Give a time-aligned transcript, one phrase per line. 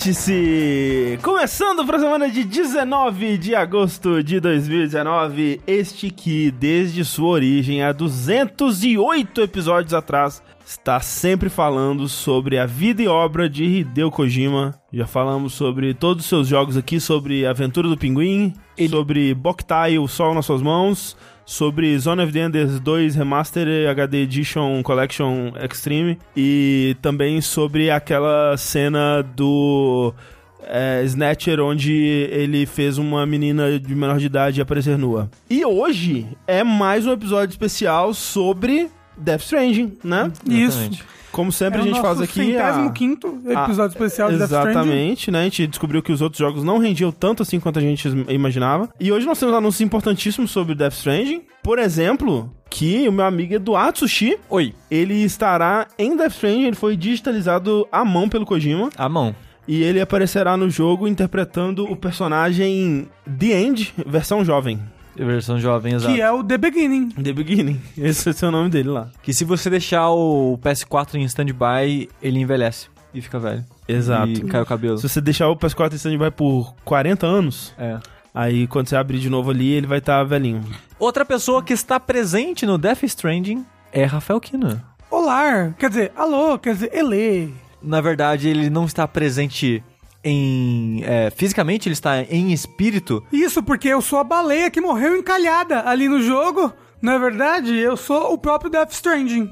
[0.00, 1.18] Vértice!
[1.22, 7.82] Começando para a semana de 19 de agosto de 2019, este que desde sua origem
[7.82, 14.72] há 208 episódios atrás está sempre falando sobre a vida e obra de Hideo Kojima.
[14.92, 19.98] Já falamos sobre todos os seus jogos aqui, sobre Aventura do Pinguim, Ele- sobre Boktai,
[19.98, 25.52] O Sol nas Suas Mãos, sobre Zone of the Enders 2 Remaster HD Edition Collection
[25.60, 30.14] Extreme e também sobre aquela cena do
[30.62, 31.92] é, Snatcher onde
[32.30, 35.28] ele fez uma menina de menor de idade aparecer nua.
[35.50, 38.88] E hoje é mais um episódio especial sobre
[39.20, 40.32] Death Stranding, né?
[40.48, 40.90] Isso.
[41.30, 42.64] Como sempre é a gente o faz aqui a...
[42.64, 44.70] centésimo quinto episódio especial de Death Stranding.
[44.70, 45.40] Exatamente, né?
[45.40, 48.88] A gente descobriu que os outros jogos não rendiam tanto assim quanto a gente imaginava.
[48.98, 51.42] E hoje nós temos anúncios importantíssimos sobre Death Stranding.
[51.62, 56.76] Por exemplo, que o meu amigo Eduardo Sushi, Oi, ele estará em Death Stranding, ele
[56.76, 58.90] foi digitalizado à mão pelo Kojima.
[58.96, 59.34] a mão.
[59.68, 63.06] E ele aparecerá no jogo interpretando o personagem
[63.38, 64.80] The End, versão jovem.
[65.24, 66.14] Versão jovem, exato.
[66.14, 67.10] Que é o The Beginning.
[67.10, 67.80] The Beginning.
[67.98, 69.10] Esse é o nome dele lá.
[69.22, 73.64] Que se você deixar o PS4 em stand-by, ele envelhece e fica velho.
[73.88, 74.30] Exato.
[74.30, 74.98] E cai o cabelo.
[74.98, 77.98] Se você deixar o PS4 em stand-by por 40 anos, É.
[78.34, 80.62] aí quando você abrir de novo ali, ele vai estar velhinho.
[80.98, 84.84] Outra pessoa que está presente no Death Stranding é Rafael Kina.
[85.10, 87.52] Olá, quer dizer, alô, quer dizer, ele.
[87.82, 89.82] Na verdade, ele não está presente
[90.22, 91.02] em...
[91.04, 93.24] é, fisicamente, ele está em espírito.
[93.32, 96.72] Isso porque eu sou a baleia que morreu encalhada ali no jogo.
[97.00, 97.76] Não é verdade?
[97.76, 99.50] Eu sou o próprio Death Stranding.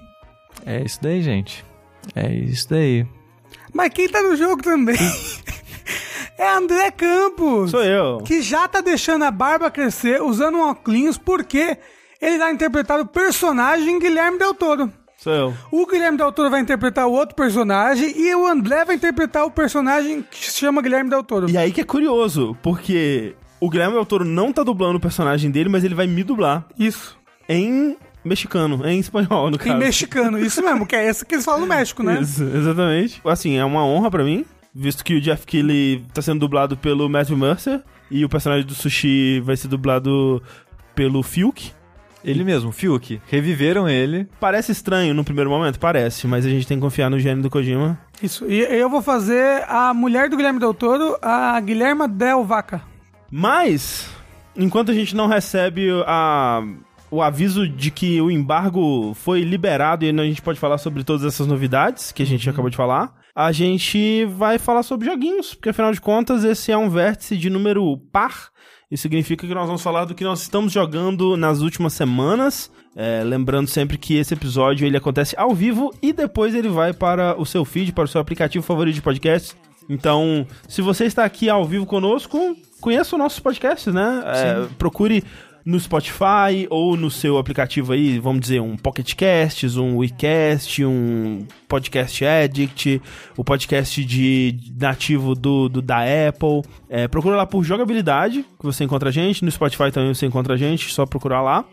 [0.67, 1.65] É isso daí, gente.
[2.15, 3.07] É isso daí.
[3.73, 4.97] Mas quem tá no jogo também
[6.37, 7.71] é André Campos.
[7.71, 8.19] Sou eu.
[8.19, 11.79] que já tá deixando a barba crescer usando um óculos porque
[12.21, 14.93] ele vai interpretar o personagem Guilherme Del Toro.
[15.31, 15.55] Eu.
[15.71, 19.51] O Guilherme Del Toro vai interpretar o outro personagem e o André vai interpretar o
[19.51, 21.49] personagem que se chama Guilherme Del Toro.
[21.51, 25.51] E aí que é curioso, porque o Guilherme Del Toro não tá dublando o personagem
[25.51, 27.17] dele, mas ele vai me dublar Isso.
[27.49, 29.79] em mexicano, em espanhol, no Em caso.
[29.79, 32.21] mexicano, isso mesmo, que é essa que eles falam no México, né?
[32.21, 33.21] Isso, exatamente.
[33.25, 37.09] Assim, é uma honra pra mim, visto que o Jeff Keighley tá sendo dublado pelo
[37.09, 40.43] Matthew Mercer e o personagem do Sushi vai ser dublado
[40.95, 41.73] pelo Fiuk.
[42.25, 43.21] Ele mesmo, Fiuk.
[43.27, 44.29] Reviveram ele.
[44.41, 47.51] Parece estranho no primeiro momento, parece, mas a gente tem que confiar no gênio do
[47.51, 47.99] Kojima.
[48.23, 48.45] Isso.
[48.47, 52.83] E eu vou fazer a mulher do Guilherme Del Toro, a Guilherma Del Vaca.
[53.31, 54.09] Mas,
[54.57, 56.63] enquanto a gente não recebe a,
[57.11, 61.25] o aviso de que o embargo foi liberado e a gente pode falar sobre todas
[61.25, 65.69] essas novidades que a gente acabou de falar, a gente vai falar sobre joguinhos, porque
[65.69, 68.51] afinal de contas esse é um vértice de número par.
[68.91, 72.71] Isso significa que nós vamos falar do que nós estamos jogando nas últimas semanas.
[72.97, 77.39] É, lembrando sempre que esse episódio ele acontece ao vivo e depois ele vai para
[77.39, 79.55] o seu feed, para o seu aplicativo favorito de podcast.
[79.89, 84.23] Então, se você está aqui ao vivo conosco, conheça os nossos podcasts, né?
[84.27, 85.25] É, procure
[85.69, 91.47] no Spotify ou no seu aplicativo aí, vamos dizer, um Pocket Casts, um WeCast, um
[91.69, 93.03] Podcast Addict,
[93.37, 96.63] o podcast de nativo do, do da Apple.
[96.89, 99.45] É, procura lá por jogabilidade, que você encontra a gente.
[99.45, 101.67] No Spotify também você encontra a gente, só procurar lá.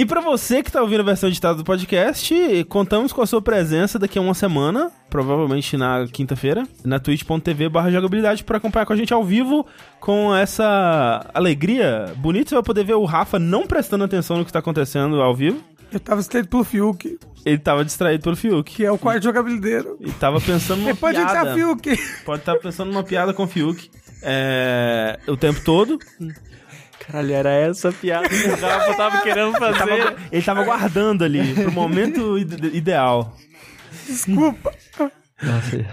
[0.00, 3.42] E pra você que tá ouvindo a versão editada do podcast, contamos com a sua
[3.42, 8.94] presença daqui a uma semana, provavelmente na quinta-feira, na twitch.tv barra jogabilidade pra acompanhar com
[8.94, 9.66] a gente ao vivo
[10.00, 12.48] com essa alegria bonita.
[12.48, 15.62] Você vai poder ver o Rafa não prestando atenção no que tá acontecendo ao vivo.
[15.92, 18.72] Eu tava distraído pelo Fiuk, Ele tava distraído pelo Fiuk.
[18.74, 19.98] que é o quarto jogabilideiro.
[20.00, 21.40] E tava pensando numa Ele pode piada.
[21.40, 21.98] entrar Fiuk.
[22.24, 23.90] Pode estar pensando numa piada com o Fiuk.
[24.22, 25.98] É, o tempo todo.
[27.10, 30.16] Caralho, era essa a piada que o Rafa tava querendo Ele tava, fazer.
[30.32, 33.34] ele tava guardando ali pro momento ide- ideal.
[34.06, 34.72] Desculpa.
[35.42, 35.86] Nossa,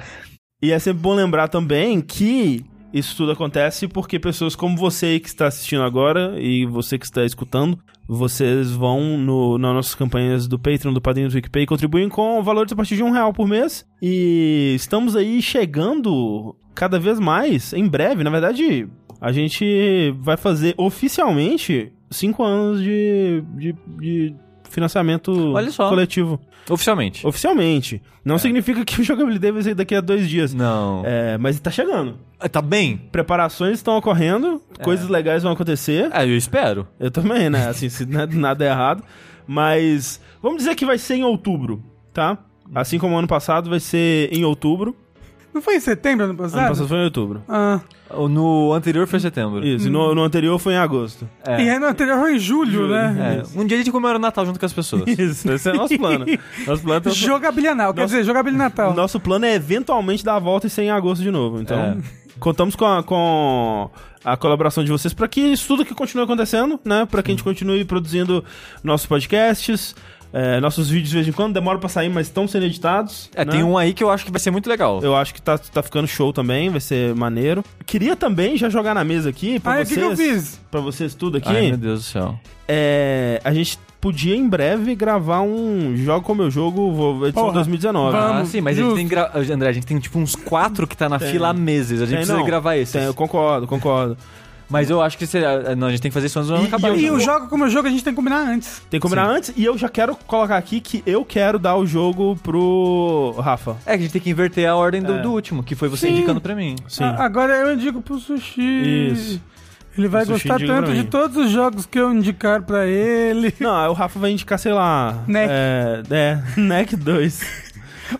[0.61, 5.27] E é sempre bom lembrar também que isso tudo acontece porque pessoas como você que
[5.27, 7.77] está assistindo agora e você que está escutando,
[8.07, 12.41] vocês vão no, nas nossas campanhas do Patreon, do Padrinho do PicPay e contribuem com
[12.41, 13.85] valores a partir de um real por mês.
[14.01, 18.87] E estamos aí chegando cada vez mais, em breve, na verdade,
[19.19, 24.35] a gente vai fazer oficialmente cinco anos de, de, de
[24.69, 25.89] financiamento Olha só.
[25.89, 26.39] coletivo.
[26.69, 27.25] Oficialmente.
[27.25, 28.01] Oficialmente.
[28.25, 30.53] Não significa que o jogabilidade vai ser daqui a dois dias.
[30.53, 31.01] Não.
[31.05, 32.17] É, mas tá chegando.
[32.51, 32.97] Tá bem?
[33.11, 36.09] Preparações estão ocorrendo, coisas legais vão acontecer.
[36.13, 36.85] É, eu espero.
[36.99, 37.67] Eu também, né?
[37.69, 39.01] Assim, se na- nada é errado.
[39.47, 41.81] Mas vamos dizer que vai ser em outubro,
[42.13, 42.37] tá?
[42.75, 44.93] Assim como ano passado vai ser em outubro.
[45.57, 46.59] Não foi em setembro ano passado?
[46.59, 47.41] Ano passado foi em outubro.
[47.49, 47.79] Ah.
[48.29, 49.65] No anterior foi setembro.
[49.65, 51.27] Isso, e no, no anterior foi em agosto.
[51.43, 51.63] É.
[51.63, 53.41] E aí no anterior foi em julho, né?
[53.43, 55.03] É, Um dia a gente comemora o Natal junto com as pessoas.
[55.07, 56.25] Isso, esse é o nosso plano.
[56.67, 58.93] Nosso plano, é- Jogabilianal, quer Nossa- dizer, jogabilidade Natal.
[58.93, 61.59] nosso plano é eventualmente dar a volta e ser em agosto de novo.
[61.59, 61.97] Então, É.
[62.39, 63.89] contamos com a, com
[64.23, 67.05] a colaboração de vocês para que isso tudo que continue acontecendo, né?
[67.09, 68.45] Para que a gente continue produzindo
[68.83, 69.95] nossos podcasts,
[70.33, 71.53] é, nossos vídeos de vez em quando.
[71.53, 73.29] Demora pra sair, mas estão sendo editados.
[73.35, 73.51] É, né?
[73.51, 74.99] tem um aí que eu acho que vai ser muito legal.
[75.01, 77.63] Eu acho que tá, tá ficando show também, vai ser maneiro.
[77.85, 79.89] Queria também já jogar na mesa aqui pra o vocês.
[79.89, 80.61] que, que eu fiz?
[80.69, 81.49] Pra vocês tudo aqui.
[81.49, 82.39] Ai, meu Deus do céu.
[82.67, 87.53] É, a gente podia em breve gravar um Jogo como eu jogo vou- edição Porra,
[87.55, 88.11] 2019.
[88.15, 88.41] vamos.
[88.41, 88.97] Ah, sim, mas a gente justo.
[88.97, 89.31] tem gra...
[89.53, 91.31] André, a gente tem tipo uns quatro que tá na Tem.
[91.31, 92.01] fila há meses.
[92.01, 92.45] A gente Tem, precisa não.
[92.45, 92.91] gravar esses.
[92.93, 94.17] Tem, eu concordo, concordo.
[94.69, 95.75] Mas eu acho que seria...
[95.75, 96.89] Não, a gente tem que fazer isso antes do ano E- acabar.
[96.97, 98.81] e E eu- o jogo como jogo a gente tem que combinar antes.
[98.89, 99.35] Tem que combinar Sim.
[99.37, 103.77] antes e eu já quero colocar aqui que eu quero dar o jogo pro Rafa.
[103.85, 105.21] É que a gente tem que inverter a ordem do, É.
[105.21, 106.13] do último, que foi você Sim.
[106.13, 106.75] indicando pra mim.
[106.87, 107.03] Sim.
[107.05, 109.09] A- agora eu indico pro Sushi.
[109.13, 109.41] Isso.
[109.97, 113.53] Ele vai O gostar tanto de todos os jogos que eu indicar pra ele.
[113.59, 115.23] Não, aí o Rafa vai indicar, sei lá.
[115.27, 115.49] Neck.
[115.51, 117.41] É, é Neck 2.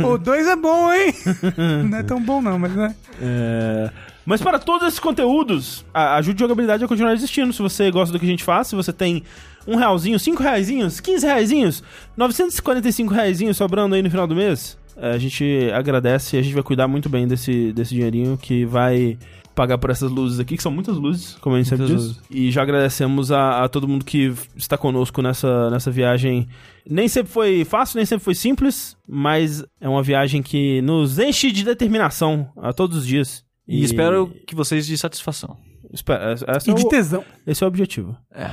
[0.04, 1.14] o 2 é bom, hein?
[1.88, 2.96] não é tão bom não, mas né?
[3.22, 3.90] É,
[4.28, 7.54] Mas para todos esses conteúdos, a ajude jogabilidade a continuar existindo.
[7.54, 9.24] Se você gosta do que a gente faz, se você tem
[9.66, 11.82] um realzinho, cinco reaisinhos, 15 reaisinhos,
[12.18, 16.54] 945 reaisinhos sobrando aí no final do mês, é, a gente agradece e a gente
[16.54, 19.18] vai cuidar muito bem desse, desse dinheirinho que vai
[19.56, 22.22] pagar por essas luzes aqui, que são muitas luzes, como a gente sempre Muitas diz.
[22.30, 26.50] E já agradecemos a, a todo mundo que está conosco nessa, nessa viagem.
[26.86, 31.50] Nem sempre foi fácil, nem sempre foi simples, mas é uma viagem que nos enche
[31.50, 33.47] de determinação a todos os dias.
[33.68, 35.58] E, espero que vocês de satisfação.
[35.94, 37.24] Espera, esse, E é de o, tesão.
[37.46, 38.16] esse é o objetivo.
[38.34, 38.44] É.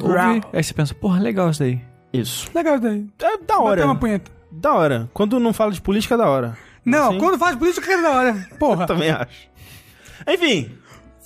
[0.00, 0.34] Rau.
[0.34, 1.80] Ouve, aí você pensa, porra, legal isso daí.
[2.12, 2.48] Isso.
[2.54, 3.06] Legal daí.
[3.20, 3.84] É da Bater hora.
[3.86, 4.30] uma punheta.
[4.52, 5.10] Da hora.
[5.12, 6.56] Quando não fala de política, é da hora.
[6.84, 7.18] Não, Assim?
[7.18, 8.48] quando faz política é da hora.
[8.58, 8.82] Porra.
[8.84, 9.48] Eu também acho.
[10.28, 10.70] Enfim,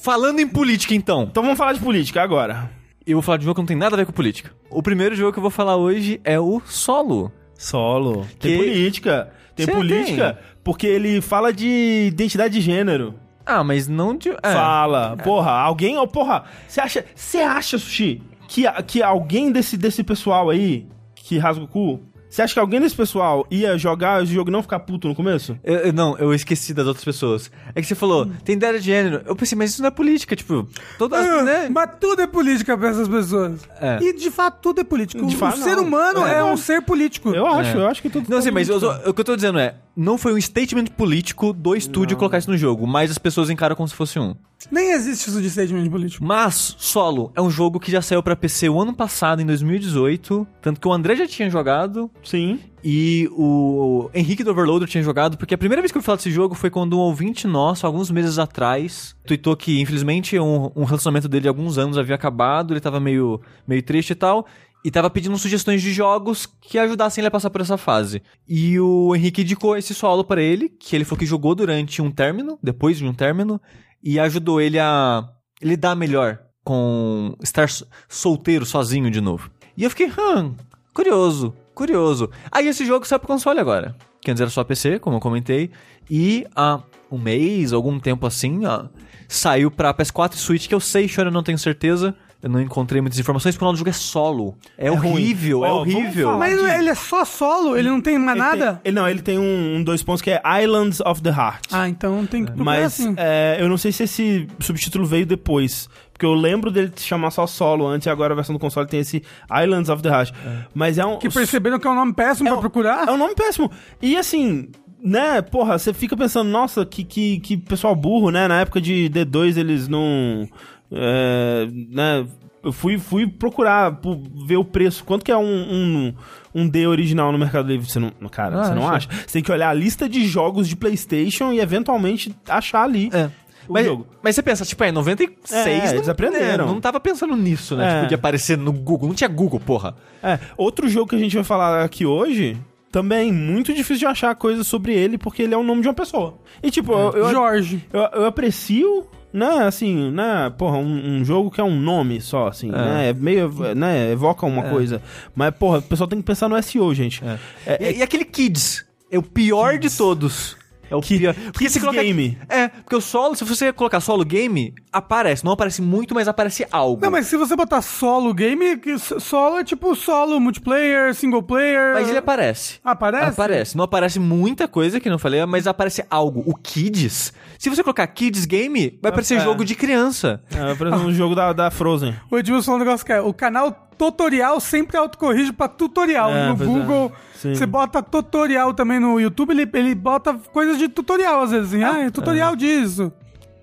[0.02, 1.24] Falando em política, então.
[1.30, 2.70] então vamos falar de política agora.
[3.06, 4.50] Eu vou falar de um jogo que não tem nada a ver com política.
[4.70, 7.30] O primeiro jogo que eu vou falar hoje é o Solo.
[7.54, 8.26] Solo.
[8.38, 9.30] Tem Que- política.
[9.66, 13.14] Tem Cê política porque ele fala de identidade de gênero.
[13.44, 14.30] Ah, mas não de...
[14.30, 14.52] É.
[14.52, 15.16] Fala.
[15.22, 15.96] Porra, alguém...
[15.96, 17.04] Oh, porra, você acha...
[17.14, 22.00] Você acha, Sushi, que, que alguém desse, desse pessoal aí, que rasga o cu...
[22.30, 25.14] Você acha que alguém desse pessoal ia jogar esse jogo e não ficar puto no
[25.16, 25.58] começo?
[25.64, 27.50] Eu- eu- não, eu esqueci das outras pessoas.
[27.74, 29.22] É que você falou, tem ideia de gênero.
[29.26, 30.66] Eu pensei, mas isso não é política, tipo...
[30.96, 31.68] Todas, Ah, né?
[31.68, 33.60] Mas tudo é política pra essas pessoas.
[33.80, 33.98] É.
[34.00, 35.26] E de fato tudo é político.
[35.26, 35.82] De o fato, ser não.
[35.84, 36.36] humano É.
[36.38, 37.30] é, um ser político.
[37.30, 37.80] Eu acho, É.
[37.80, 38.30] eu acho que tudo...
[38.30, 41.52] Não, assim, mas eu o que eu tô dizendo é, não foi um statement político
[41.52, 44.36] do estúdio colocar isso no jogo, mas as pessoas encaram como se fosse um.
[44.70, 46.24] Nem existe isso de statement político.
[46.24, 50.46] Mas, Solo é um jogo que já saiu pra PC o ano passado, em 2018,
[50.60, 52.58] tanto que o André já tinha jogado Sim.
[52.82, 56.30] e o Henrique do Overloader tinha jogado, porque a primeira vez que eu falo desse
[56.30, 61.28] jogo foi quando um ouvinte nosso, alguns meses atrás, tweetou que, infelizmente, um, um relacionamento
[61.28, 64.46] dele de alguns anos havia acabado, ele tava meio, meio triste e tal,
[64.84, 68.22] e tava pedindo sugestões de jogos que ajudassem ele a passar por essa fase.
[68.48, 72.10] E o Henrique indicou esse solo pra ele, que ele falou que jogou durante um
[72.10, 73.60] término, depois de um término,
[74.02, 75.28] e ajudou ele a
[75.62, 79.50] lidar melhor com estar so- solteiro, sozinho de novo.
[79.76, 80.54] E eu fiquei, hum,
[80.94, 82.30] curioso, curioso.
[82.50, 83.96] Aí esse jogo saiu pro console agora.
[84.20, 85.70] Que antes era só PC, como eu comentei.
[86.10, 86.80] E há
[87.10, 88.84] um mês, algum tempo assim, ó,
[89.28, 92.14] saiu pra PS4 e Switch, que eu sei, Shone, eu não tenho certeza.
[92.42, 94.54] Eu não encontrei muitas informações, porque o nome do jogo é solo.
[94.78, 95.10] É, ruim.
[95.12, 96.38] horrível, é Ó, vamos horrível.
[96.38, 96.78] Mas aqui.
[96.78, 97.76] ele é só solo?
[97.76, 98.72] Ele não tem mais Ele nada?
[98.74, 101.66] tem- ele, não, ele tem um, um dois pontos que é Islands of the Heart.
[101.70, 103.14] Ah, então tem que procurar Mas assim.
[103.18, 105.88] é, eu não sei se esse subtítulo veio depois.
[106.12, 108.86] Porque eu lembro dele se chamar só solo antes e agora a versão do console
[108.86, 109.22] tem esse
[109.62, 110.32] Islands of the Heart.
[110.74, 111.18] Mas é um.
[111.18, 113.08] Que perceberam que é um nome péssimo é pra um- procurar?
[113.08, 113.70] É um nome péssimo.
[114.02, 114.68] E assim,
[115.02, 118.46] né, porra, você fica pensando, nossa, que, que, que pessoal burro, né?
[118.48, 120.46] Na época de D2 eles não.
[120.92, 122.26] É, né?
[122.62, 123.98] Eu fui, fui procurar
[124.46, 125.02] ver o preço.
[125.04, 126.14] Quanto que é um, um,
[126.54, 127.88] um D original no Mercado Livre?
[127.88, 129.08] Você não, cara, Ah, você não acha?
[129.10, 133.30] Você tem que olhar a lista de jogos de PlayStation e eventualmente achar ali É.
[133.66, 134.06] o Mas, jogo.
[134.22, 135.66] mas você pensa, tipo, é 96.
[135.66, 136.64] É, não, eles aprenderam.
[136.66, 137.90] é, não tava pensando nisso, né?
[137.90, 137.94] É.
[137.96, 139.08] Tipo, de aparecer no Google.
[139.08, 139.94] Não tinha Google, porra.
[140.22, 142.58] É, outro jogo que a gente vai falar aqui hoje,
[142.92, 145.94] também muito difícil de achar coisas sobre ele, porque ele é o nome de uma
[145.94, 146.36] pessoa.
[146.62, 147.82] E tipo, eu, eu, Jorge.
[147.90, 152.48] eu, eu aprecio, né, assim, né, porra, um, um jogo que é um nome só,
[152.48, 155.00] assim, né, é meio, né, evoca uma coisa.
[155.34, 157.22] Mas, porra, o pessoal tem que pensar no SEO, gente.
[157.66, 158.84] É, E, e aquele Kids?
[159.10, 160.56] É o pior de todos.
[160.90, 161.34] É o Que- pior.
[161.56, 162.36] Kids game.
[162.48, 165.44] É, porque o solo, se você colocar solo game, aparece.
[165.44, 167.00] Não aparece muito, mas aparece algo.
[167.02, 168.64] Não, mas se você botar solo game,
[168.98, 171.94] solo é tipo solo, multiplayer, single player.
[171.94, 172.78] Mas ele aparece.
[172.84, 173.26] Aparece?
[173.26, 173.76] Aparece.
[173.76, 176.42] Não aparece muita coisa que não falei, mas aparece algo.
[176.46, 177.32] O Kids.
[177.58, 179.40] Se você colocar Kids Game, vai aparecer É.
[179.40, 180.42] jogo de criança.
[180.50, 182.14] É, por exemplo, um jogo da, da Frozen.
[182.30, 186.30] O Edmilson falou um negócio que é: o canal tutorial sempre autocorrige pra tutorial.
[186.30, 186.66] É, no é.
[186.66, 187.54] Google, Sim.
[187.54, 191.74] você bota tutorial também no YouTube, ele, ele bota coisas de tutorial às vezes.
[191.74, 193.12] Assim, ah, é tutorial disso.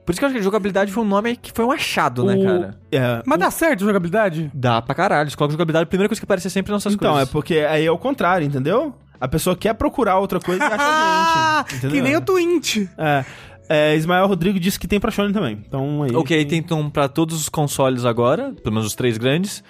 [0.08, 2.34] Por isso que eu acho que jogabilidade foi um nome que foi um achado, né,
[2.36, 2.80] O- cara?
[2.90, 4.50] É, Mas dá certo a jogabilidade?
[4.54, 5.30] Dá pra caralho.
[5.30, 7.28] Você coloca jogabilidade, a primeira coisa que aparece é sempre nossas Então, coisas.
[7.28, 8.96] é porque aí é o contrário, entendeu?
[9.20, 11.76] A pessoa quer procurar outra coisa e acha Ah, a gente.
[11.80, 11.98] Entendeu?
[11.98, 12.88] que nem o Twint.
[12.98, 13.26] É.
[13.70, 15.62] É, Ismael Rodrigo disse que tem pra Shonen também.
[15.68, 16.16] Então aí.
[16.16, 19.62] Ok, tem então pra todos os consoles agora, pelo menos os três grandes.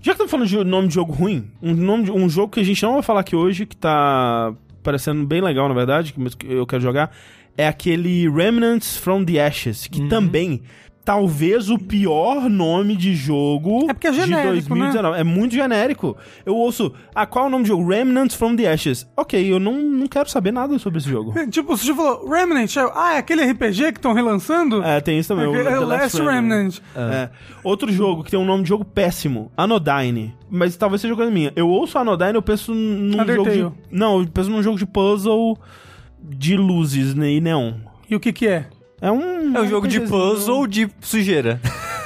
[0.00, 2.60] Já que estamos falando de nome de jogo ruim, um, nome de- um jogo que
[2.60, 6.46] a gente não vai falar aqui hoje, que tá parecendo bem legal, na verdade, que
[6.50, 7.10] eu quero jogar,
[7.56, 10.62] é aquele Remnants from the Ashes, que também
[11.06, 15.20] talvez o pior nome de jogo É porque é genérico, de 2019.
[15.20, 16.16] É muito genérico.
[16.44, 17.88] Eu ouço, ah, qual é o nome do jogo?
[17.88, 19.08] Remnants from the Ashes.
[19.16, 21.32] Ok, eu não, não quero saber nada sobre esse jogo.
[21.48, 24.82] Tipo, você falou Remnant, ah, é aquele RPG que estão relançando?
[24.82, 25.44] É, tem isso também.
[25.44, 26.78] É, o é o Last Remnant.
[26.96, 27.30] É.
[27.62, 30.34] Outro jogo que tem um nome de jogo péssimo, Anodyne.
[30.50, 31.52] Mas talvez seja coisa minha.
[31.54, 33.58] Eu ouço Anodyne, eu penso num Undertale.
[33.58, 33.96] jogo de...
[33.96, 35.56] Não, eu penso num jogo de puzzle
[36.28, 37.74] de luzes né, e neon.
[38.08, 38.66] E o que que é?
[39.00, 39.56] É um...
[39.56, 41.60] É um jogo de puzzle de sujeira.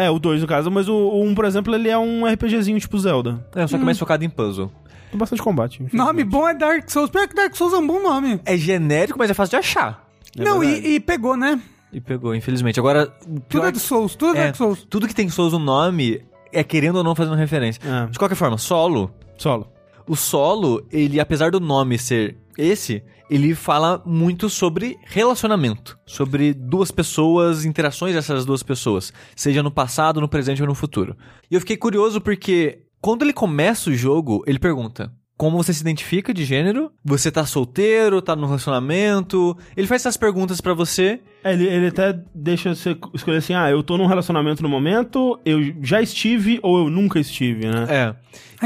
[0.00, 2.78] É, o 2 no caso, mas o 1, um, por exemplo, ele é um RPGzinho
[2.78, 3.44] tipo Zelda.
[3.52, 4.70] É, só que mais focado em puzzle.
[5.10, 5.84] Tem bastante combate.
[5.92, 7.10] Nome bom é Dark Souls.
[7.10, 8.40] Pior que Dark Souls é um bom nome.
[8.44, 10.08] É genérico, mas é fácil de achar.
[10.38, 11.60] É Não, e, e pegou, né?
[11.92, 12.78] E pegou, infelizmente.
[12.78, 13.08] Agora,
[13.48, 14.86] Tudo é de Souls, tudo é é, Dark Souls.
[14.88, 17.80] tudo que tem Souls no nome é querendo ou não fazendo referência.
[17.84, 18.06] É.
[18.06, 19.10] De qualquer forma, solo.
[19.36, 19.66] Solo.
[20.06, 25.98] O solo, ele, apesar do nome ser esse, ele fala muito sobre relacionamento.
[26.04, 29.12] Sobre duas pessoas, interações dessas duas pessoas.
[29.36, 31.16] Seja no passado, no presente ou no futuro.
[31.50, 35.12] E eu fiquei curioso porque quando ele começa o jogo, ele pergunta.
[35.38, 36.90] Como você se identifica de gênero?
[37.04, 38.20] Você tá solteiro?
[38.20, 39.56] Tá no relacionamento?
[39.76, 41.20] Ele faz essas perguntas pra você.
[41.44, 45.38] É, ele, ele até deixa você escolher assim, ah, eu tô num relacionamento no momento,
[45.44, 47.86] eu já estive ou eu nunca estive, né?
[47.88, 48.14] É.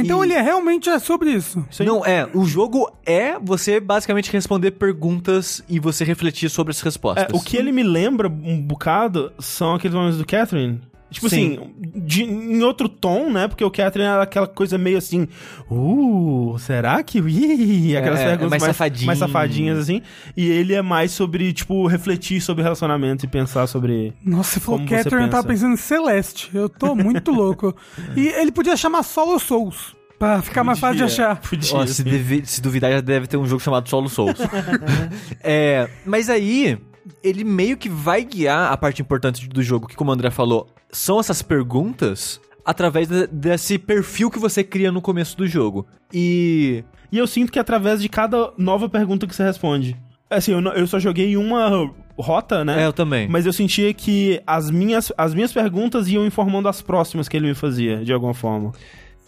[0.01, 1.63] Então E- ele é, realmente é sobre isso.
[1.71, 1.85] Sim.
[1.85, 2.27] Não, é.
[2.33, 7.27] O jogo é você basicamente responder perguntas e você refletir sobre as respostas.
[7.31, 10.81] É, o que ele me lembra um bocado são aqueles momentos do Catherine.
[11.13, 11.59] Tipo Sim.
[11.61, 11.71] assim,
[12.05, 13.47] de- em outro tom, né?
[13.47, 15.29] Porque o Catherine era aquela coisa meio assim,
[15.71, 17.19] uh, será que.
[17.23, 19.07] Ih, aquelas É, é perguntas mais safadinho.
[19.07, 20.03] mais safadinhas, assim.
[20.37, 24.13] E ele é mais sobre, tipo, refletir sobre relacionamento e pensar sobre.
[24.25, 25.55] Nossa, você falou Como você Catherine, eu tava pensa.
[25.55, 26.51] pensando em Celeste.
[26.55, 27.75] Eu tô muito louco.
[28.17, 29.95] E ele podia chamar Solo Souls.
[30.19, 31.41] Pra ficar mais fácil de achar.
[31.41, 32.05] Podia, Ó, se, assim.
[32.05, 34.39] deve- se duvidar, já deve ter um jogo chamado Solo Souls.
[35.43, 36.79] é, mas aí,
[37.23, 40.69] ele meio que vai guiar a parte importante do jogo, que como o André falou,
[40.91, 45.87] são essas perguntas através de- desse perfil que você cria no começo do jogo.
[46.13, 46.85] E.
[47.11, 49.97] E eu sinto que através de cada nova pergunta que você responde.
[50.31, 52.83] Assim, eu, eu só joguei uma rota, né?
[52.83, 53.29] É, eu também.
[53.29, 57.49] Mas eu sentia que as minhas, as minhas perguntas iam informando as próximas que ele
[57.49, 58.73] me fazia, de alguma forma.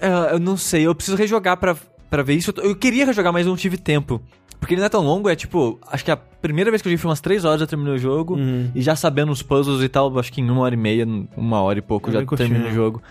[0.00, 1.76] É, eu não sei, eu preciso rejogar pra,
[2.08, 2.54] pra ver isso.
[2.56, 4.18] Eu queria rejogar, mas não tive tempo.
[4.64, 6.90] Porque ele não é tão longo, é tipo, acho que a primeira vez que eu
[6.90, 8.36] joguei foi umas 3 horas, eu terminei o jogo.
[8.36, 8.70] Uhum.
[8.74, 11.06] E já sabendo os puzzles e tal, acho que em uma hora e meia,
[11.36, 12.74] uma hora e pouco, É já terminei o né?
[12.74, 13.02] jogo.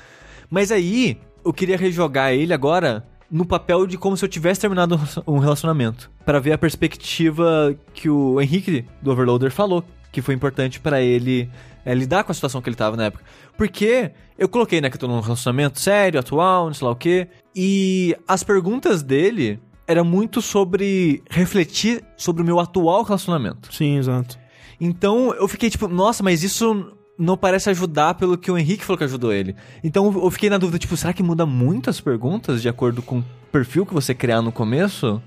[0.50, 5.00] Mas aí, eu queria rejogar ele agora no papel de como se eu tivesse terminado
[5.28, 6.10] um relacionamento.
[6.26, 11.48] Pra ver a perspectiva que o Henrique do Overloader falou, que foi importante pra ele
[11.86, 13.24] é, lidar com a situação que ele tava na época.
[13.56, 16.96] Porque eu coloquei, né, que eu tô num relacionamento sério, atual, não sei lá o
[16.96, 17.28] quê.
[17.56, 19.60] E as perguntas dele
[19.94, 23.74] eram muito sobre refletir sobre o meu atual relacionamento.
[23.74, 24.38] Sim, exato.
[24.80, 28.98] Então eu fiquei tipo, nossa, mas isso não parece ajudar pelo que o Henrique falou
[28.98, 29.56] que ajudou ele.
[29.84, 33.20] Então eu fiquei na dúvida, tipo, será que muda muito as perguntas de acordo com
[33.20, 35.22] o perfil que você criar no começo?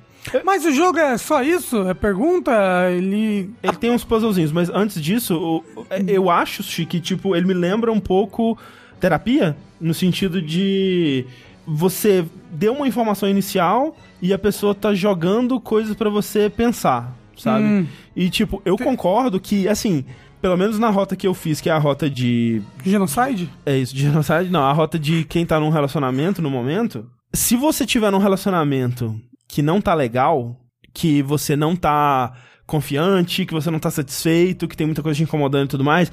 [0.45, 1.89] Mas o jogo é só isso?
[1.89, 2.53] É pergunta?
[2.91, 3.51] Ele.
[3.63, 5.63] Ele tem uns puzzlezinhos, mas antes disso,
[6.07, 8.59] eu acho, Chi, que, tipo, ele me lembra um pouco
[8.99, 11.25] terapia, no sentido de
[11.67, 17.65] você deu uma informação inicial e a pessoa tá jogando coisas pra você pensar, sabe?
[17.65, 17.87] Hum.
[18.15, 20.05] E, tipo, eu concordo que, assim,
[20.41, 23.51] pelo menos na rota que eu fiz, que é a rota de Genocide?
[23.65, 24.63] É isso, de genocide não.
[24.63, 27.11] A rota de quem tá num relacionamento no momento.
[27.33, 30.57] Se você tiver num relacionamento que não tá legal,
[30.95, 32.33] que você não tá
[32.67, 36.11] confiante, que você não tá satisfeito, que tem muita coisa te incomodando e tudo mais,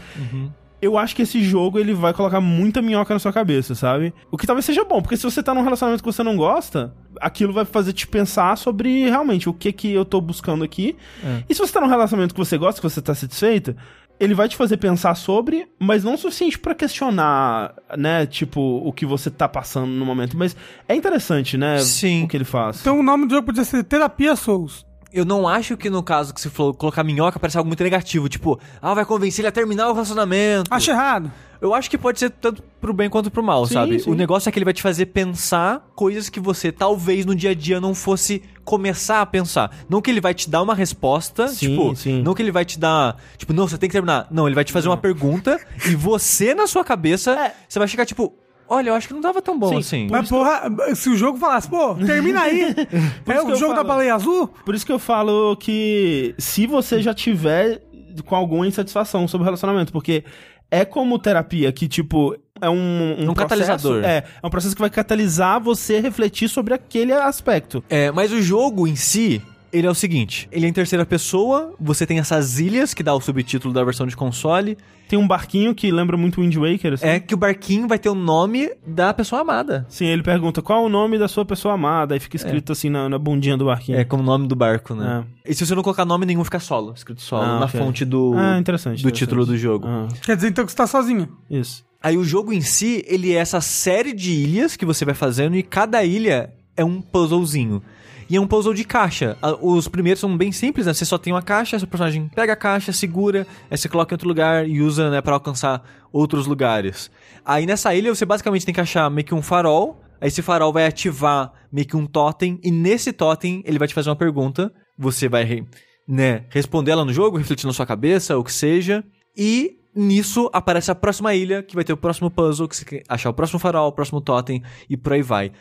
[0.84, 4.14] eu acho que esse jogo ele vai colocar muita minhoca na sua cabeça, sabe?
[4.30, 6.94] O que talvez seja bom, porque se você tá num relacionamento que você não gosta,
[7.22, 10.98] aquilo vai fazer te pensar sobre realmente o que que eu tô buscando aqui.
[11.24, 11.44] É.
[11.50, 13.74] E se você tá num relacionamento que você gosta, que você tá satisfeito,
[14.20, 18.92] ele vai te fazer pensar sobre, mas não o suficiente pra questionar, né, tipo, o
[18.92, 20.38] que você tá passando no momento.
[20.38, 20.54] Mas
[20.86, 22.26] é interessante, né, Sim.
[22.26, 22.82] o que ele faz.
[22.82, 24.86] Então o nome do jogo podia ser Terapia Souls.
[25.14, 28.28] Eu não acho que no caso que você falou, colocar minhoca parece algo muito negativo.
[28.28, 30.74] Tipo, ah, vai convencer ele a terminar o relacionamento.
[30.74, 31.32] Acho errado.
[31.62, 34.00] Eu acho que pode ser tanto pro bem quanto pro mal, Sim, sabe?
[34.00, 34.10] sim.
[34.10, 37.52] O negócio é que ele vai te fazer pensar coisas que você talvez no dia
[37.52, 39.72] a dia não fosse começar a pensar.
[39.88, 42.22] Não que ele vai te dar uma resposta, Sim, tipo, sim.
[42.22, 44.28] não que ele vai te dar, tipo, não, você tem que terminar.
[44.30, 48.06] Não, ele vai te fazer uma pergunta e você na sua cabeça, você vai chegar
[48.06, 48.34] tipo,
[48.68, 50.08] olha, eu acho que não tava tão bom Sim, assim.
[50.10, 50.64] Mas porra,
[50.96, 52.74] se o jogo falasse, pô, termina aí.
[53.28, 53.88] é o jogo da falo.
[53.88, 54.48] baleia azul?
[54.66, 57.82] Por isso que eu falo que se você já tiver
[58.26, 60.24] com alguma insatisfação sobre o relacionamento, porque
[60.70, 64.04] é como terapia, que tipo, é um, um, Um processo- catalisador.
[64.04, 67.84] É, é um processo que vai catalisar você refletir sobre aquele aspecto.
[67.90, 69.42] É, mas o jogo em si,
[69.74, 73.14] ele é o seguinte: ele é em terceira pessoa, você tem essas ilhas que dá
[73.14, 74.78] o subtítulo da versão de console.
[75.10, 77.06] Tem um barquinho que lembra muito Wind Waker, assim.
[77.06, 79.86] É que o barquinho vai ter o nome da pessoa amada.
[79.90, 83.10] Sim, ele pergunta qual o nome da sua pessoa amada, aí fica escrito assim na,
[83.10, 83.98] na bundinha do barquinho.
[83.98, 85.26] É como o nome do barco, né?
[85.46, 87.80] E se você não colocar nome nenhum, fica solo, escrito solo, Ah, na ok.
[87.80, 88.96] fonte do, Ah, interessante.
[88.96, 89.20] do interessante.
[89.20, 89.86] título do jogo.
[89.88, 91.28] Ah, Quer dizer então que você tá sozinho.
[91.50, 91.84] isso.
[92.02, 95.56] Aí o jogo em si, ele é essa série de ilhas que você vai fazendo
[95.56, 97.82] e cada ilha é um puzzlezinho.
[98.30, 99.38] E é um puzzle de caixa.
[99.62, 100.94] Os primeiros são bem simples, né?
[100.94, 104.16] Você só tem uma caixa, seu personagem pega a caixa, segura, aí você coloca em
[104.16, 107.12] outro lugar e usa, né, para alcançar outros lugares.
[107.46, 110.02] Aí nessa ilha você basicamente tem que achar meio que um farol.
[110.22, 113.94] Aí esse farol vai ativar meio que um totem e nesse totem ele vai te
[113.94, 114.74] fazer uma pergunta.
[114.98, 115.66] Você vai,
[116.08, 119.04] né, responder ela no jogo, refletir na sua cabeça, o que seja.
[119.36, 123.30] E nisso aparece a próxima ilha, que vai ter o próximo puzzle, que você achar
[123.30, 125.52] o próximo farol, o próximo totem e por aí vai.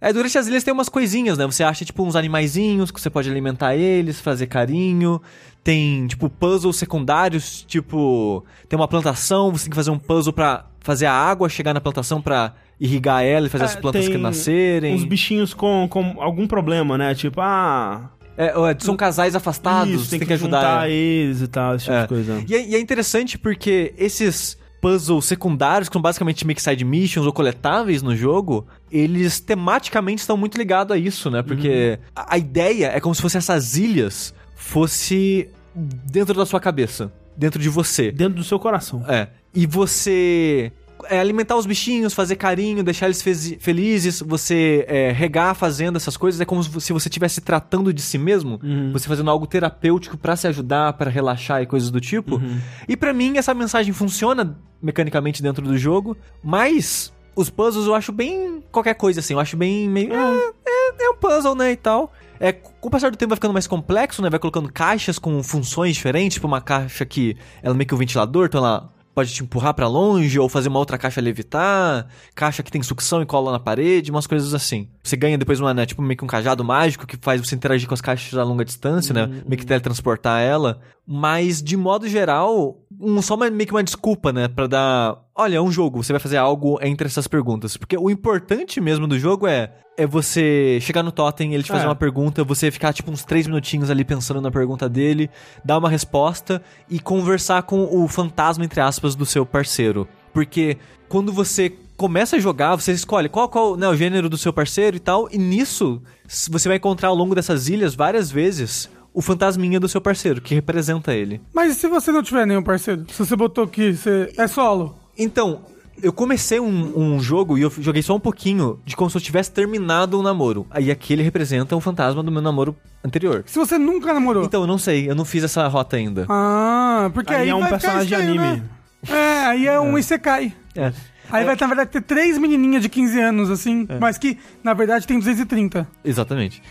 [0.00, 1.46] É, durante as ilhas tem umas coisinhas, né?
[1.46, 5.20] Você acha, tipo, uns animaizinhos que você pode alimentar eles, fazer carinho.
[5.62, 8.44] Tem, tipo, puzzles secundários, tipo...
[8.68, 11.80] Tem uma plantação, você tem que fazer um puzzle pra fazer a água chegar na
[11.80, 14.94] plantação pra irrigar ela e fazer as É, plantas tem que nascerem.
[14.94, 17.14] Uns bichinhos com, com algum problema, né?
[17.14, 18.10] Tipo, ah.
[18.36, 20.60] É, é, são casais afastados, isso, você tem tem que, que ajudar.
[20.60, 22.02] juntar eles e tal, esse tipo É.
[22.02, 22.44] de coisa.
[22.46, 26.84] E é, e é interessante porque esses puzzles secundários, que são basicamente meio que side
[26.84, 31.42] missions ou coletáveis no jogo, eles tematicamente estão muito ligados a isso, né?
[31.42, 37.10] Porque a, a ideia é como se fossem essas ilhas fosse dentro da sua cabeça,
[37.34, 38.12] dentro de você.
[38.12, 39.02] Dentro do seu coração.
[39.08, 39.28] É.
[39.54, 40.70] E você
[41.08, 43.22] é, alimentar os bichinhos, fazer carinho, deixar eles
[43.60, 48.02] felizes, você é, regar a fazenda, essas coisas, é como se você estivesse tratando de
[48.02, 48.60] si mesmo,
[48.92, 52.40] você fazendo algo terapêutico pra se ajudar, pra relaxar e coisas do tipo.
[52.88, 58.12] E pra mim essa mensagem funciona mecanicamente dentro do jogo, mas os puzzles eu acho
[58.12, 61.76] bem qualquer coisa assim, eu acho bem meio é, é, é um puzzle, né, e
[61.76, 62.12] tal.
[62.38, 64.28] É, com o passar do tempo vai ficando mais complexo, né?
[64.28, 67.98] Vai colocando caixas com funções diferentes, tipo uma caixa que ela é meio que um
[67.98, 72.62] ventilador, então ela pode te empurrar pra longe ou fazer uma outra caixa levitar, caixa
[72.62, 74.88] que tem sucção e cola na parede, umas coisas assim.
[75.02, 77.86] Você ganha depois uma, né, tipo meio que um cajado mágico que faz você interagir
[77.86, 82.83] com as caixas a longa distância, né, meio que teletransportar ela, mas de modo geral,
[83.04, 86.12] um, só uma, meio que uma desculpa, né, Pra dar, olha, é um jogo, você
[86.12, 90.78] vai fazer algo entre essas perguntas, porque o importante mesmo do jogo é é você
[90.80, 91.86] chegar no totem, ele te fazer É.
[91.86, 95.30] uma pergunta, você ficar tipo uns três minutinhos ali pensando na pergunta dele,
[95.64, 100.08] dar uma resposta e conversar com o fantasma, entre aspas, do seu parceiro.
[100.32, 104.52] Porque quando você começa a jogar, você escolhe qual, qual né, o gênero do seu
[104.52, 109.22] parceiro e tal, e nisso você vai encontrar ao longo dessas ilhas várias vezes o
[109.22, 111.40] fantasminha do seu parceiro, que representa ele.
[111.54, 113.06] Mas e se você não tiver nenhum parceiro?
[113.10, 114.98] Se você botou que você é solo?
[115.16, 115.62] Então,
[116.02, 119.20] eu comecei um, um jogo e eu joguei só um pouquinho de como se eu
[119.20, 120.66] tivesse terminado um namoro.
[120.68, 123.44] Aí aquele representa o fantasma do meu namoro anterior.
[123.46, 124.44] Se você nunca namorou?
[124.44, 126.26] Então, eu não sei, eu não fiz essa rota ainda.
[126.28, 128.56] Ah, porque aí, Aí é um vai ficar personagem de anime.
[128.56, 128.62] né?
[129.08, 130.52] É, aí é um Isekai.
[130.74, 130.92] É.
[131.30, 135.06] Aí vai, na verdade, ter três menininhas de 15 anos, assim, mas que, na verdade,
[135.06, 135.86] tem 230.
[136.04, 136.62] Exatamente.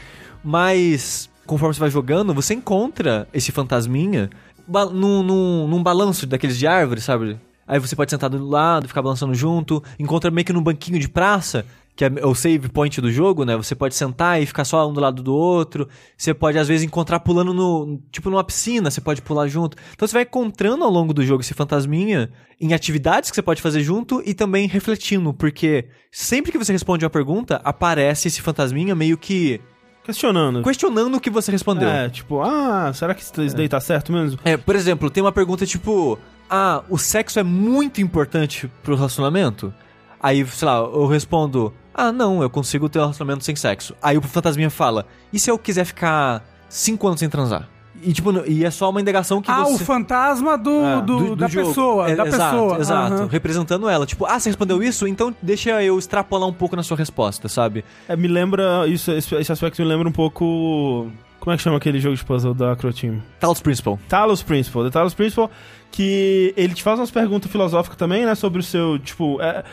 [0.43, 4.29] Mas, conforme você vai jogando, você encontra esse fantasminha
[4.67, 7.39] ba- num, num, num balanço daqueles de árvore, sabe?
[7.67, 9.82] Aí você pode sentar do lado, ficar balançando junto.
[9.97, 13.56] Encontra meio que num banquinho de praça, que é o save point do jogo, né?
[13.56, 15.88] Você pode sentar e ficar só um do lado do outro.
[16.17, 18.01] Você pode, às vezes, encontrar pulando no.
[18.12, 19.77] Tipo numa piscina, você pode pular junto.
[19.93, 22.29] Então você vai encontrando ao longo do jogo esse fantasminha
[22.60, 27.06] em atividades que você pode fazer junto e também refletindo, porque sempre que você responde
[27.06, 29.62] uma pergunta, aparece esse fantasminha meio que
[30.03, 30.61] Questionando.
[30.63, 31.87] questionando o que você respondeu.
[31.89, 32.05] É.
[32.05, 34.39] É, tipo, ah, será que isso daí tá certo mesmo?
[34.57, 39.73] por exemplo, tem uma pergunta tipo: ah, o sexo é muito importante pro relacionamento?
[40.21, 43.95] Aí, sei lá, eu respondo, ah, não, eu consigo ter um relacionamento sem sexo.
[44.01, 47.69] Aí o fantasminha fala, e se eu quiser ficar cinco anos sem transar?
[48.05, 49.81] E, tipo, e é só uma indagação que ah, você...
[49.83, 51.67] o fantasma do, Ah, do- da jogo.
[51.67, 52.09] pessoa.
[52.09, 52.79] É, da exato, pessoa.
[52.79, 53.27] Exato, Aham.
[53.27, 54.05] representando ela.
[54.05, 55.07] Tipo, ah, você respondeu isso?
[55.07, 57.83] Então deixa eu extrapolar um pouco na sua resposta, sabe?
[58.07, 58.87] É, me lembra.
[58.87, 61.07] Isso, esse, esse aspecto me lembra um pouco.
[61.39, 63.21] Como é que chama aquele jogo de puzzle da Acroteam?
[63.39, 63.99] Talos Principal.
[64.07, 64.83] Talos Principle.
[64.85, 65.49] The Talos Principle,
[65.91, 68.33] que ele te faz umas perguntas filosóficas também, né?
[68.33, 69.41] Sobre o seu, tipo...
[69.41, 69.63] É,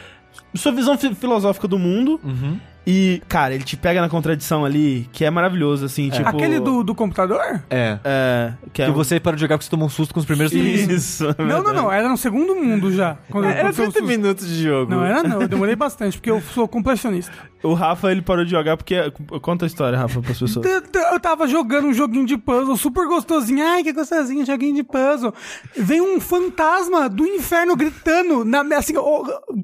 [0.54, 2.20] sua visão fi- filosófica do mundo.
[2.24, 2.58] Uhum.
[2.92, 6.28] E, cara, ele te pega na contradição ali, que é maravilhoso, assim, tipo...
[6.28, 7.62] Aquele do, do computador?
[7.70, 7.98] É.
[8.02, 8.52] É...
[8.72, 10.52] Que, é Que você parou de jogar porque você tomou um susto com os primeiros
[10.52, 11.24] Isso.
[11.38, 11.92] é Não, não, não.
[11.92, 13.16] Era no segundo mundo já.
[13.30, 14.18] Quando Era aconteceu o 30 susto.
[14.18, 14.90] minutos de jogo.
[14.90, 15.40] Não, era não.
[15.42, 17.32] Eu demorei bastante, porque eu sou completionista.
[17.62, 18.96] O Rafa, ele parou de jogar porque...
[19.40, 20.66] Conta a história, Rafa, pras pessoas.
[20.66, 23.64] Eu- tava jogando um joguinho de puzzle super gostosinho.
[23.64, 25.32] Ai, que gostosinho, joguinho de puzzle.
[25.76, 28.94] Vem um fantasma do inferno gritando, na, assim,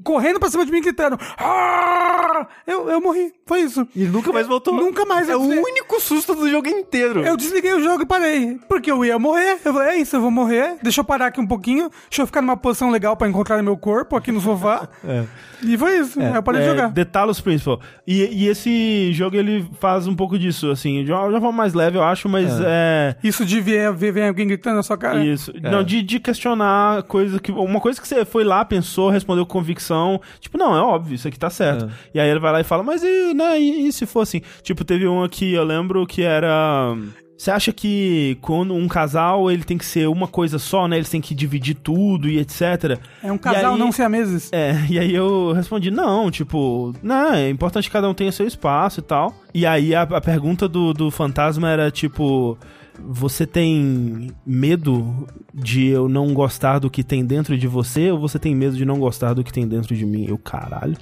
[0.03, 1.17] correndo pra cima de mim, gritando.
[1.37, 3.16] "Ah!" Eu, eu morri.
[3.45, 3.87] Foi isso.
[3.95, 4.73] E nunca mais voltou.
[4.73, 5.29] Nunca mais.
[5.29, 7.21] É Eu o único susto do jogo inteiro.
[7.23, 8.59] Eu desliguei o jogo e parei.
[8.67, 9.57] Porque eu ia morrer.
[9.63, 10.77] Eu falei, é isso, eu vou morrer.
[10.81, 11.89] Deixa eu parar aqui um pouquinho.
[12.09, 14.87] Deixa eu ficar numa posição legal pra encontrar meu corpo aqui no sofá.
[15.63, 16.19] E foi isso.
[16.19, 16.93] Aí eu parei de É, jogar.
[16.93, 17.79] The Talos Principle.
[18.05, 21.51] E, e esse jogo, ele faz um pouco disso, assim, de uma, de uma forma
[21.57, 23.15] mais leve, eu acho, mas é...
[23.23, 25.25] Isso de ver, ver, ver alguém gritando na sua cara.
[25.25, 25.51] Isso.
[25.59, 27.51] Não, de, de questionar coisa que.
[27.51, 30.21] Uma coisa que você foi lá, pensou, respondeu com convicção.
[30.39, 31.89] Tipo, não, é óbvio, isso aqui tá certo.
[32.13, 34.41] E aí ele vai lá e fala, mas e, né, e, e se for assim?
[34.61, 36.95] Tipo, teve um aqui, eu lembro que era.
[37.37, 40.95] Você acha que quando um casal ele tem que ser uma coisa só, né?
[40.97, 42.99] Eles têm que dividir tudo e etc.
[43.21, 44.49] É um casal aí- não siameses.
[44.51, 48.47] É, e aí eu respondi, não, tipo, não, é importante que cada um tenha seu
[48.47, 49.35] espaço e tal.
[49.53, 52.57] E aí a, a pergunta do, do fantasma era tipo.
[52.99, 58.39] Você tem medo de eu não gostar do que tem dentro de você ou você
[58.39, 60.25] tem medo de não gostar do que tem dentro de mim?
[60.27, 60.97] Eu, caralho.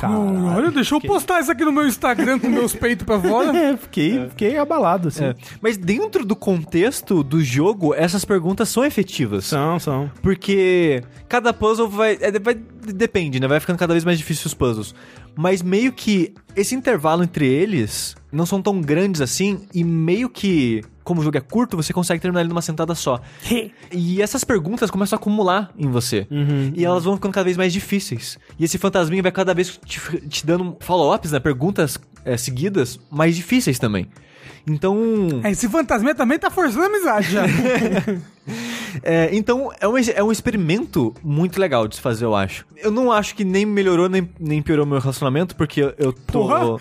[0.00, 0.46] Caralho.
[0.46, 3.48] Olha, deixa eu postar isso aqui no meu Instagram com meus peitos pra fora.
[3.58, 5.24] É, fiquei, fiquei abalado, assim.
[5.24, 5.34] É.
[5.60, 9.46] Mas dentro do contexto do jogo, essas perguntas são efetivas.
[9.46, 10.10] São, são.
[10.22, 13.48] Porque cada puzzle vai, é, vai- Depende, né?
[13.48, 14.94] Vai ficando cada vez mais difícil os puzzles.
[15.36, 19.66] Mas meio que esse intervalo entre eles não são tão grandes assim.
[19.74, 23.20] E meio que, como o jogo é curto, você consegue terminar ele numa sentada só.
[23.92, 26.26] E essas perguntas começam a acumular em você.
[26.76, 28.38] E elas vão ficando cada vez mais difíceis.
[28.58, 31.40] E esse fantasminha vai cada vez te, te dando follow-ups, né?
[31.40, 34.08] Perguntas é, seguidas mais difíceis também.
[34.66, 35.40] Então.
[35.44, 37.44] Esse fantasma também tá forçando a amizade já.
[39.02, 42.64] É, então, é um, é um experimento muito legal de se fazer, eu acho.
[42.76, 46.46] Eu não acho que nem melhorou, nem, nem piorou meu relacionamento, porque eu, eu tô.
[46.46, 46.80] Porra!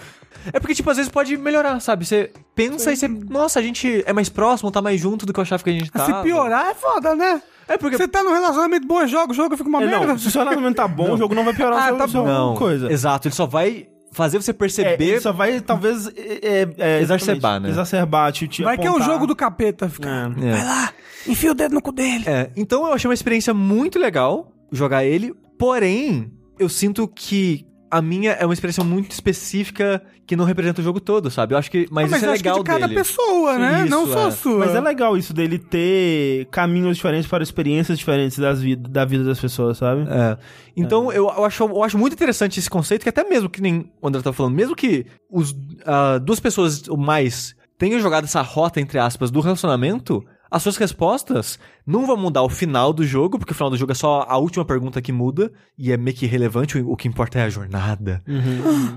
[0.54, 2.06] É porque, tipo, às vezes pode melhorar, sabe?
[2.06, 3.08] Você pensa e você.
[3.08, 5.74] Nossa, a gente é mais próximo, tá mais junto do que eu achava que a
[5.74, 6.06] gente tá.
[6.06, 7.42] Se piorar é foda, né?
[7.68, 7.98] É porque.
[7.98, 10.06] Você tá num relacionamento bom, joga o jogo, fica uma É, merda.
[10.06, 12.26] não, se o relacionamento tá bom, o jogo não vai piorar Ah, tá bom.
[12.26, 12.92] Não, coisa.
[12.92, 13.88] Exato, ele só vai
[14.18, 15.06] fazer você É, perceber.
[15.06, 17.70] ele só vai, talvez, é, é, é, Exacerbar, né?
[17.70, 19.08] Exacerbar, te, te Vai que é o apontar.
[19.14, 19.88] jogo do capeta.
[19.88, 20.10] Fica.
[20.10, 20.48] É.
[20.50, 20.52] É.
[20.52, 20.94] Vai lá,
[21.28, 22.24] enfia o dedo no cu dele.
[22.28, 28.02] É, então eu achei uma experiência muito legal jogar ele, porém, eu sinto que a
[28.02, 31.54] minha é uma experiência muito específica que não representa o jogo todo, sabe?
[31.54, 31.88] Eu acho que.
[31.90, 33.00] Mas, Ah, isso é acho que legal de cada dele.
[33.00, 33.82] pessoa, né?
[33.82, 34.32] Isso, não só a é.
[34.32, 34.60] sua.
[34.60, 39.24] Mas é legal isso dele ter caminhos diferentes para experiências diferentes das vid da vida
[39.24, 40.02] das pessoas, sabe?
[40.10, 40.38] É.
[40.76, 43.90] Então, eu, eu, acho, eu acho muito interessante esse conceito, que até mesmo que nem
[44.02, 48.42] o André tá falando, mesmo que os, ah, duas pessoas ou mais tenham jogado essa
[48.42, 53.38] rota, entre aspas, do relacionamento, as suas respostas não vão mudar o final do jogo,
[53.38, 56.16] porque o final do jogo é só a última pergunta que muda, e é meio
[56.16, 58.22] que irrelevante, o, que importa é a jornada.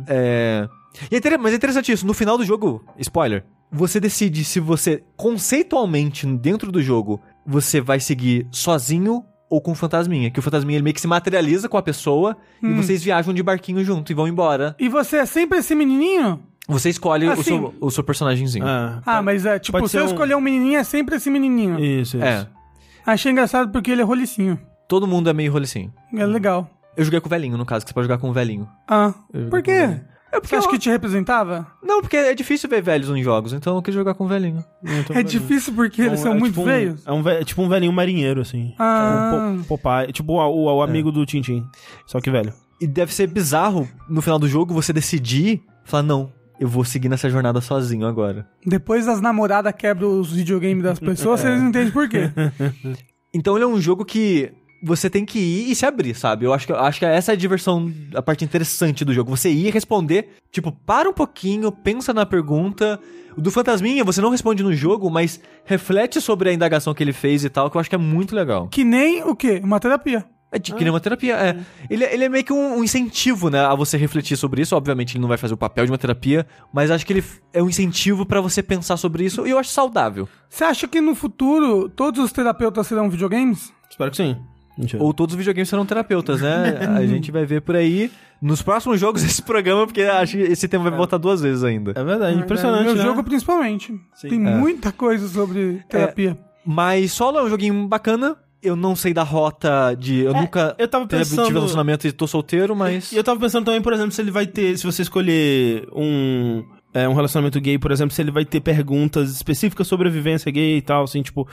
[0.06, 0.68] É...
[1.10, 4.58] E é inter- mas é interessante isso, no final do jogo, spoiler, você decide se
[4.58, 10.30] você, conceitualmente, dentro do jogo, você vai seguir sozinho ou com o fantasminha.
[10.30, 13.42] Que o fantasminha ele meio que se materializa com a pessoa e vocês viajam de
[13.42, 14.76] barquinho junto e vão embora.
[14.78, 16.40] E você é sempre esse menininho?
[16.70, 17.42] Você escolhe o, Assim.
[17.42, 18.66] seu, o seu personagemzinho.
[18.66, 19.00] É.
[19.04, 21.78] Ah, mas é, tipo, se eu um- escolher um menininho, é sempre esse menininho.
[21.78, 22.24] Isso, isso.
[22.24, 22.46] É.
[23.06, 24.58] Achei engraçado porque ele é rolicinho.
[24.88, 25.92] Todo mundo é meio rolicinho.
[26.14, 26.68] É legal.
[26.96, 28.68] Eu joguei com o velhinho, no caso, que você pode jogar com o velhinho.
[28.88, 29.14] Ah,
[29.48, 29.72] por quê?
[29.72, 30.10] velhinho.
[30.32, 31.66] É Você porque acha eu- que te representava?
[31.82, 34.64] Não, porque é difícil ver velhos em jogos, então eu quis jogar com o velhinho.
[34.80, 35.24] Muito É bem.
[35.24, 37.02] difícil porque eles É um- são é muito tipo um- feios.
[37.04, 38.72] É um, ve- tipo um velhinho marinheiro, assim.
[38.78, 39.32] Ah.
[39.32, 40.12] Tipo um Popeye.
[40.12, 41.64] Tipo o, o- o amigo do Tintin.
[42.06, 42.52] Só que velho.
[42.80, 47.08] E deve ser bizarro, no final do jogo, você decidir, falar, não, eu vou seguir
[47.08, 48.46] nessa jornada sozinho agora.
[48.64, 52.30] Depois as namoradas quebram os videogames das pessoas, vocês não entendem por quê.
[53.32, 54.50] Então ele é um jogo que
[54.82, 56.46] você tem que ir e se abrir, sabe?
[56.46, 59.30] Eu acho que, eu acho que essa é a diversão, a parte interessante do jogo.
[59.30, 62.98] Você ir e responder, tipo, para um pouquinho, pensa na pergunta.
[63.36, 67.12] O do Fantasminha, você não responde no jogo, mas reflete sobre a indagação que ele
[67.12, 68.66] fez e tal, que eu acho que é muito legal.
[68.66, 69.60] Que nem o quê?
[69.62, 70.26] Uma terapia.
[70.52, 71.56] É de que nem uma terapia, é.
[71.88, 74.74] Ele, ele é meio que um, um incentivo, né, a você refletir sobre isso.
[74.74, 77.62] Obviamente, ele não vai fazer o papel de uma terapia, mas acho que ele é
[77.62, 80.28] um incentivo pra você pensar sobre isso e eu acho saudável.
[80.48, 83.72] Você acha que no futuro todos os terapeutas serão videogames?
[83.88, 84.36] Espero que sim.
[84.76, 85.02] Mentira.
[85.02, 86.78] Ou todos os videogames serão terapeutas, né?
[86.96, 88.10] A gente vai ver por aí
[88.42, 91.92] nos próximos jogos desse programa, porque acho que esse tema vai voltar duas vezes ainda.
[91.94, 93.02] É verdade, impressionante, No meu né?
[93.02, 93.94] jogo, principalmente.
[94.22, 94.56] Tem É.
[94.56, 96.36] muita coisa sobre terapia.
[96.64, 98.36] Mas solo é um joguinho bacana.
[98.62, 100.20] Eu não sei da rota de.
[100.20, 103.10] Eu nunca eu tava pensando- tive relacionamento e tô solteiro, mas.
[103.12, 106.62] E eu tava pensando também, por exemplo, se ele vai ter, se você escolher um,
[106.92, 110.50] é, um relacionamento gay, por exemplo, se ele vai ter perguntas específicas sobre a vivência
[110.52, 111.48] gay e tal, assim, tipo,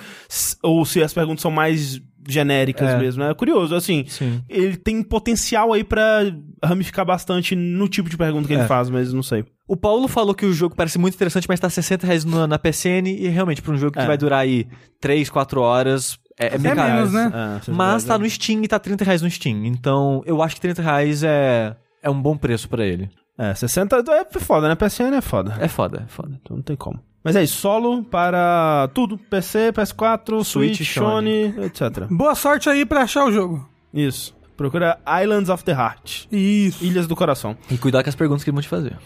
[0.62, 2.98] ou se as perguntas são mais genéricas É.
[3.00, 3.32] mesmo, né?
[3.32, 4.04] É curioso, assim.
[4.06, 4.44] Sim.
[4.50, 6.24] Ele tem potencial aí pra
[6.62, 8.68] ramificar bastante no tipo de pergunta que ele É.
[8.68, 9.46] faz, mas não sei.
[9.66, 12.60] O Paulo falou que o jogo parece muito interessante, mas tá 60 reais na, na
[12.60, 14.06] PSN e realmente, pra um jogo que É.
[14.06, 14.68] vai durar aí
[15.00, 16.94] 3, 4 horas, é, é É caro.
[16.94, 17.32] menos, né?
[17.68, 19.66] É, Mas tá no Steam e tá 30 reais no Steam.
[19.66, 23.10] Então, eu acho que 30 reais é, é um bom preço pra ele.
[23.38, 24.76] É, 60 é foda, né?
[24.76, 25.56] PSN é foda.
[25.60, 26.40] É foda, é foda.
[26.42, 27.00] Então não tem como.
[27.24, 32.06] Mas é isso, solo para tudo: PC, PS4, Switch, Switch, Sony, etc.
[32.10, 33.70] Boa sorte aí pra achar o jogo.
[33.94, 34.36] Isso.
[34.56, 36.26] Procura Islands of the Heart.
[36.32, 36.84] Isso.
[36.84, 37.56] Ilhas do Coração.
[37.70, 38.98] E cuidar com as perguntas que eles vão te fazer.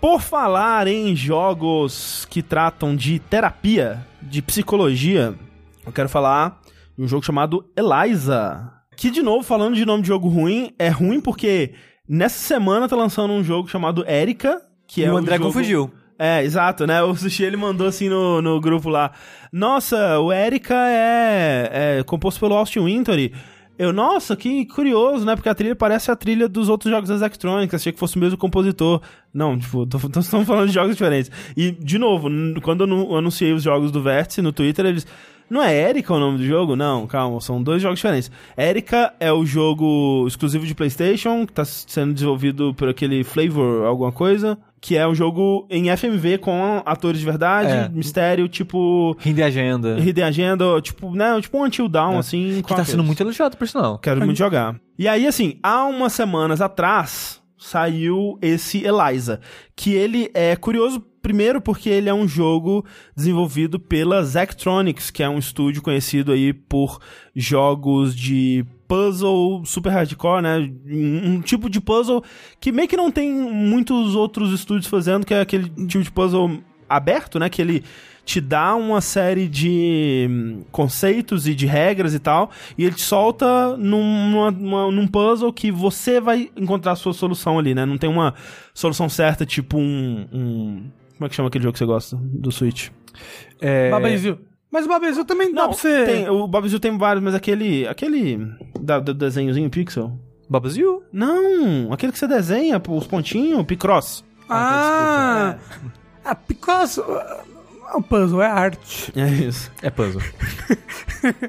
[0.00, 5.34] Por falar em jogos que tratam de terapia, de psicologia,
[5.88, 6.60] eu quero falar
[6.96, 8.72] de um jogo chamado Eliza.
[8.96, 11.72] Que, de novo, falando de nome de jogo ruim, é ruim porque
[12.08, 15.46] nessa semana tá lançando um jogo chamado Erika, que e é o André jogo...
[15.48, 15.90] confundiu.
[16.18, 17.00] É, exato, né?
[17.00, 19.12] O Sushi ele mandou assim no, no grupo lá.
[19.52, 23.32] Nossa, o Erika é, é composto pelo Austin Wintory.
[23.78, 25.36] Eu, nossa, que curioso, né?
[25.36, 27.72] Porque a trilha parece a trilha dos outros jogos das Electronic.
[27.72, 29.00] Achei que fosse o mesmo compositor.
[29.32, 31.30] Não, tipo, estamos falando de jogos diferentes.
[31.56, 32.28] E, de novo,
[32.62, 35.06] quando eu nu- anunciei os jogos do Vértice no Twitter, eles.
[35.50, 36.76] Não é Erika o nome do jogo?
[36.76, 38.30] Não, calma, são dois jogos diferentes.
[38.56, 44.12] Erika é o jogo exclusivo de PlayStation, que tá sendo desenvolvido por aquele Flavor alguma
[44.12, 47.88] coisa, que é um jogo em FMV com atores de verdade, É.
[47.88, 49.98] mistério, tipo Rinde agenda.
[49.98, 52.62] Hidden Agenda, tipo, né, tipo um Until Dawn, assim.
[52.66, 53.98] Que tá sendo muito elogiado, por sinal.
[53.98, 54.76] Quero muito jogar.
[54.98, 59.40] E aí, assim, há umas semanas atrás saiu esse Eliza,
[59.74, 62.82] que ele é curioso primeiro porque ele é um jogo
[63.14, 66.98] desenvolvido pela Zectronics, que é um estúdio conhecido aí por
[67.36, 70.56] jogos de puzzle super hardcore, né?
[70.86, 72.24] Um, tipo de puzzle
[72.58, 76.60] que meio que não tem muitos outros estúdios fazendo, que é aquele tipo de puzzle
[76.88, 77.50] aberto, né?
[77.50, 77.84] Que ele
[78.24, 83.00] te dá uma série de hum, conceitos e de regras e tal, e ele te
[83.00, 87.86] solta num, numa- numa- num puzzle que você vai encontrar a sua solução ali, né?
[87.86, 88.34] Não tem uma
[88.74, 90.26] solução certa, tipo um.
[90.30, 90.82] um-
[91.18, 92.90] como é que chama aquele jogo que você gosta do Switch?
[93.60, 93.90] É...
[93.90, 94.38] Babazil.
[94.70, 96.04] Mas o Babazil também dá Não, pra você...
[96.04, 97.86] tem, o Babazil tem vários, mas aquele.
[97.88, 98.38] aquele.
[98.80, 100.18] Da, do desenhozinho pixel.
[100.48, 101.02] Babazil?
[101.12, 104.24] Não, aquele que você desenha, os pontinhos, Picross.
[104.48, 105.56] Ah,
[106.24, 107.04] ah Picasso...
[107.94, 109.12] O puzzle é arte.
[109.16, 109.70] É isso.
[109.82, 110.22] É puzzle.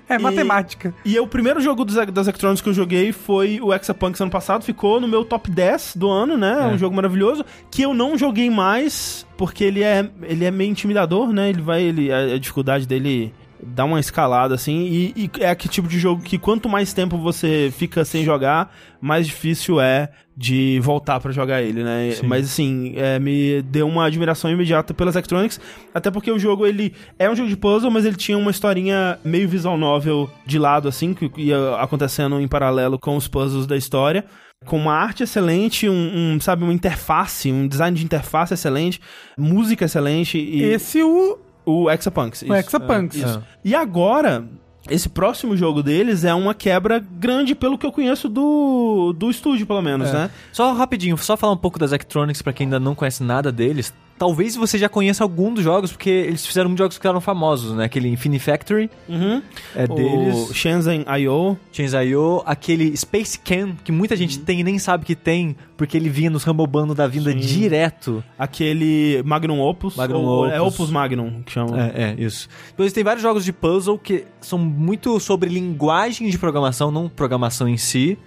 [0.10, 0.95] É matemática.
[1.06, 4.63] E o primeiro jogo dos, das Electronics que eu joguei foi o Exapunks ano passado,
[4.63, 6.58] ficou no meu top 10 do ano, né?
[6.60, 6.78] É um É.
[6.78, 11.49] jogo maravilhoso, que eu não joguei mais, porque ele é, ele é meio intimidador, né?
[11.49, 15.74] Ele vai, ele, a, a dificuldade dele dá uma escalada, assim, e, e é aquele
[15.74, 20.80] tipo de jogo que quanto mais tempo você fica sem jogar, mais difícil é de
[20.80, 22.12] voltar pra jogar ele, né?
[22.12, 22.26] Sim.
[22.26, 25.60] Mas assim, é, me deu uma admiração imediata pelas Electronics,
[25.93, 29.19] até porque o jogo, ele é um jogo de puzzle, mas ele tinha uma historinha
[29.24, 33.76] meio visual novel de lado, assim, que ia acontecendo em paralelo com os puzzles da
[33.76, 34.24] história.
[34.65, 39.00] Com uma arte excelente, um, um, sabe, uma interface, um design de interface excelente,
[39.38, 41.38] música excelente e Esse o,
[41.69, 42.41] o Exapunks.
[42.41, 42.53] o isso.
[42.55, 43.21] Exapunks.
[43.21, 43.43] É, isso.
[43.63, 44.45] E agora,
[44.89, 49.65] esse próximo jogo deles é uma quebra grande pelo que eu conheço do, do estúdio,
[49.67, 50.13] pelo menos, É.
[50.13, 50.32] né?
[50.51, 53.93] Só rapidinho, só falar um pouco das Electronics pra quem ainda não conhece nada deles.
[54.19, 57.73] Talvez você já conheça algum dos jogos, porque eles fizeram muitos jogos que eram famosos,
[57.75, 57.86] né?
[57.86, 59.41] Aquele Infinity Factory Uhum.
[59.75, 60.49] é O deles.
[60.53, 61.55] Shenzhen I.O.
[61.71, 66.10] Chainsaw, aquele Space Can, que muita gente tem e nem sabe que tem, porque ele
[66.10, 67.38] vinha nos Rumble Bando da vinda Sim.
[67.39, 68.21] direto.
[68.38, 69.95] Aquele Magnum Opus.
[69.95, 70.75] Magnum ou- É Opus.
[70.75, 71.79] Opus Magnum, que chama.
[71.82, 72.49] É, é, isso.
[72.71, 77.69] Depois tem vários jogos de puzzle que são muito sobre linguagem de programação, não programação
[77.69, 78.17] em si.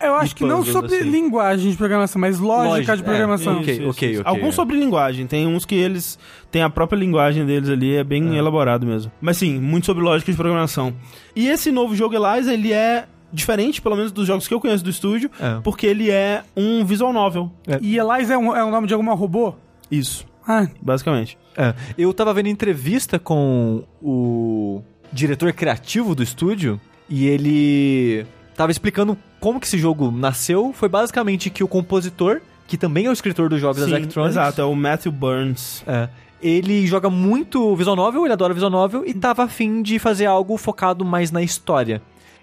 [0.00, 1.10] Eu acho que não sobre assim.
[1.10, 3.60] linguagem de programação, mas lógica, Lógica, de é, programação.
[3.60, 4.22] Ok, ok, ok.
[4.24, 5.26] Alguns sobre linguagem.
[5.26, 6.18] Tem uns que eles
[6.50, 9.10] têm a própria linguagem deles ali, é bem elaborado mesmo.
[9.20, 10.94] Mas sim, muito sobre lógica de programação.
[11.34, 14.84] E esse novo jogo Eliza, ele é diferente, pelo menos dos jogos que eu conheço
[14.84, 15.58] do estúdio, É.
[15.64, 17.50] porque ele é um visual novel.
[17.80, 19.54] E Eliza é, um, é o nome de alguma robô?
[19.90, 21.38] Isso, Ah, basicamente.
[21.56, 29.16] É, eu tava vendo entrevista com o diretor criativo do estúdio e ele tava explicando
[29.42, 30.72] como que esse jogo nasceu.
[30.72, 34.36] Foi basicamente que o compositor, que também é o escritor dos jogos da Sim, Electronics,
[34.36, 35.82] exato, é o Matthew Burns.
[35.84, 36.08] é,
[36.40, 40.56] ele joga muito visual novel, ele adora visual novel e tava afim de fazer algo
[40.56, 42.00] focado mais na história.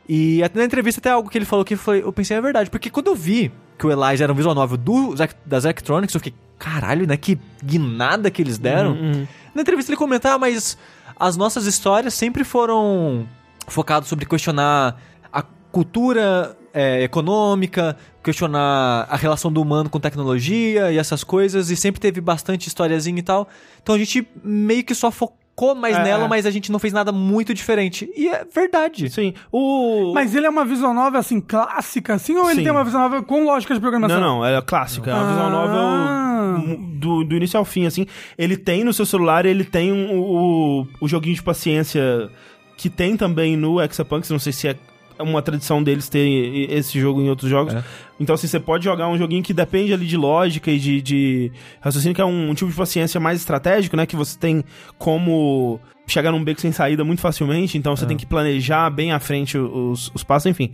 [0.08, 2.70] E até na entrevista até algo que ele falou que foi, eu pensei, é verdade,
[2.70, 6.20] porque quando eu vi que o Eliza era um visual novel do, das Electronics, eu
[6.20, 8.92] fiquei, caralho, né, que guinada que eles deram.
[8.92, 9.28] Uhum.
[9.56, 10.78] Na entrevista ele comenta, ah, mas
[11.18, 13.26] as nossas histórias sempre foram
[13.68, 15.00] focadas sobre questionar
[15.32, 21.76] a cultura é, econômica, questionar a relação do humano com tecnologia e essas coisas, e
[21.76, 23.48] sempre teve bastante historiazinha e tal.
[23.84, 26.04] Então a gente meio que só focou mais É.
[26.04, 28.10] nela, mas a gente não fez nada muito diferente.
[28.16, 29.10] E é verdade.
[29.10, 29.34] Sim.
[29.52, 30.14] O...
[30.14, 32.64] mas ele é uma visual novel, assim, clássica, assim, ou ele Sim.
[32.64, 34.22] tem uma visual novel com lógica de programação?
[34.22, 35.12] Não, não, é clássica.
[35.12, 35.50] É uma visual Ah.
[35.50, 38.06] novel do, do início ao fim, assim.
[38.38, 42.30] Ele tem no seu celular, ele tem um- o, o joguinho de paciência
[42.78, 44.30] que tem também no Exapunks.
[44.30, 44.76] Não sei se é
[45.20, 46.28] uma tradição deles ter
[46.72, 47.74] esse jogo em outros jogos.
[47.74, 47.84] É.
[48.20, 51.52] Então, assim, você pode jogar um joguinho que depende ali de lógica e de, de
[51.82, 54.06] raciocínio, que é um, um tipo de paciência mais estratégico, né?
[54.06, 54.64] Que você tem
[54.98, 57.78] como chegar num beco sem saída muito facilmente.
[57.78, 60.72] Então, você tem que planejar bem à frente os, os passos, enfim.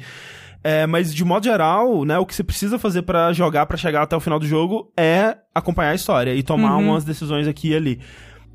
[0.64, 4.02] É, mas de modo geral, né, o que você precisa fazer pra jogar, pra chegar
[4.02, 6.90] até o final do jogo, é acompanhar a história e tomar Uhum.
[6.90, 8.00] umas decisões aqui e ali.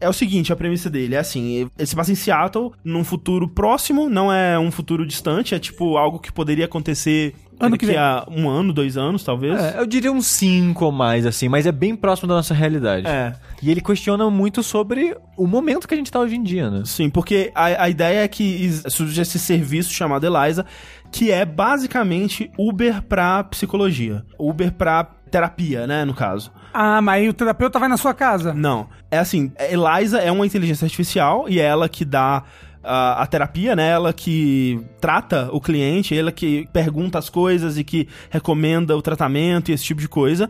[0.01, 3.47] É o seguinte, a premissa dele é assim, ele se passa em Seattle, num futuro
[3.47, 8.27] próximo, não é um futuro distante, é tipo algo que poderia acontecer Ano que a
[8.27, 9.63] um ano, dois anos, talvez.
[9.63, 13.07] É, eu diria uns 5 ou mais, assim, mas é bem próximo da nossa realidade.
[13.07, 13.35] É.
[13.63, 16.83] E ele questiona muito sobre o momento que a gente tá hoje em dia, né?
[16.87, 20.65] Sim, porque a, a ideia é que surge esse serviço chamado Eliza,
[21.13, 24.25] que é basicamente Uber pra psicologia.
[24.39, 26.51] Uber pra terapia, né, no caso.
[26.73, 28.55] Ah, mas o terapeuta vai na sua casa.
[28.55, 28.89] Não.
[29.11, 32.45] É assim, Eliza é uma inteligência artificial e é ela que dá
[32.83, 33.91] a, a terapia, né?
[33.91, 39.71] Ela que trata o cliente, ela que pergunta as coisas e que recomenda o tratamento
[39.71, 40.49] e esse tipo de coisa.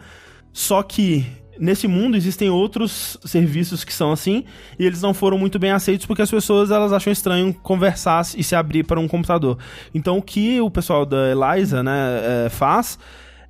[0.52, 1.26] Só que
[1.58, 4.44] nesse mundo existem outros serviços que são assim
[4.78, 8.42] e eles não foram muito bem aceitos porque as pessoas elas acham estranho conversar e
[8.42, 9.58] se abrir para um computador.
[9.94, 12.98] Então o que o pessoal da Eliza, né, é, faz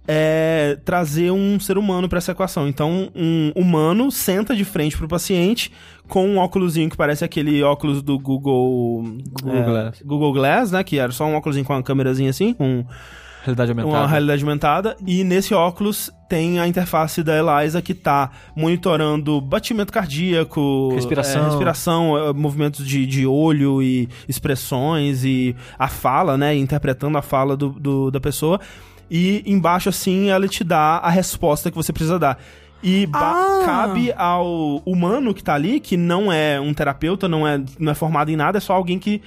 [0.08, 2.66] é trazer um ser humano para essa equação.
[2.68, 5.70] Então, um humano senta de frente pro paciente
[6.08, 9.04] com um óculosinho que parece aquele óculos do Google
[9.42, 10.02] Google é, Glass.
[10.04, 12.84] Google Glass, né, que era só um óculosinho com uma câmerazinha assim, com
[13.42, 13.96] Realidade aumentada.
[13.98, 14.96] uma realidade aumentada.
[15.06, 21.42] E nesse óculos tem a interface da Eliza que tá monitorando batimento cardíaco, Respiração.
[21.42, 26.54] é, respiração, é, movimentos de, de olho e expressões e a fala, né?
[26.54, 28.60] Interpretando a fala do, do- da pessoa.
[29.10, 32.38] E embaixo, assim, ela te dá a resposta que você precisa dar.
[32.82, 33.62] E Ah.
[33.64, 37.94] cabe ao humano que tá ali, que não é um terapeuta, não é, não é
[37.94, 39.20] formado em nada, é só alguém que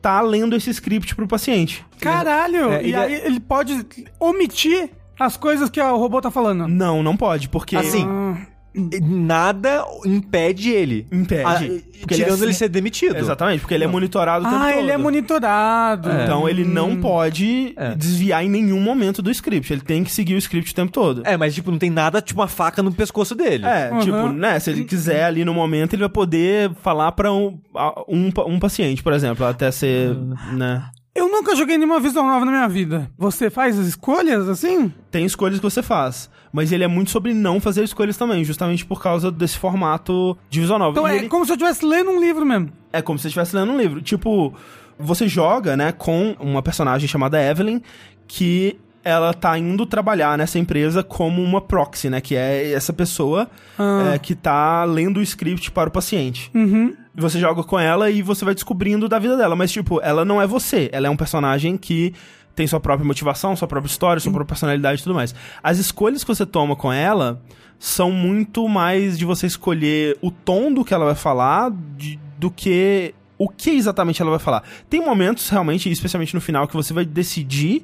[0.00, 1.84] tá lendo esse script pro paciente.
[2.00, 2.70] Caralho!
[2.70, 3.84] É, e ele aí é- ele pode
[4.18, 6.68] omitir as coisas que o robô tá falando.
[6.68, 7.76] Não, não pode, porque.
[7.76, 8.36] Assim, Ah,
[8.74, 11.06] Nada impede ele.
[11.10, 11.42] Impede.
[11.44, 11.54] Ah,
[12.00, 13.16] Porque ele tirando é- ele ser demitido.
[13.16, 14.78] Exatamente, porque ele é monitorado o tempo Ah, todo.
[14.78, 16.08] ele é monitorado.
[16.22, 17.00] Então ele não Hum.
[17.00, 17.94] pode É.
[17.94, 19.72] desviar em nenhum momento do script.
[19.72, 21.22] Ele tem que seguir o script o tempo todo.
[21.24, 23.66] É, mas tipo, não tem nada, tipo uma faca no pescoço dele.
[23.66, 23.98] É, Uhum.
[24.00, 28.02] tipo, né, se ele quiser ali no momento, ele vai poder falar pra um, a-
[28.08, 30.14] um, um paciente, por exemplo, até ser,
[30.52, 30.84] né...
[31.12, 33.10] Eu nunca joguei nenhuma visual nova na minha vida.
[33.18, 34.92] Você faz as escolhas assim?
[35.10, 38.84] Tem escolhas que você faz, mas ele é muito sobre não fazer escolhas também, justamente
[38.84, 41.02] por causa desse formato de visual novel.
[41.02, 42.70] Então E é ele- como se eu estivesse lendo um livro mesmo.
[42.92, 44.00] É como se você estivesse lendo um livro.
[44.02, 44.52] Tipo,
[44.98, 47.80] você joga, né, com uma personagem chamada Evelyn,
[48.26, 52.20] que ela tá indo trabalhar nessa empresa como uma proxy, né?
[52.20, 54.12] Que é essa pessoa Ah.
[54.14, 56.50] é, que tá lendo o script para o paciente.
[56.54, 56.94] Uhum.
[57.14, 59.56] Você joga com ela e você vai descobrindo da vida dela.
[59.56, 60.90] Mas, tipo, ela não é você.
[60.92, 62.12] Ela é um personagem que
[62.60, 65.34] tem sua própria motivação, sua própria história, sua própria personalidade e tudo mais.
[65.62, 67.40] As escolhas que você toma com ela
[67.78, 72.50] são muito mais de você escolher o tom do que ela vai falar de- do
[72.50, 74.62] que o que exatamente ela vai falar.
[74.90, 77.82] Tem momentos, realmente, especialmente no final, que você vai decidir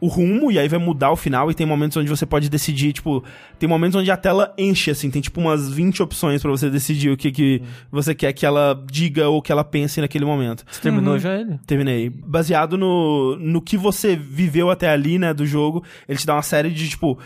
[0.00, 2.92] o rumo, e aí vai mudar o final, e tem momentos onde você pode decidir,
[2.92, 3.24] tipo,
[3.58, 7.10] tem momentos onde a tela enche, assim, tem tipo umas 20 opções pra você decidir
[7.10, 10.64] o que, que você quer que ela diga ou que ela pense naquele momento.
[10.70, 11.58] Você terminou já ele?
[11.66, 12.10] Terminei.
[12.10, 16.42] Baseado no, no que você viveu até ali, né, do jogo, ele te dá uma
[16.42, 17.18] série de, tipo,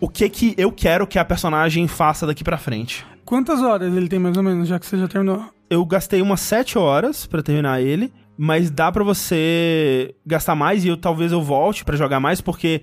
[0.00, 3.04] o que que eu quero que a personagem faça daqui pra frente.
[3.24, 5.44] Quantas horas ele tem mais ou menos, já que você já terminou?
[5.68, 8.12] Eu gastei umas 7 horas pra terminar ele,
[8.42, 12.82] mas dá pra você gastar mais e eu talvez eu volte pra jogar mais, porque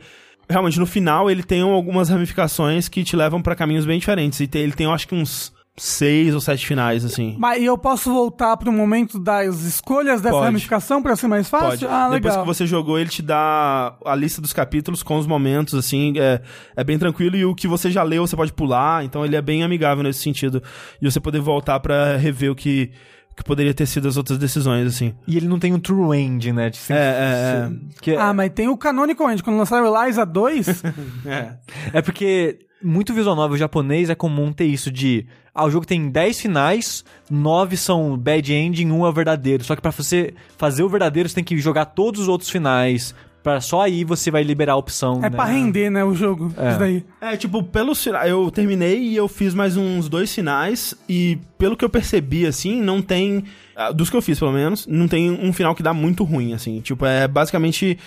[0.49, 4.39] realmente no final ele tem algumas ramificações que te levam pra caminhos bem diferentes.
[4.39, 7.35] E tem- ele tem, eu acho que uns seis ou sete finais, assim.
[7.37, 10.45] Mas e eu posso voltar pro momento das escolhas dessa Pode.
[10.45, 11.69] ramificação pra ser mais fácil?
[11.69, 11.85] Pode.
[11.85, 12.41] Ah, Depois legal.
[12.41, 16.41] que você jogou, ele te dá a lista dos capítulos com os momentos, assim, é,
[16.75, 17.35] é bem tranquilo.
[17.35, 19.03] E o que você já leu, você pode pular.
[19.05, 20.63] Então ele é bem amigável nesse sentido.
[20.99, 22.89] E você poder voltar pra rever o que,
[23.37, 25.13] que poderia ter sido as outras decisões, assim.
[25.27, 26.71] E ele não tem um true end, né?
[26.71, 27.69] De É, é,
[28.01, 29.43] Que Ah, mas tem o Canonical End.
[29.43, 30.73] Quando lançaram o Eliza 2, é.
[31.29, 31.57] é.
[31.93, 35.27] É porque muito visual novel japonês é comum ter isso de.
[35.53, 39.63] Ah, o jogo tem 10 finais, 9 são bad ending, 1 é o verdadeiro.
[39.63, 43.13] Só que pra você fazer o verdadeiro, você tem que jogar todos os outros finais.
[43.43, 45.19] Pra só aí você vai liberar a opção.
[45.19, 45.29] é né?
[45.29, 46.53] pra render, né, o jogo.
[46.57, 46.69] É.
[46.69, 47.05] Isso daí.
[47.21, 51.77] É, tipo, pelos fina- eu terminei e eu fiz mais uns dois finais e pelo
[51.77, 55.31] que eu percebi, assim, não tem, ah, dos que eu fiz pelo menos, não tem
[55.31, 57.97] um final que dá muito ruim, assim, tipo, é basicamente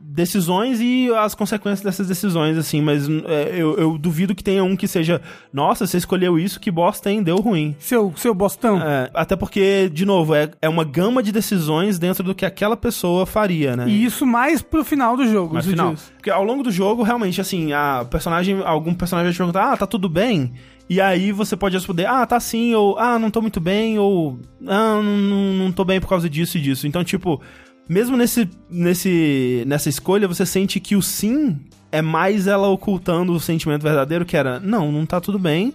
[0.00, 4.76] decisões e as consequências dessas decisões, assim, mas é, eu, eu duvido que tenha um
[4.76, 5.20] que seja,
[5.52, 7.76] nossa, você escolheu isso, que bosta, hein, deu ruim.
[7.78, 8.80] Seu, seu bostão.
[8.82, 12.76] É, até porque, de novo, é, é uma gama de decisões dentro do que aquela
[12.76, 13.88] pessoa faria, né?
[13.88, 15.54] E isso mais pro final do jogo.
[15.54, 15.94] Você final.
[15.94, 16.12] diz.
[16.16, 19.76] Porque ao longo do jogo, realmente, assim, a personagem, algum personagem vai te perguntar, ah,
[19.76, 20.52] tá tudo bem?
[20.90, 24.38] E aí você pode responder, ah, tá sim, ou ah, não tô muito bem, ou
[24.66, 26.86] ah, não, não, não tô bem por causa disso e disso.
[26.86, 27.42] Então, tipo,
[27.88, 31.58] mesmo nesse, nesse, nessa escolha, você sente que o sim
[31.90, 35.74] é mais ela ocultando o sentimento verdadeiro, que era, não, não tá tudo bem,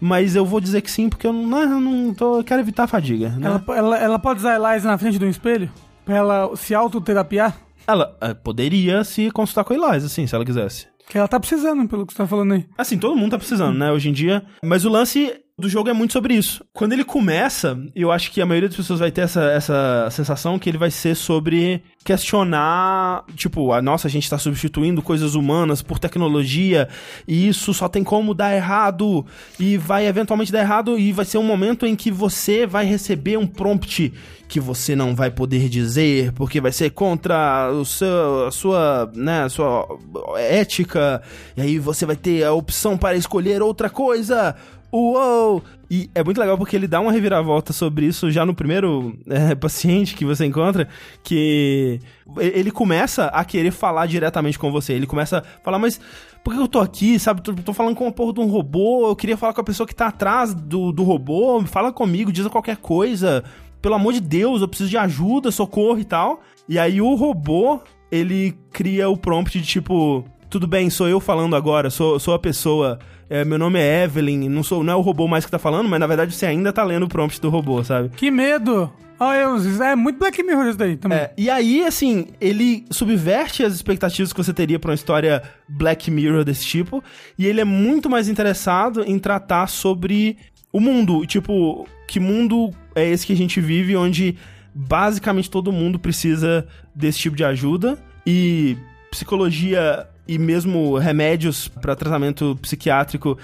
[0.00, 2.84] mas eu vou dizer que sim, porque eu não, não, não tô, eu quero evitar
[2.84, 3.46] a fadiga, né?
[3.46, 5.70] Ela, ela, ela pode usar a Eliza na frente do espelho?
[6.04, 7.56] Pra ela se autoterapiar?
[7.86, 10.86] Ela eh, poderia se consultar com a Eliza, assim, se ela quisesse.
[11.08, 12.66] Que ela tá precisando, pelo que você tá falando aí.
[12.76, 14.42] Assim, todo mundo tá precisando, né, hoje em dia.
[14.62, 16.64] Mas o lance do jogo é muito sobre isso.
[16.72, 20.58] Quando ele começa, eu acho que a maioria das pessoas vai ter essa, essa sensação
[20.58, 25.80] que ele vai ser sobre questionar, tipo, a nossa, a gente tá substituindo coisas humanas
[25.80, 26.88] por tecnologia
[27.26, 29.24] e isso só tem como dar errado
[29.58, 33.38] e vai eventualmente dar errado e vai ser um momento em que você vai receber
[33.38, 34.12] um prompt
[34.46, 39.44] que você não vai poder dizer porque vai ser contra o seu, a sua, né,
[39.44, 39.88] a sua
[40.36, 41.22] ética
[41.56, 44.54] e aí você vai ter a opção para escolher outra coisa.
[44.96, 45.60] Uou!
[45.90, 49.52] E é muito legal porque ele dá uma reviravolta sobre isso já no primeiro é,
[49.56, 50.86] paciente que você encontra,
[51.20, 51.98] que
[52.38, 54.92] ele começa a querer falar diretamente com você.
[54.92, 56.00] Ele começa a falar, mas
[56.44, 57.42] por que eu tô aqui, sabe?
[57.42, 59.84] Tô, tô falando com uma porra de um robô, eu queria falar com a pessoa
[59.84, 63.42] que tá atrás do, do robô, fala comigo, diz qualquer coisa.
[63.82, 66.40] Pelo amor de Deus, eu preciso de ajuda, socorro e tal.
[66.68, 67.80] E aí o robô,
[68.12, 70.24] ele cria o prompt de tipo,
[70.54, 74.48] tudo bem, sou eu falando agora, sou, sou a pessoa, é, meu nome é Evelyn,
[74.48, 76.72] não, sou, não é o robô mais que tá falando, mas na verdade você ainda
[76.72, 78.10] tá lendo o prompt do robô, sabe?
[78.10, 78.88] Que medo!
[79.18, 81.18] Olha, eu- é muito Black Mirror isso daí também.
[81.18, 86.08] É, e aí, assim, ele subverte as expectativas que você teria pra uma história Black
[86.08, 87.02] Mirror desse tipo,
[87.36, 90.36] e ele é muito mais interessado em tratar sobre
[90.72, 94.36] o mundo, tipo, que mundo é esse que a gente vive, onde
[94.72, 98.76] basicamente todo mundo precisa desse tipo de ajuda, e
[99.10, 103.38] psicologia e mesmo remédios pra tratamento psiquiátrico,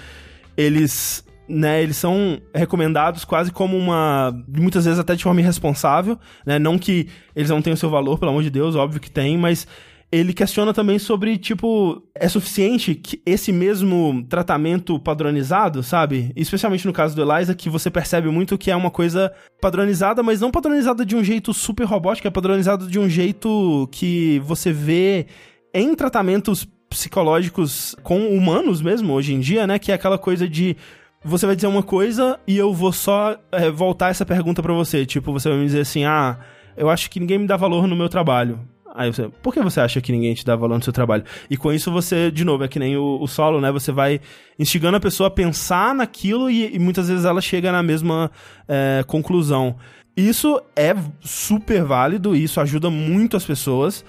[0.57, 4.33] eles né, eles são recomendados quase como uma.
[4.47, 6.57] muitas vezes até de forma irresponsável, né?
[6.57, 9.67] Não que eles não tenham seu valor, pelo amor de Deus, óbvio que tem, mas
[10.11, 16.33] ele questiona também sobre, tipo, é suficiente que esse mesmo tratamento padronizado, sabe?
[16.35, 20.41] Especialmente no caso do Eliza, que você percebe muito que é uma coisa padronizada, mas
[20.41, 25.27] não padronizada de um jeito super robótico, é padronizado de um jeito que você vê
[25.73, 29.79] em tratamentos psicológicos com humanos mesmo, hoje em dia, né?
[29.79, 30.75] Que é aquela coisa de
[31.23, 35.05] você vai dizer uma coisa e eu vou só é, voltar essa pergunta pra você.
[35.05, 36.37] Tipo, você vai me dizer assim: ah,
[36.75, 38.59] eu acho que ninguém me dá valor no meu trabalho.
[38.93, 41.23] Aí você, por que você acha que ninguém te dá valor no seu trabalho?
[41.49, 43.71] E com isso você, de novo, é que nem o, o solo, né?
[43.71, 44.19] Você vai
[44.59, 48.29] instigando a pessoa a pensar naquilo e, e muitas vezes ela chega na mesma
[48.67, 49.77] é, conclusão.
[50.15, 54.03] Isso é super válido isso ajuda muito as pessoas,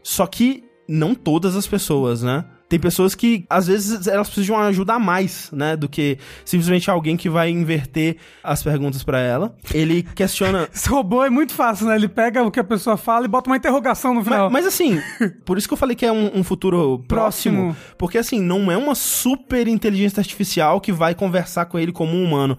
[0.00, 2.44] só que não todas as pessoas, né?
[2.68, 5.76] Tem pessoas que, às vezes, elas precisam de uma ajuda a mais, né?
[5.76, 9.56] Do que simplesmente alguém que vai inverter as perguntas pra ela.
[9.74, 10.68] Ele questiona.
[10.72, 11.96] Esse robô é muito fácil, né?
[11.96, 14.48] Ele pega o que a pessoa fala e bota uma interrogação no final.
[14.50, 15.00] Mas, mas, assim,
[15.44, 17.76] por isso que eu falei que é um, um futuro próximo, Próximo.
[17.98, 22.24] Porque assim, não é uma super inteligência artificial que vai conversar com ele como um
[22.24, 22.56] humano.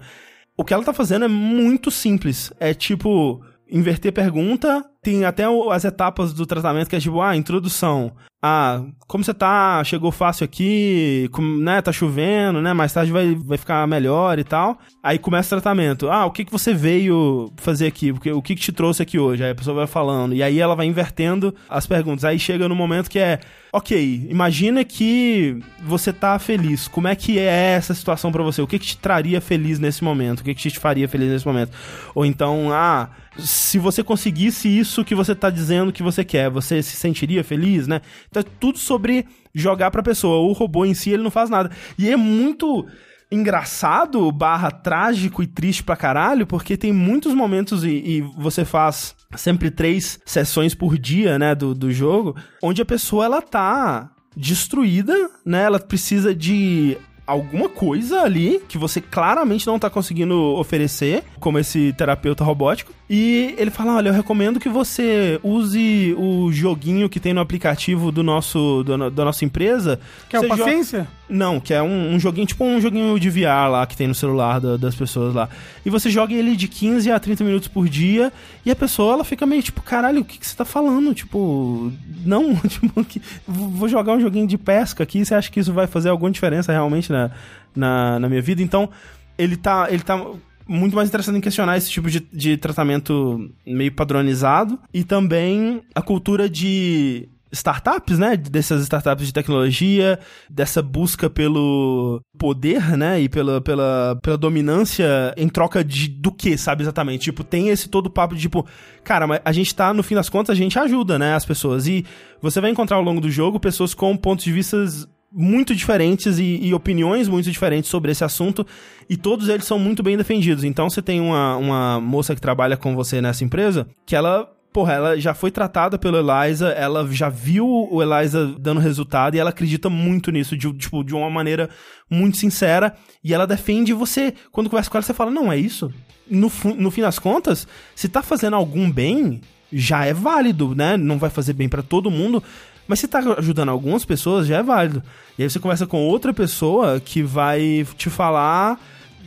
[0.56, 2.52] O que ela tá fazendo é muito simples.
[2.60, 3.42] É tipo,
[3.72, 4.84] inverter pergunta.
[5.02, 8.12] Tem até as etapas do tratamento que é tipo, ah, introdução.
[8.44, 9.82] Ah, como você tá?
[9.84, 11.80] Chegou fácil aqui, né?
[11.80, 12.72] Tá chovendo, né?
[12.72, 14.78] Mais tarde vai, vai ficar melhor e tal.
[15.02, 16.10] Aí começa o tratamento.
[16.10, 18.10] Ah, o que, que você veio fazer aqui?
[18.10, 19.44] O que, que, te trouxe aqui hoje?
[19.44, 20.34] Aí a pessoa vai falando.
[20.34, 22.24] E aí ela vai invertendo as perguntas.
[22.24, 23.38] Aí chega no momento que é,
[23.72, 26.88] ok, imagina que você tá feliz.
[26.88, 28.60] Como é que é essa situação pra você?
[28.60, 30.40] O que, que te traria feliz nesse momento?
[30.40, 31.70] O que, que te faria feliz nesse momento?
[32.12, 33.08] Ou então, ah,
[33.38, 37.86] se você conseguisse isso que você tá dizendo que você quer, você se sentiria feliz,
[37.86, 38.00] né?
[38.28, 40.48] Então é tudo sobre jogar pra pessoa.
[40.48, 41.70] O robô em si, ele não faz nada.
[41.98, 42.86] E é muito
[43.30, 49.16] engraçado, barra trágico e triste pra caralho, porque tem muitos momentos e, e você faz
[49.36, 55.14] sempre três sessões por dia, né, do, do jogo, onde a pessoa, ela tá destruída,
[55.46, 61.58] né, ela precisa de alguma coisa ali que você claramente não tá conseguindo oferecer, como
[61.58, 62.92] esse terapeuta robótico.
[63.10, 68.10] E ele fala: Olha, eu recomendo que você use o joguinho que tem no aplicativo
[68.10, 70.00] do nosso, do- da nossa empresa.
[70.30, 71.06] Que é o Paciência?
[71.28, 74.14] não, que é um, um joguinho, tipo um joguinho de VR lá que tem no
[74.14, 75.48] celular da- das pessoas lá.
[75.84, 78.32] E você joga ele de 15 a 30 minutos por dia
[78.64, 81.12] e a pessoa ela fica meio tipo, caralho, o que, que você tá falando?
[81.12, 81.92] Tipo,
[82.24, 85.86] não, tipo, que- vou jogar um joguinho de pesca aqui, você acha que isso vai
[85.86, 87.30] fazer alguma diferença realmente na,
[87.76, 88.62] na, na minha vida?
[88.62, 88.90] Então,
[89.38, 90.18] ele tá, ele tá
[90.66, 96.02] muito mais interessado em questionar esse tipo de, de tratamento meio padronizado e também a
[96.02, 98.36] cultura de startups, né?
[98.36, 103.20] Dessas startups de tecnologia, dessa busca pelo poder, né?
[103.20, 107.24] E pela, pela, pela dominância em troca de do que, sabe exatamente?
[107.24, 108.66] Tipo, tem esse todo papo de tipo,
[109.04, 111.34] cara, mas a gente tá, no fim das contas, a gente ajuda, né?
[111.34, 111.86] As pessoas.
[111.86, 112.04] E
[112.40, 116.58] você vai encontrar ao longo do jogo pessoas com pontos de vistas muito diferentes e,
[116.62, 118.66] e opiniões muito diferentes sobre esse assunto
[119.08, 120.64] e todos eles são muito bem defendidos.
[120.64, 124.94] Então você tem uma, uma moça que trabalha com você nessa empresa que ela Porra,
[124.94, 129.50] ela já foi tratada pelo Eliza, ela já viu o Eliza dando resultado e ela
[129.50, 131.68] acredita muito nisso, de, tipo, de uma maneira
[132.08, 132.94] muito sincera.
[133.22, 134.32] E ela defende você.
[134.50, 135.92] Quando conversa com ela, você fala: Não, é isso.
[136.26, 140.96] No, no fim das contas, se tá fazendo algum bem, já é válido, né?
[140.96, 142.42] Não vai fazer bem pra todo mundo.
[142.86, 145.02] Mas se tá ajudando algumas pessoas, já é válido.
[145.38, 148.78] E aí você conversa com outra pessoa que vai te falar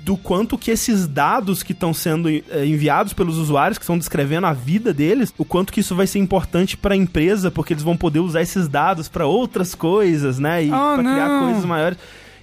[0.03, 4.45] do quanto que esses dados que estão sendo eh, enviados pelos usuários, que estão descrevendo
[4.45, 7.81] a vida deles, o quanto que isso vai ser importante para a empresa, porque eles
[7.81, 10.63] vão poder usar esses dados para outras coisas, né?
[10.63, 11.97] E Ah, para criar coisas maiores.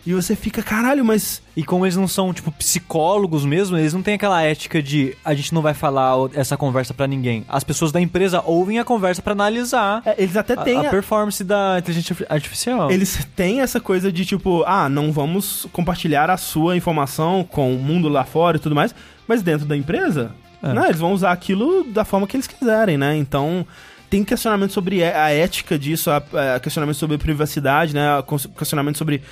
[0.04, 4.02] E você fica, caralho, mas E como eles não são, tipo, psicólogos mesmo, eles não
[4.02, 7.44] têm aquela ética de a gente não vai falar essa conversa pra ninguém.
[7.48, 10.90] As pessoas da empresa ouvem a conversa pra analisar é, eles até têm a a-
[10.90, 12.90] performance da inteligência artificial.
[12.90, 17.78] Eles têm essa coisa de tipo, ah, não vamos compartilhar a sua informação com o
[17.78, 18.94] mundo lá fora e tudo mais,
[19.28, 20.32] mas dentro da empresa,
[20.62, 20.72] É.
[20.72, 23.16] né, eles vão usar aquilo da forma que eles quiserem, né?
[23.16, 23.64] Então,
[24.10, 26.22] tem questionamento sobre é- a ética disso, a,
[26.56, 28.08] a questionamento sobre privacidade, né?
[28.18, 28.22] a
[28.58, 29.22] questionamento sobre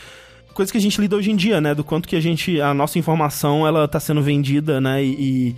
[0.54, 1.74] coisas que a gente lida hoje em dia, né?
[1.74, 5.02] Do quanto que a gente, a nossa informação, ela tá sendo vendida, né?
[5.04, 5.54] E,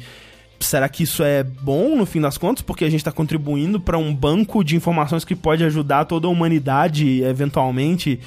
[0.61, 2.63] e será que isso é bom no fim das contas?
[2.63, 6.31] Porque a gente tá contribuindo para um banco de informações que pode ajudar toda a
[6.31, 8.21] humanidade eventualmente?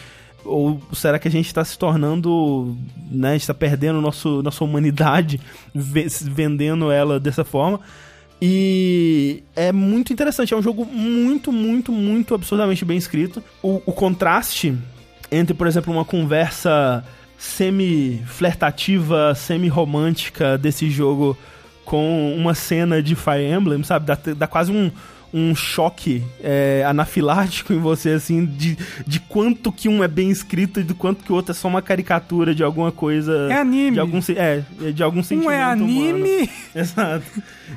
[0.43, 2.77] Ou será que a gente tá se tornando,
[3.09, 3.29] né?
[3.29, 5.39] A gente tá perdendo nosso, nossa humanidade,
[5.73, 7.79] ve- vendendo ela dessa forma?
[8.41, 13.41] E é muito interessante, é um jogo muito, muito, muito absurdamente bem escrito.
[13.63, 14.75] O, o contraste
[15.31, 17.03] entre, por exemplo, uma conversa
[17.37, 21.37] semi-flertativa, semi-romântica desse jogo
[21.83, 24.05] com uma cena de Fire Emblem, sabe?
[24.07, 24.89] Dá, dá quase um,
[25.33, 30.79] um choque é, anafilático em você, assim, de, de quanto que um é bem escrito
[30.79, 33.47] e do quanto que o outro é só uma caricatura de alguma coisa.
[33.51, 33.91] É anime.
[33.91, 34.63] De algum, se- é,
[34.93, 35.83] de algum sentimento Um é humano.
[35.85, 36.49] anime.
[36.73, 37.25] Exato.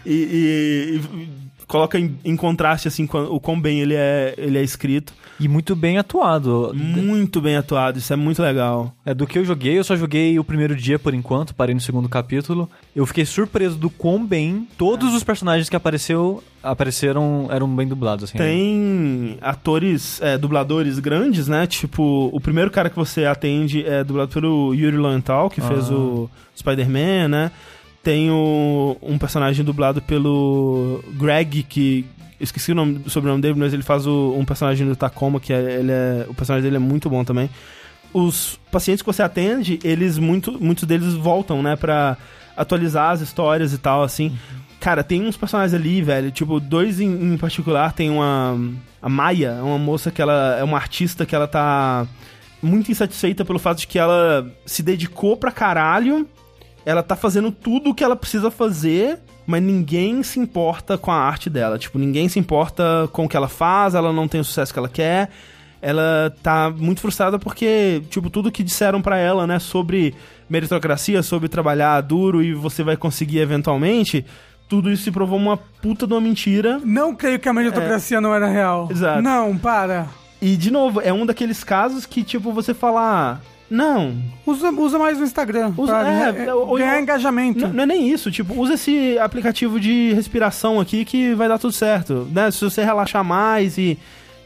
[0.07, 1.29] E, e- e
[1.67, 5.13] coloca em, em contraste, assim, com o quão bem ele é, ele é escrito.
[5.41, 6.73] E muito bem atuado.
[6.75, 8.93] Muito bem atuado, isso é muito legal.
[9.07, 11.81] É, do que eu joguei, eu só joguei o primeiro dia por enquanto, parei no
[11.81, 12.69] segundo capítulo.
[12.95, 18.25] Eu fiquei surpreso do quão bem todos os personagens que apareceu, apareceram eram bem dublados,
[18.25, 18.37] assim.
[18.39, 21.67] Tem atores, é, dubladores grandes, né?
[21.67, 25.95] Tipo, o primeiro cara que você atende é dublado pelo Yuri Lowenthal, que fez Ah.
[25.95, 27.53] o Spider-Man, né?
[28.03, 32.05] Tem o, um personagem dublado pelo Greg, que
[32.41, 35.53] esqueci o, nome, o sobrenome dele, mas ele faz o- um personagem do Tacoma, que
[35.53, 37.49] é, ele é, o personagem dele é muito bom também.
[38.13, 42.17] Os pacientes que você atende, eles, muito, muitos deles voltam, né, pra
[42.57, 44.37] atualizar as histórias e tal, assim.
[44.81, 48.59] Cara, tem uns personagens ali, velho, tipo, dois em, em particular, tem uma...
[49.03, 52.07] A Maia, é uma moça que ela é uma artista que ela tá
[52.61, 56.27] muito insatisfeita pelo fato de que ela se dedicou pra caralho
[56.85, 61.17] ela tá fazendo tudo o que ela precisa fazer, mas ninguém se importa com a
[61.17, 61.79] arte dela.
[61.79, 64.79] Tipo, ninguém se importa com o que ela faz, ela não tem o sucesso que
[64.79, 65.31] ela quer.
[65.81, 70.15] Ela tá muito frustrada porque, tipo, tudo que disseram pra ela, né, sobre
[70.51, 74.25] meritocracia, sobre trabalhar duro e você vai conseguir eventualmente,
[74.69, 76.81] tudo isso se provou uma puta de uma mentira.
[76.85, 78.89] Não creio que a meritocracia não era real.
[78.91, 78.93] É.
[78.93, 79.23] Exato.
[79.23, 80.09] Não, para.
[80.41, 83.41] E, de novo, é um daqueles casos que, tipo, você falar.
[83.71, 84.15] Não,
[84.47, 85.73] Usa, usa mais o Instagram.
[85.77, 87.61] Usa- pra é, né, ou- ganhar engajamento.
[87.67, 91.59] Não, não é nem isso, tipo, usa esse aplicativo de respiração aqui que vai dar
[91.59, 92.51] tudo certo, né?
[92.51, 93.99] Se você relaxar mais e,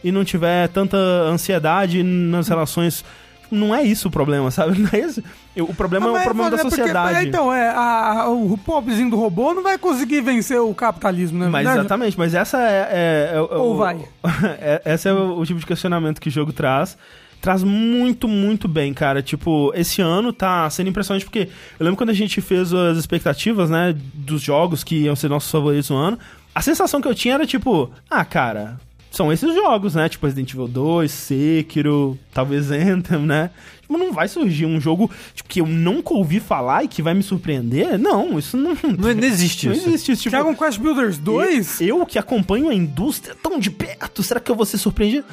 [0.02, 3.04] e não tiver tanta ansiedade nas relações,
[3.48, 4.76] não é isso o problema, sabe?
[4.80, 5.22] Não é isso.
[5.58, 7.18] O problema é o Mas, problema da é porque- sociedade.
[7.18, 11.38] é, então, é, a- a- o pobrezinho do robô não vai conseguir vencer o capitalismo,
[11.38, 11.48] né?
[11.50, 12.62] Mas exatamente, mas essa é.
[12.62, 13.98] é- é- é Ou o- vai.
[14.58, 16.96] é- esse é o, o tipo de questionamento que o jogo traz.
[17.42, 19.20] Traz muito, muito bem, cara.
[19.20, 23.68] Tipo, esse ano tá sendo impressionante porque eu lembro quando a gente fez as expectativas,
[23.68, 26.18] né, dos jogos que iam ser nossos favoritos no ano.
[26.54, 28.78] A sensação que eu tinha era tipo, ah, cara,
[29.10, 30.08] são esses jogos, né?
[30.08, 33.50] Tipo Resident Evil 2, Sekiro, talvez Anthem, né?
[33.80, 37.12] Tipo, não vai surgir um jogo tipo, que eu nunca ouvi falar e que vai
[37.12, 37.98] me surpreender?
[37.98, 38.76] Não, isso não.
[38.82, 39.88] Não, não existe Não isso.
[39.88, 40.22] existe isso.
[40.22, 41.80] Tipo, Dragon Quest Builders 2?
[41.80, 45.26] eu, eu que acompanho a indústria tão de perto, será que eu vou ser surpreendido?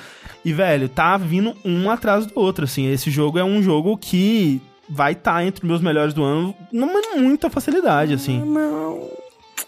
[0.44, 2.88] E, velho, tá vindo um atrás do outro, assim.
[2.92, 7.02] Esse jogo é um jogo que vai estar entre os meus melhores do ano, numa
[7.16, 8.44] muita facilidade, assim.
[8.44, 9.08] Não.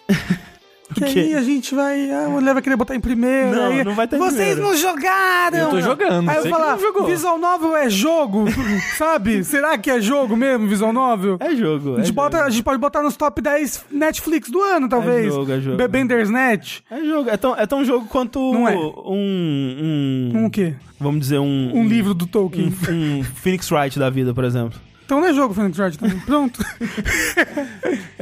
[0.95, 1.19] Que quê?
[1.19, 2.11] aí a gente vai.
[2.11, 3.55] A mulher vai querer botar em primeiro.
[3.55, 5.57] Não, aí, não vai estar Vocês primeiro." não jogaram!
[5.57, 6.77] Eu tô jogando, Aí eu falar.
[7.05, 8.45] Visual Novel é jogo,
[8.97, 9.43] sabe?
[9.43, 11.37] Será que é jogo mesmo, Visual Novel?
[11.39, 11.95] É jogo.
[11.95, 12.47] a, gente é bota, jogo.
[12.47, 15.33] a gente pode botar nos top 10 Netflix do ano, talvez.
[15.33, 15.77] jogo, é jogo.
[15.77, 16.83] Bebender's Net.
[16.91, 17.29] É jogo.
[17.29, 18.75] É tão, é tão jogo quanto Não é.
[18.75, 20.43] um, um.
[20.45, 20.75] Um quê?
[20.99, 21.71] Vamos dizer, um.
[21.73, 22.73] Um livro do Tolkien.
[22.89, 24.79] Um, um Phoenix Wright da vida, por exemplo.
[25.11, 26.17] Então não é jogo, Phoenix Wright também.
[26.21, 26.63] Pronto.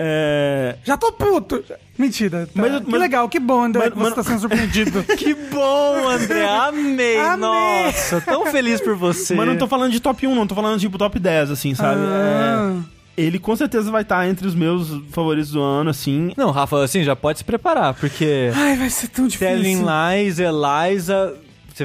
[0.01, 0.77] É.
[0.83, 1.61] Já tô puto.
[1.97, 2.45] Mentira.
[2.47, 2.51] tá.
[2.55, 5.03] Mas- que mas- legal, que bom, André, mas- que você mas- tá sendo surpreendido.
[5.15, 6.45] Que bom, André.
[6.47, 7.19] Amei.
[7.21, 7.37] Amei.
[7.85, 9.35] Nossa, tão feliz por você.
[9.35, 11.99] Mas não tô falando de top 1, não tô falando tipo top 10, assim, sabe?
[12.01, 12.77] Ah.
[13.17, 16.31] É, ele com certeza vai estar entre os meus favoritos do ano, assim.
[16.37, 19.47] Não, Rafa, assim, já pode se preparar, porque Ai, vai ser tão difícil.
[19.55, 21.35] Telling Lies, Eliza...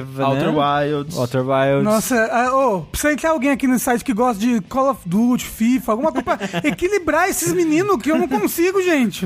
[0.01, 0.25] Né?
[0.25, 1.17] Outer Wilds.
[1.17, 1.83] Outer Wilds.
[1.83, 5.45] Nossa, ah, ô, precisa ter alguém aqui no site que gosta de Call of Duty,
[5.45, 9.25] FIFA, alguma coisa pra equilibrar esses meninos que eu não consigo, gente.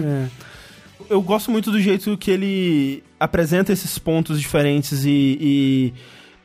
[1.10, 5.94] Eu gosto muito do jeito que ele apresenta esses pontos diferentes e, e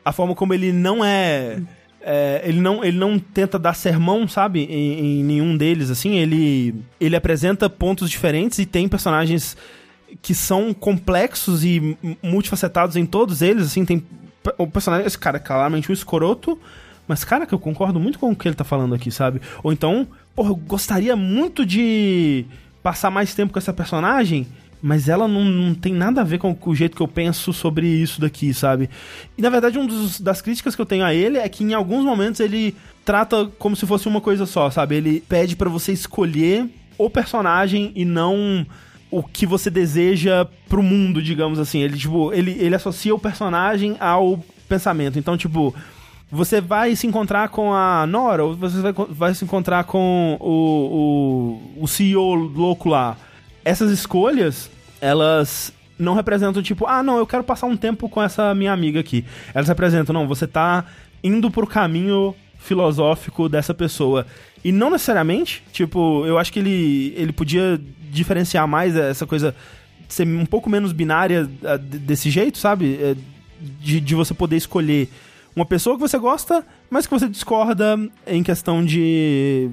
[0.03, 1.59] a forma como ele não é.
[2.01, 4.63] é, ele, não, ele não tenta dar sermão, sabe?
[4.63, 6.15] Em, em nenhum deles, assim.
[6.15, 9.55] Ele, ele apresenta pontos diferentes e tem personagens
[10.21, 13.85] que são complexos e multifacetados em todos eles, assim.
[13.85, 14.03] Tem
[14.57, 16.59] o personagem, esse cara é claramente um escroto.
[17.07, 19.39] Mas, cara, que eu concordo muito com o que ele tá falando aqui, sabe?
[19.63, 22.45] Ou então, porra, eu gostaria muito de
[22.81, 24.47] passar mais tempo com essa personagem,
[24.81, 27.87] mas ela não, não tem nada a ver com o jeito que eu penso sobre
[27.87, 28.89] isso daqui, sabe?
[29.37, 29.87] E na verdade, uma
[30.19, 33.75] das críticas que eu tenho a ele é que em alguns momentos ele trata como
[33.75, 34.95] se fosse uma coisa só, sabe?
[34.95, 38.65] Ele pede pra você escolher o personagem e não
[39.09, 41.79] o que você deseja pro mundo, digamos assim.
[41.79, 45.19] Ele, tipo, ele, ele associa o personagem ao pensamento.
[45.19, 45.73] Então, tipo,
[46.31, 51.61] você vai se encontrar com a Nora, ou você vai, vai se encontrar com o,
[51.77, 53.17] o, o CEO louco lá.
[53.63, 58.53] Essas escolhas, elas não representam tipo, ah, não, eu quero passar um tempo com essa
[58.53, 59.23] minha amiga aqui.
[59.53, 60.85] Elas representam, não, você tá
[61.23, 64.25] indo pro caminho filosófico dessa pessoa.
[64.63, 67.79] E não necessariamente, tipo, eu acho que ele, ele podia
[68.15, 69.55] diferenciar mais essa coisa,
[70.07, 72.97] ser um pouco menos binária ah, de- desse jeito, sabe?
[73.01, 73.15] É,
[73.81, 75.07] De, de você poder escolher
[75.55, 77.97] uma pessoa que você gosta, mas que você discorda
[78.27, 79.69] em questão de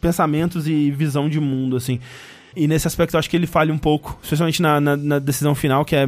[0.00, 1.98] pensamentos e visão de mundo, assim.
[2.54, 5.54] E nesse aspecto eu acho que ele falha um pouco, especialmente na, na, na decisão
[5.54, 6.06] final, que é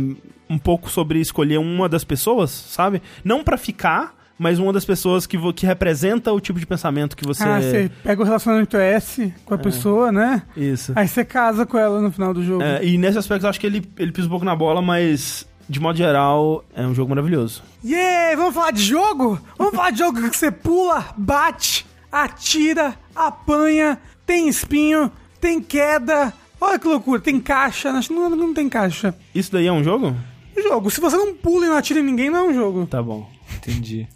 [0.51, 3.01] um pouco sobre escolher uma das pessoas, sabe?
[3.24, 7.16] Não pra ficar, mas uma das pessoas que, vo- que representa o tipo de pensamento
[7.16, 7.45] que você.
[7.45, 10.43] Ah, você pega o relacionamento S com a pessoa, né?
[10.57, 10.93] Isso.
[10.97, 12.62] Aí você casa com ela no final do jogo.
[12.62, 15.47] É, e nesse aspecto eu acho que ele, ele pisa um pouco na bola, mas
[15.68, 17.62] de modo geral é um jogo maravilhoso.
[17.85, 19.41] Yeah, vamos falar de jogo?
[19.57, 25.11] Vamos falar de jogo que você pula, bate, atira, apanha, tem espinho,
[25.41, 26.32] tem queda.
[26.61, 27.93] Olha que loucura, tem caixa.
[28.11, 29.14] Não, não tem caixa.
[29.35, 30.14] Isso daí é um jogo?
[30.62, 30.91] jogo.
[30.91, 32.87] Se você não pula e não atira em ninguém, não é um jogo.
[32.87, 33.28] Tá bom.
[33.57, 34.09] Entendi.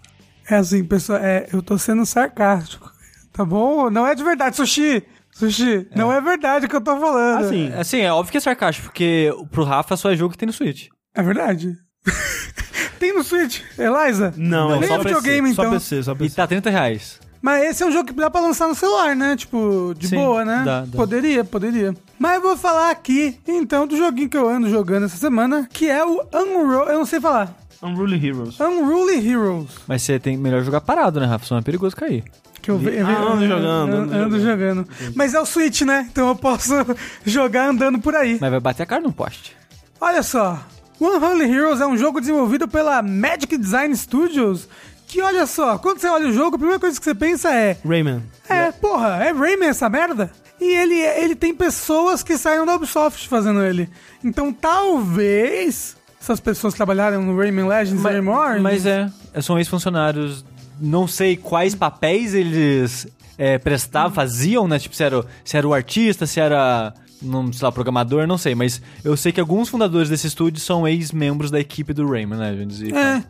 [0.51, 2.91] É assim, pessoal, é, eu tô sendo sarcástico.
[3.31, 3.89] Tá bom?
[3.89, 5.01] Não é de verdade, Sushi.
[5.31, 7.45] Sushi, não é verdade o que eu tô falando.
[7.45, 10.49] Assim, Assim, é óbvio que é sarcástico, porque pro Rafa só é jogo que tem
[10.49, 10.89] no Switch.
[11.15, 11.77] É verdade.
[12.99, 14.35] Tem no Switch, Eliza?
[14.37, 15.73] não, Não, é só é videogame, PC, Só então.
[15.73, 16.35] PC, só E PC.
[16.35, 17.21] tá 30 reais.
[17.41, 19.37] Mas esse é um jogo que dá pra lançar no celular, né?
[19.37, 20.63] Tipo, de Sim, boa, né?
[20.65, 20.97] dá, dá.
[20.97, 21.95] Poderia, poderia.
[22.19, 25.89] Mas eu vou falar aqui, então, do joguinho que eu ando jogando essa semana, que
[25.89, 26.91] é o Unruly...
[26.91, 27.57] Eu não sei falar.
[27.83, 28.59] Unruly Heroes.
[28.61, 29.69] Unruly Heroes.
[29.87, 31.47] Mas você tem melhor jogar parado, né, Rafa?
[31.47, 32.25] Senão é perigoso cair.
[32.61, 34.89] Que eu ve- eu ve- Ah, ando jogando, Ando, ando ando jogando.
[35.15, 36.09] Mas é o Switch, né?
[36.11, 36.73] Então eu posso
[37.25, 38.37] jogar andando por aí.
[38.41, 39.57] Mas vai bater a cara no poste.
[40.01, 40.59] Olha só,
[41.01, 44.69] Unholy Heroes é um jogo desenvolvido pela Magic Design Studios,
[45.07, 47.77] que olha só, quando você olha o jogo, a primeira coisa que você pensa é,
[47.87, 48.23] Rayman.
[48.49, 50.31] é, porra, é Rayman essa merda?
[50.61, 53.89] E ele, ele tem pessoas que saíram da Ubisoft fazendo ele.
[54.25, 58.63] Então talvez essas pessoas trabalharam no Rayman Legends e Rayman Origins.
[58.63, 59.11] Mas é,
[59.41, 60.45] são ex-funcionários.
[60.81, 63.07] Não sei quais papéis eles
[63.37, 64.79] é, prestavam, faziam, né?
[64.79, 66.93] Tipo, se era, se era o artista, se era,
[67.23, 68.55] não sei lá, programador, não sei.
[68.55, 72.81] Mas eu sei que alguns fundadores desse estúdio são ex-membros da equipe do Rayman Legends.
[72.81, 73.25] E É.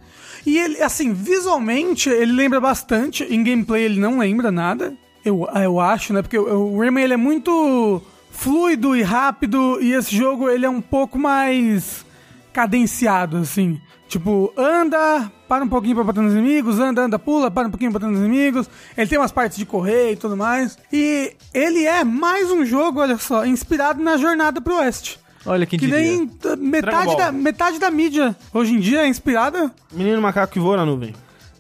[0.47, 3.23] E ele, assim, visualmente, ele lembra bastante.
[3.25, 4.95] Em gameplay, ele não lembra nada.
[5.25, 6.23] Eu, eu acho, né?
[6.23, 9.79] Porque o, o Rayman, ele é muito fluido e rápido.
[9.81, 12.07] E esse jogo, ele é um pouco mais
[12.53, 13.81] cadenciado, assim.
[14.09, 17.91] Tipo, anda, para um pouquinho pra bater nos inimigos, anda, anda, pula, para um pouquinho
[17.91, 18.69] pra bater nos inimigos.
[18.97, 20.79] Ele tem umas partes de correr e tudo mais.
[20.93, 25.21] E ele é mais um jogo, olha só, inspirado na Jornada pro Oeste.
[25.45, 26.01] Olha quem Que diria.
[26.01, 30.77] nem metade da, metade da mídia hoje em dia é inspirada Menino macaco que voa
[30.77, 31.15] na nuvem.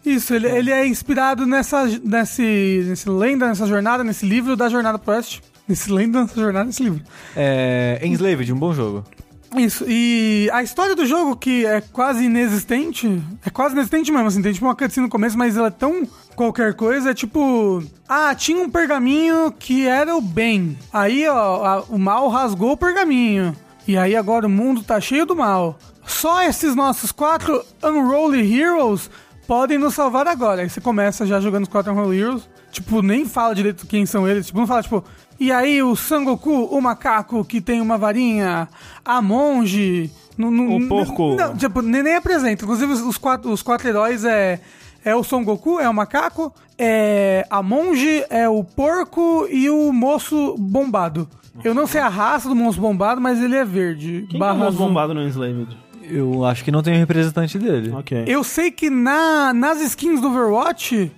[0.05, 4.99] isso, ele, ele é inspirado nessa, nesse, nesse lenda, nessa jornada, nesse livro da Jornada
[4.99, 5.43] pro Oeste.
[5.67, 7.01] Nesse lenda, nessa jornada, nesse livro.
[7.37, 9.05] É, Enslaved, um bom jogo.
[9.57, 14.43] Isso, e a história do jogo, que é quase inexistente, é quase inexistente mesmo, assim,
[14.43, 17.83] tem tipo uma cutscene no começo, mas ela é tão qualquer coisa, é tipo...
[18.07, 20.79] Ah, tinha um pergaminho que era o bem.
[20.93, 23.57] Aí, ó, a- o mal rasgou o pergaminho.
[23.87, 25.79] E aí agora o mundo tá cheio do mal.
[26.07, 29.11] Só esses nossos quatro Unruly Heroes
[29.49, 30.63] podem nos salvar agora.
[30.63, 32.49] Aí você começa já jogando os quatro Unruly Heroes.
[32.71, 34.47] Tipo, nem fala direito quem são eles.
[34.47, 35.03] Tipo, não fala, tipo...
[35.41, 38.69] E aí o Sangoku, o macaco que tem uma varinha,
[39.05, 40.11] a monge...
[40.37, 41.35] no- no- O porco.
[41.37, 42.65] Não, tipo, nem, nem apresenta.
[42.65, 44.61] Inclusive, os, os quatro, os quatro heróis é...
[45.05, 49.93] É o Son Goku, é o macaco, é a monge, é o porco e o
[49.93, 51.27] moço bombado.
[51.65, 54.27] Eu não sei a raça do monstro bombado, mas ele é verde.
[54.29, 54.87] Quem barra é o azul.
[54.89, 55.69] bombado no Enslaved?
[56.11, 57.91] Eu acho que não tem um representante dele.
[57.95, 58.25] Ok.
[58.27, 61.11] Eu sei que na, nas skins do Overwatch,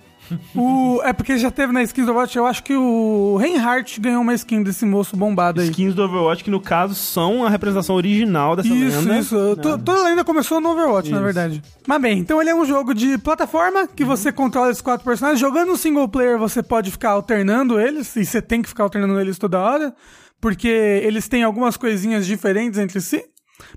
[0.55, 4.21] o, é porque já teve na skins do Overwatch, eu acho que o Reinhardt ganhou
[4.21, 5.67] uma skin desse moço bombado aí.
[5.69, 9.17] Skins do Overwatch que, no caso, são a representação original dessa Isso, lenda.
[9.19, 9.55] isso.
[9.57, 11.23] To- Toda a lenda começou no Overwatch, na Isso.
[11.25, 11.61] verdade.
[11.87, 15.39] Mas bem, então ele é um jogo de plataforma que você controla esses quatro personagens.
[15.39, 19.19] Jogando no single player, você pode ficar alternando eles, e você tem que ficar alternando
[19.19, 19.93] eles toda hora,
[20.39, 23.23] porque eles têm algumas coisinhas diferentes entre si.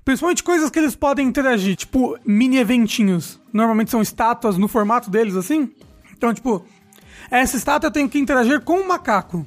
[0.03, 3.39] Principalmente coisas que eles podem interagir, tipo mini eventinhos.
[3.53, 5.71] Normalmente são estátuas no formato deles, assim.
[6.17, 6.65] Então, tipo,
[7.29, 9.45] essa estátua eu tenho que interagir com o macaco.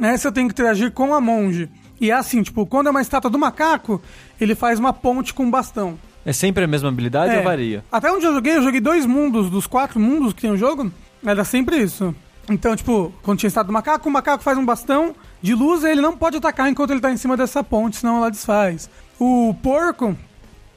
[0.00, 1.68] Essa eu tenho que interagir com a monge.
[2.00, 4.00] E é assim, tipo, quando é uma estátua do macaco,
[4.40, 5.98] ele faz uma ponte com um bastão.
[6.24, 7.38] É sempre a mesma habilidade É.
[7.38, 7.84] ou varia?
[7.90, 10.92] Até onde eu joguei, eu joguei dois mundos, dos quatro mundos que tem o jogo,
[11.24, 12.14] era sempre isso.
[12.50, 15.88] Então, tipo, quando tinha estátua do macaco, o macaco faz um bastão de luz e
[15.88, 18.88] ele não pode atacar enquanto ele tá em cima dessa ponte, senão ela desfaz.
[19.18, 20.16] O porco,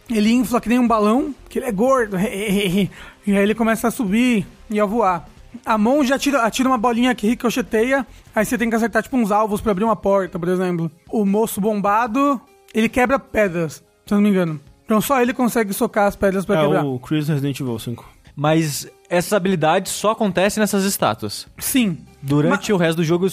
[0.10, 2.90] ele infla que nem um balão, que ele é gordo, e
[3.28, 5.28] aí ele começa a subir e a voar.
[5.66, 9.32] A monge atira, atira uma bolinha que ricocheteia, aí você tem que acertar tipo uns
[9.32, 10.90] alvos pra abrir uma porta, por exemplo.
[11.10, 12.40] O moço bombado,
[12.74, 14.60] ele quebra pedras, se eu não me engano.
[14.86, 16.86] Então só ele consegue socar as pedras pra É quebrar.
[16.86, 18.10] o Chris Resident Evil 5.
[18.36, 21.48] Mas essas habilidades só acontecem nessas estátuas.
[21.60, 21.98] Sim.
[22.22, 23.28] Durante o resto do jogo,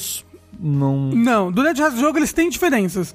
[0.58, 0.96] não.
[1.10, 3.14] Não, durante o resto do jogo eles têm diferenças.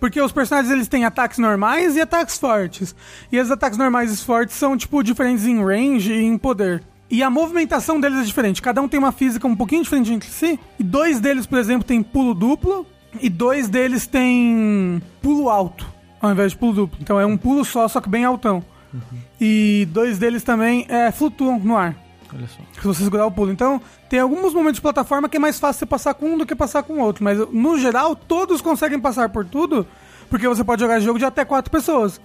[0.00, 2.94] Porque os personagens eles têm ataques normais e ataques fortes.
[3.30, 6.82] E os ataques normais e fortes são, tipo, diferentes em range e em poder.
[7.10, 8.60] E a movimentação deles é diferente.
[8.60, 10.58] Cada um tem uma física um pouquinho diferente entre si.
[10.78, 12.86] E dois deles, por exemplo, tem pulo duplo.
[13.20, 15.86] E dois deles têm pulo alto,
[16.20, 16.98] ao invés de pulo duplo.
[17.00, 18.62] Então é um pulo só, só que bem altão.
[19.40, 22.58] E dois deles também é, flutuam no ar Olha só.
[22.80, 23.50] se você segurar o pulo.
[23.52, 26.46] Então, tem alguns momentos de plataforma que é mais fácil você passar com um do
[26.46, 27.22] que passar com o outro.
[27.24, 29.86] Mas, no geral, todos conseguem passar por tudo,
[30.30, 32.20] porque você pode jogar jogo de até quatro pessoas.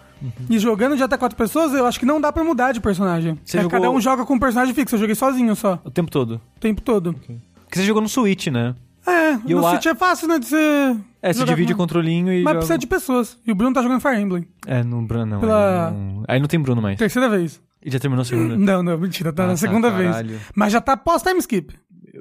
[0.50, 3.40] E jogando de até quatro pessoas, eu acho que não dá pra mudar de personagem.
[3.44, 4.94] Você É, jogou- Cada um joga com um personagem fixo.
[4.96, 6.36] Eu joguei sozinho só, O tempo todo.
[6.56, 7.14] o tempo todo.
[7.14, 8.76] Porque você jogou no Switch, né?
[9.08, 10.96] É, E no eu a- Switch é fácil, né, de você...
[11.24, 12.38] É, você divide o com- controlinho e.
[12.44, 13.36] Mas joga- precisa de pessoas.
[13.48, 14.48] E o Bruno tá jogando Fire Emblem.
[14.68, 15.40] É, no Bruno não.
[15.40, 17.00] Pela- não- Aí não tem Bruno mais.
[17.00, 17.60] Terceira vez.
[17.84, 18.56] E já terminou a segunda.
[18.58, 20.28] Não, não, mentira, tá Ah, na tá, segunda caralho.
[20.30, 20.42] vez.
[20.56, 21.74] Mas já tá pós-time skip.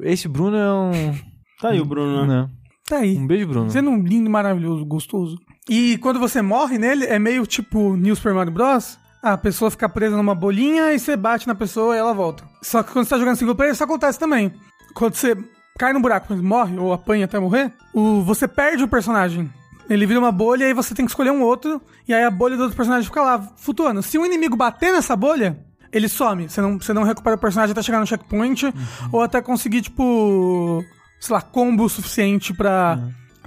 [0.03, 1.15] Esse Bruno é um.
[1.61, 2.27] Tá aí o Bruno, né?
[2.27, 2.51] Não.
[2.89, 3.17] Tá aí.
[3.17, 3.71] Um beijo, Bruno.
[3.71, 5.39] Sendo um lindo, maravilhoso, gostoso.
[5.69, 8.99] E quando você morre nele, é meio tipo New Super Mario Bros.
[9.23, 12.43] A pessoa fica presa numa bolinha e você bate na pessoa e ela volta.
[12.63, 14.51] Só que quando você tá jogando single player, isso acontece também.
[14.95, 15.37] Quando você
[15.79, 19.51] cai no buraco, mas morre ou apanha até morrer, o, você perde o personagem.
[19.91, 21.83] Ele vira uma bolha e aí você tem que escolher um outro.
[22.07, 24.03] E aí a bolha do outro personagem fica lá, flutuando.
[24.03, 25.59] Se um inimigo bater nessa bolha,
[25.93, 26.49] ele some.
[26.49, 28.73] Você não, você não recupera o personagem até chegar no checkpoint.
[29.13, 30.85] Ou até conseguir, tipo...
[31.19, 32.99] Sei lá, combo suficiente pra,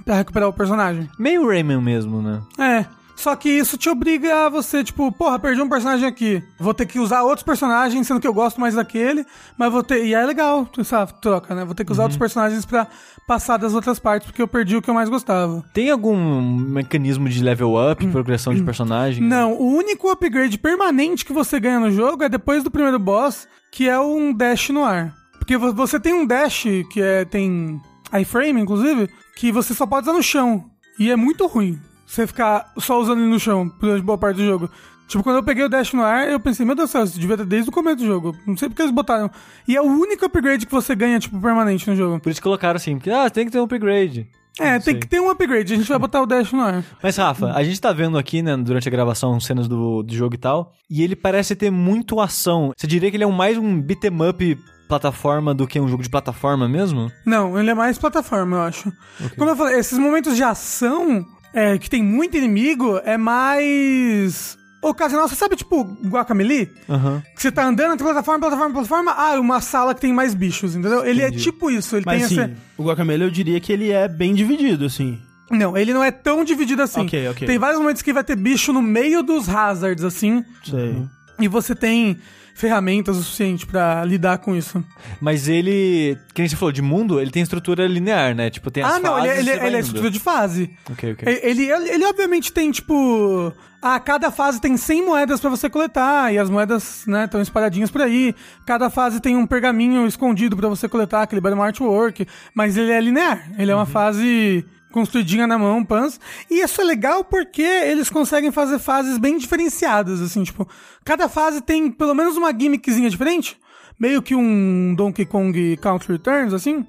[0.04, 1.10] pra recuperar o personagem.
[1.18, 2.40] Meio Rayman mesmo, né?
[2.56, 2.84] É.
[3.16, 6.42] Só que isso te obriga a você, tipo, porra, perdi um personagem aqui.
[6.58, 9.24] Vou ter que usar outros personagens, sendo que eu gosto mais daquele,
[9.56, 10.04] mas vou ter.
[10.04, 11.64] E é legal essa troca, né?
[11.64, 12.86] Vou ter que usar outros personagens pra
[13.26, 15.64] passar das outras partes, porque eu perdi o que eu mais gostava.
[15.72, 19.22] Tem algum mecanismo de level up, progressão de personagem?
[19.22, 23.48] Não, o único upgrade permanente que você ganha no jogo é depois do primeiro boss,
[23.72, 25.14] que é um dash no ar.
[25.38, 27.80] Porque vo- você tem um dash que é, tem
[28.20, 30.64] iframe, inclusive, que você só pode usar no chão.
[30.98, 34.44] E é muito ruim você ficar só usando ele no chão durante boa parte do
[34.46, 34.70] jogo.
[35.06, 37.20] Tipo, quando eu peguei o dash no ar, eu pensei, meu Deus do céu, isso
[37.20, 38.34] devia ter desde o começo do jogo.
[38.46, 39.30] Não sei porque eles botaram.
[39.68, 42.18] E é o único upgrade que você ganha, tipo, permanente no jogo.
[42.20, 44.26] Por isso colocaram assim, porque ah, tem que ter um upgrade.
[44.58, 44.94] É, Não tem sei.
[45.00, 45.74] que ter um upgrade.
[45.74, 46.82] A gente vai botar o dash no ar.
[47.02, 50.36] Mas, Rafa, a gente tá vendo aqui, né, durante a gravação, cenas do, do jogo
[50.36, 52.72] e tal, e ele parece ter muito ação.
[52.76, 56.08] Você diria que ele é mais um beat'em up plataforma do que um jogo de
[56.08, 57.10] plataforma mesmo?
[57.26, 58.92] Não, ele é mais plataforma, eu acho.
[59.36, 65.28] Como eu falei, esses momentos de ação, é, que tem muito inimigo, é mais ocasional.
[65.28, 66.70] Você sabe, tipo, Guacamelee?
[66.88, 67.22] Aham.
[67.34, 69.12] Que você tá andando entre plataforma, plataforma, plataforma.
[69.12, 71.04] Ah, uma sala que tem mais bichos, entendeu?
[71.04, 71.96] Ele é tipo isso.
[71.96, 72.62] Ele Mas tem assim, essa...
[72.76, 75.18] o Guacamele eu diria que ele é bem dividido, assim.
[75.50, 77.02] Não, ele não é tão dividido assim.
[77.02, 77.46] Ok, ok.
[77.46, 80.44] Tem vários momentos que vai ter bicho no meio dos hazards, assim.
[80.64, 81.02] Sei.
[81.38, 82.18] E você tem
[82.54, 84.82] ferramentas o suficiente pra lidar com isso.
[85.20, 88.48] Mas ele, que nem você falou, de mundo, ele tem estrutura linear, né?
[88.48, 89.84] Tipo, tem as ah, não, ele, fases ele, e vai ele é indo.
[89.84, 90.70] estrutura de fase.
[90.90, 91.40] Ok, ok.
[91.42, 93.52] Ele, ele, ele obviamente tem, tipo.
[93.82, 97.90] Ah, cada fase tem 100 moedas pra você coletar, e as moedas, né, estão espalhadinhas
[97.90, 98.34] por aí.
[98.64, 102.26] Cada fase tem um pergaminho escondido pra você coletar, que libera um artwork.
[102.54, 103.50] Mas ele é linear.
[103.58, 104.64] Ele é uma fase
[104.94, 106.20] construidinha na mão, pans.
[106.48, 110.68] E isso é legal porque eles conseguem fazer fases bem diferenciadas, assim, tipo,
[111.04, 113.58] cada fase tem pelo menos uma gimmickzinha diferente.
[113.98, 116.86] Meio que um Donkey Kong Country Returns, assim.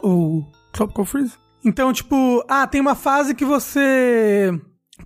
[0.00, 1.32] Ou Tropical Freeze.
[1.64, 4.52] Então, tipo, ah, tem uma fase que você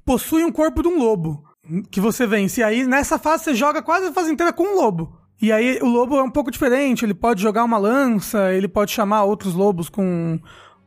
[0.05, 1.43] possui um corpo de um lobo
[1.91, 2.61] que você vence.
[2.61, 5.16] E aí, nessa fase, você joga quase a fase inteira com um lobo.
[5.41, 7.05] E aí, o lobo é um pouco diferente.
[7.05, 10.39] Ele pode jogar uma lança, ele pode chamar outros lobos com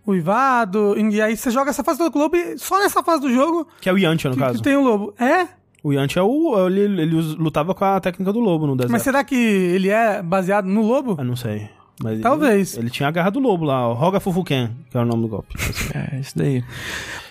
[0.06, 0.96] uivado.
[0.98, 3.34] E aí, você joga essa fase toda com o lobo e só nessa fase do
[3.34, 4.58] jogo Que é o Yantia, no que, caso.
[4.58, 5.14] que tem o lobo.
[5.20, 5.48] É?
[5.84, 6.68] O Yantia é o.
[6.68, 8.92] Ele, ele lutava com a técnica do lobo no deserto.
[8.92, 11.16] Mas será que ele é baseado no lobo?
[11.20, 11.70] Ah, não sei.
[12.02, 12.78] Mas ele- Talvez.
[12.78, 15.28] Ele, tinha a garra do lobo lá, o Roga Fufuken, que era o nome do
[15.28, 15.54] golpe.
[15.94, 16.64] É, isso daí.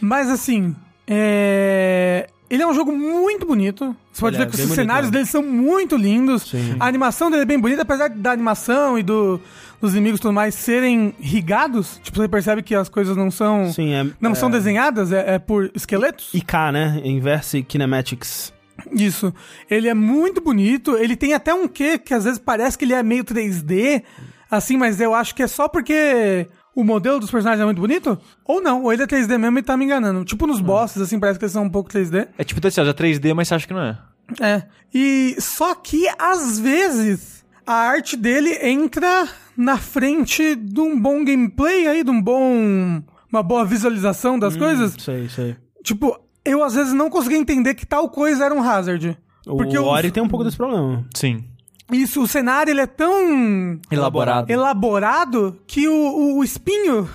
[0.01, 0.75] Mas assim,
[1.07, 2.29] é...
[2.53, 3.97] ele é um jogo muito bonito.
[4.13, 6.43] Você pode Ele ver é que os cenários dele são muito lindos.
[6.43, 6.77] Sim.
[6.79, 9.41] A animação dele é bem bonita, apesar da animação e do,
[9.81, 11.99] dos inimigos e tudo mais serem rigados.
[12.03, 14.07] Tipo, você percebe que as coisas não são, Sim, é.
[14.21, 16.29] não é, são desenhadas, é, é por esqueletos.
[16.35, 17.01] IK, né?
[17.03, 18.53] Inverse Kinematics.
[18.93, 19.33] Isso.
[19.71, 20.95] Ele é muito bonito.
[20.99, 24.03] Ele tem até um quê que às vezes parece que ele é meio 3D,
[24.51, 28.19] assim, mas eu acho que é só porque o modelo dos personagens é muito bonito?
[28.45, 30.25] Ou não, ou ele é 3D mesmo e tá me enganando.
[30.25, 32.29] Tipo nos bosses, assim, parece que eles são um pouco 3D.
[32.39, 33.99] É tipo Cells, é 3D, mas você acha que não é.
[34.41, 34.63] É.
[34.95, 41.87] E só que às vezes a arte dele entra na frente de um bom gameplay
[41.87, 44.95] aí, de um bom uma boa visualização das coisas.
[44.99, 45.57] Sei, sei.
[45.83, 49.17] Tipo, eu às vezes não conseguia entender que tal coisa era um hazard.
[49.45, 51.05] Porque o os- Ori tem um pouco desse problema.
[51.15, 51.45] Sim.
[51.93, 54.51] Isso, o cenário ele é tão Elaborado.
[54.51, 57.09] elaborado que o, o, o espinho.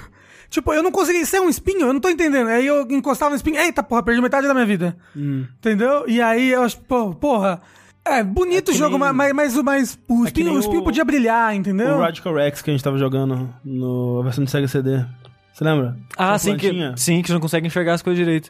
[0.50, 2.48] Tipo, eu não consegui ser um espinho, eu não tô entendendo.
[2.48, 4.96] Aí eu encostava no espinho, eita porra, perdi metade da minha vida.
[5.16, 5.46] Hum.
[5.58, 6.06] Entendeu?
[6.08, 7.62] E aí eu acho, pô, porra.
[8.06, 11.04] É bonito É o jogo, nem- mas, mas, mas o, É espinho, o espinho podia
[11.04, 11.96] brilhar, entendeu?
[11.96, 15.04] O Radical Rex que a gente tava jogando no versão de Sega CD.
[15.54, 15.98] Você lembra?
[16.16, 18.50] Ah, sim que, sim, que você não consegue enxergar as coisas direito.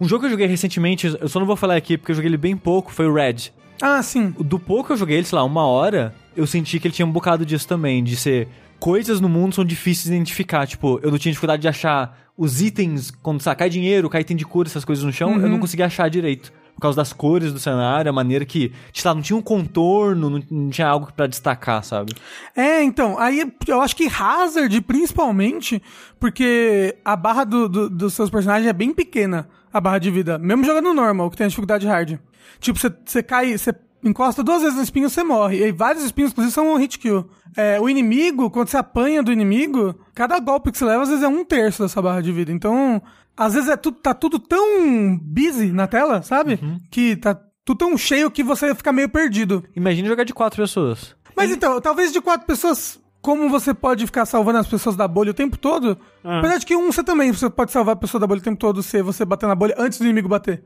[0.00, 2.30] Um jogo que eu joguei recentemente, eu só não vou falar aqui porque eu joguei
[2.30, 3.52] ele bem pouco, foi o Red.
[3.80, 4.34] Ah, sim.
[4.38, 7.06] Do pouco que eu joguei ele, sei lá, uma hora, eu senti que ele tinha
[7.06, 8.48] um bocado disso também, de ser
[8.78, 10.66] coisas no mundo são difíceis de identificar.
[10.66, 14.36] Tipo, eu não tinha dificuldade de achar os itens, quando sabe, cai dinheiro, cai item
[14.36, 16.52] de cura, essas coisas no chão, eu não conseguia achar direito.
[16.74, 20.28] Por causa das cores do cenário, a maneira que, sei lá, não tinha um contorno,
[20.28, 22.12] não, não tinha algo pra destacar, sabe?
[22.54, 25.82] É, então, aí eu acho que Hazard, principalmente,
[26.20, 29.48] porque a barra do- do- dos seus personagens é bem pequena.
[29.72, 30.38] a barra de vida.
[30.38, 32.18] Mesmo jogando normal, que tem a dificuldade hard.
[32.60, 33.74] Tipo, você- você cai, você
[34.04, 35.66] encosta duas vezes no espinho, você morre.
[35.66, 37.28] E vários espinhos, inclusive, são um hit kill.
[37.56, 41.24] É, o inimigo, quando você apanha do inimigo, cada golpe que você leva, às vezes
[41.24, 42.52] é um terço dessa barra de vida.
[42.52, 43.02] Então,
[43.36, 46.58] às vezes é tudo, tá tudo tão busy na tela, sabe?
[46.90, 47.34] Que tá
[47.64, 49.64] tudo tão cheio que você fica meio perdido.
[49.74, 51.16] Imagina jogar de quatro pessoas.
[51.36, 55.32] Mas então, talvez de quatro pessoas, como você pode ficar salvando as pessoas da bolha
[55.32, 55.98] o tempo todo?
[56.22, 56.38] Ah.
[56.38, 58.56] Apesar de que um você também você pode salvar a pessoa da bolha o tempo
[58.56, 60.62] todo se você bater na bolha antes do inimigo bater.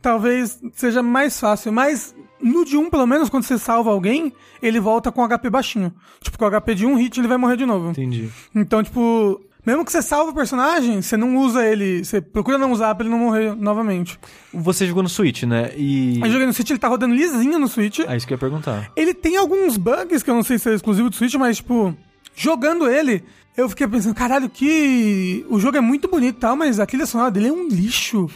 [0.00, 4.32] Talvez seja mais fácil, mas no de um, pelo menos, quando você salva alguém,
[4.62, 5.92] ele volta com HP baixinho.
[6.22, 7.90] Tipo, com HP de um hit ele vai morrer de novo.
[7.90, 8.30] Entendi.
[8.54, 9.38] Então, tipo,
[9.70, 13.04] mesmo que você salve o personagem, você não usa ele, você procura não usar pra
[13.04, 14.18] ele não morrer novamente.
[14.52, 15.72] Você jogou no Switch, né?
[15.76, 16.20] E.
[16.20, 18.00] Eu joguei no Switch, ele tá rodando lisinho no Switch.
[18.06, 18.90] Ah, isso que eu ia perguntar.
[18.96, 21.94] Ele tem alguns bugs que eu não sei se é exclusivo do Switch, mas, tipo,
[22.34, 23.22] jogando ele,
[23.56, 25.46] eu fiquei pensando, caralho, que.
[25.48, 28.28] O jogo é muito bonito e tal, mas a trilha sonora dele é um lixo.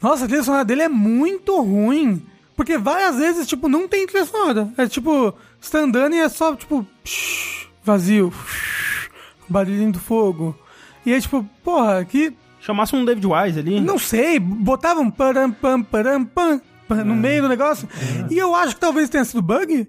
[0.00, 2.22] Nossa, a trilha sonora dele é muito ruim.
[2.54, 4.72] Porque várias vezes, tipo, não tem trilha sonora.
[4.76, 8.30] É tipo, você tá andando e é só, tipo, psh, vazio.
[8.30, 9.10] psh,
[9.48, 10.56] barulhinho do fogo.
[11.04, 12.32] E aí, tipo, porra, que.
[12.60, 13.80] Chamasse um David Wise ali.
[13.80, 17.88] Não sei, botavam param, pam, param, pam, pam no meio do negócio.
[18.30, 19.88] E eu acho que talvez tenha sido bug.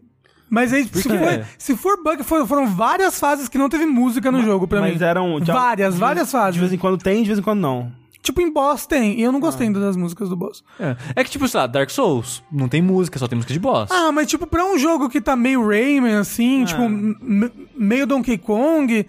[0.50, 4.32] Mas aí, se for, se for bug, foram, foram várias fases que não teve música
[4.32, 5.04] no jogo pra Mas mim.
[5.06, 5.40] eram.
[5.40, 6.54] de- várias, de- várias fases.
[6.56, 7.92] De vez em quando tem, de vez em quando não.
[8.24, 9.20] Tipo, em boss tem.
[9.20, 10.64] E eu não gostei ainda das músicas do boss.
[10.80, 10.96] É.
[11.16, 13.92] É que, tipo, sei lá, Dark Souls não tem música, só tem música de boss.
[13.92, 18.08] Ah, mas tipo, pra um jogo que tá meio Rayman, assim, tipo, m- m- meio
[18.08, 19.06] Donkey Kong.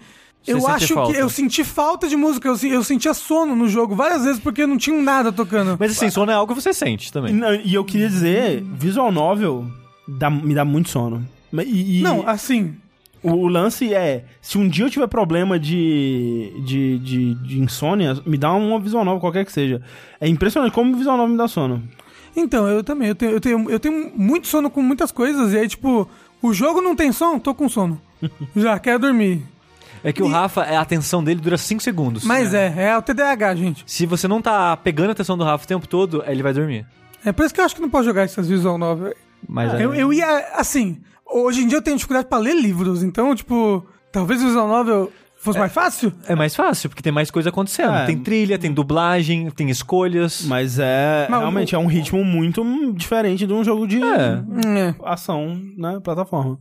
[0.47, 1.13] Eu acho falta.
[1.13, 4.65] que eu senti falta de música, eu, eu sentia sono no jogo várias vezes porque
[4.65, 5.75] não tinha nada tocando.
[5.79, 7.33] Mas assim, sono é algo que você sente também.
[7.33, 9.65] não, e eu queria dizer, visual novel
[10.07, 11.25] dá- me dá muito sono.
[11.53, 12.75] E, e Não, assim,
[13.23, 18.17] o, o lance é, se um dia eu tiver problema de, de, de, de insônia,
[18.25, 19.81] me dá uma visual novel, qualquer que seja.
[20.19, 21.81] É impressionante como o visual novel me dá sono.
[22.35, 23.07] Então, eu também.
[23.07, 25.53] Eu tenho, eu, tenho, eu tenho muito sono com muitas coisas.
[25.53, 26.05] E aí, tipo,
[26.41, 27.99] o jogo não tem som, tô com sono.
[28.53, 29.41] Já quero dormir.
[30.07, 32.23] É que o Rafa, a atenção dele dura 5 segundos.
[32.23, 33.83] Mas é, é o TDAH, gente.
[33.87, 36.85] Se você não tá pegando a atenção do Rafa o tempo todo, ele vai dormir.
[37.25, 39.13] É por isso que eu acho que não pode jogar essas visual novel.
[39.49, 43.01] Mas é- Eu, eu ia, assim, hoje em dia eu tenho dificuldade pra ler livros.
[43.03, 46.13] Então, tipo, talvez visual novel fosse mais fácil.
[46.27, 47.93] é mais fácil, porque tem mais coisa acontecendo.
[47.95, 48.05] É.
[48.05, 50.43] Tem trilha, tem dublagem, tem escolhas.
[50.45, 52.63] Mas é, Mas o- realmente, é um ritmo muito
[52.95, 54.43] diferente de um jogo de É.
[54.89, 54.95] É.
[55.03, 56.59] ação, né, plataforma.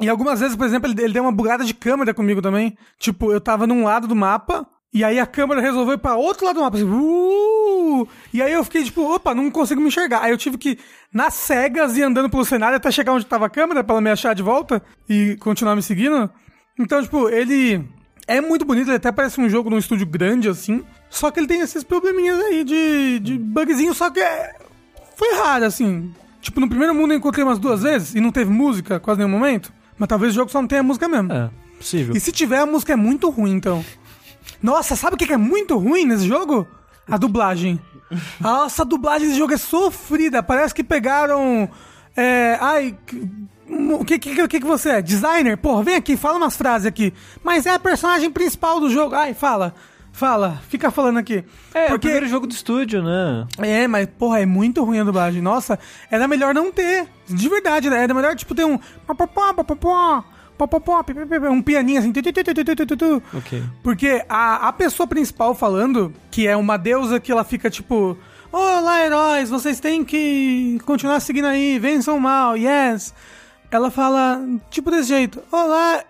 [0.00, 2.76] E algumas vezes, por exemplo, ele, ele deu uma bugada de câmera comigo também.
[2.98, 6.46] Tipo, eu tava num lado do mapa, e aí a câmera resolveu ir pra outro
[6.46, 6.76] lado do mapa.
[6.76, 8.08] Assim, uh!
[8.32, 10.22] E aí eu fiquei tipo, opa, não consigo me enxergar.
[10.22, 10.78] Aí eu tive que, ir
[11.12, 14.10] nas cegas, e andando pelo cenário até chegar onde tava a câmera, pra ela me
[14.10, 16.30] achar de volta e continuar me seguindo.
[16.78, 17.84] Então, tipo, ele
[18.26, 20.82] é muito bonito, ele até parece um jogo num estúdio grande, assim.
[21.10, 24.54] Só que ele tem esses probleminhas aí de, de bugzinho, só que é...
[25.14, 26.10] foi raro, assim.
[26.40, 29.30] Tipo, no primeiro mundo eu encontrei umas duas vezes e não teve música quase nenhum
[29.30, 29.72] momento.
[30.00, 31.30] Mas talvez o jogo só não tenha música mesmo.
[31.30, 32.16] É, possível.
[32.16, 33.84] E se tiver, a música é muito ruim, então.
[34.62, 36.66] Nossa, sabe o que é muito ruim nesse jogo?
[37.06, 37.78] A dublagem.
[38.40, 40.42] Nossa, a dublagem desse jogo é sofrida.
[40.42, 41.68] Parece que pegaram.
[42.16, 42.96] É, ai.
[43.68, 45.02] O que, que, que, que você é?
[45.02, 45.58] Designer?
[45.58, 47.12] Porra, vem aqui, fala umas frases aqui.
[47.44, 49.14] Mas é a personagem principal do jogo.
[49.14, 49.74] Ai, fala.
[50.12, 50.60] Fala.
[50.68, 51.44] Fica falando aqui.
[51.74, 53.46] É, é o Porque primeiro jogo do estúdio, né?
[53.58, 55.40] é, mas, porra, é muito ruim a dublagem.
[55.40, 55.78] Nossa,
[56.10, 57.06] era melhor não ter.
[57.26, 58.02] De verdade, né?
[58.02, 58.78] Era melhor, tipo, ter um.
[61.50, 62.12] Um pianinho assim.
[62.12, 63.22] tu, tu, tu, tu, tu, tu, tu, tu.
[63.34, 63.62] Ok.
[63.82, 68.18] Porque a, a pessoa principal falando, que é uma deusa que ela fica tipo.
[68.52, 73.14] Olá, heróis, vocês têm que continuar seguindo aí, vençam o mal, yes.
[73.70, 76.02] Ela fala, tipo desse jeito: Olá,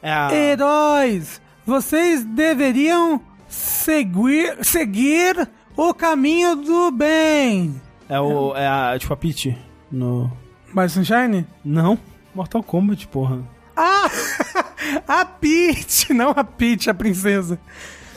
[0.00, 0.32] É a...
[0.32, 3.20] heróis, vocês deveriam
[3.50, 7.80] seguir, seguir o caminho do bem.
[8.08, 9.56] É, o, é a, tipo a Peach
[9.90, 10.30] no...
[10.72, 11.46] Mas Sunshine?
[11.64, 11.98] Não,
[12.34, 13.40] Mortal Kombat, porra.
[13.76, 14.08] Ah!
[15.06, 17.58] a Peach, não a Peach, a princesa.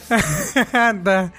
[1.03, 1.31] Tá.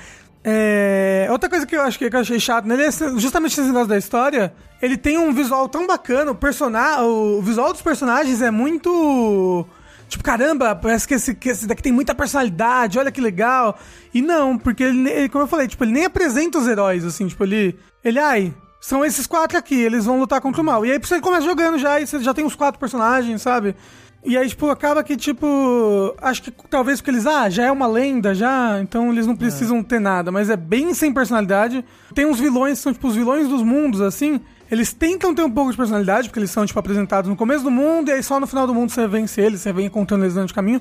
[0.46, 3.62] É, outra coisa que eu acho que que eu achei chato nele é justamente esse
[3.62, 4.52] negócio da história.
[4.82, 9.66] Ele tem um visual tão bacana, o, o visual dos personagens é muito.
[10.14, 13.76] Tipo, caramba, parece que esse, que esse daqui tem muita personalidade, olha que legal.
[14.14, 17.26] E não, porque ele, ele- como eu falei, tipo, ele nem apresenta os heróis, assim,
[17.26, 17.76] tipo, ele.
[18.04, 20.86] Ele, ai, são esses quatro aqui, eles vão lutar contra o mal.
[20.86, 23.74] E aí você começa jogando já, e você já tem os quatro personagens, sabe?
[24.24, 26.14] E aí, tipo, acaba que, tipo.
[26.22, 27.26] Acho que talvez porque eles.
[27.26, 28.78] Ah, já é uma lenda, já.
[28.80, 30.30] Então eles não precisam ter nada.
[30.32, 31.84] Mas é bem sem personalidade.
[32.14, 34.40] Tem uns vilões que são, tipo, os vilões dos mundos, assim.
[34.70, 37.70] Eles tentam ter um pouco de personalidade, porque eles são, tipo, apresentados no começo do
[37.70, 38.08] mundo.
[38.08, 40.52] E aí só no final do mundo você vence eles, você vem encontrando eles durante
[40.52, 40.80] o caminho.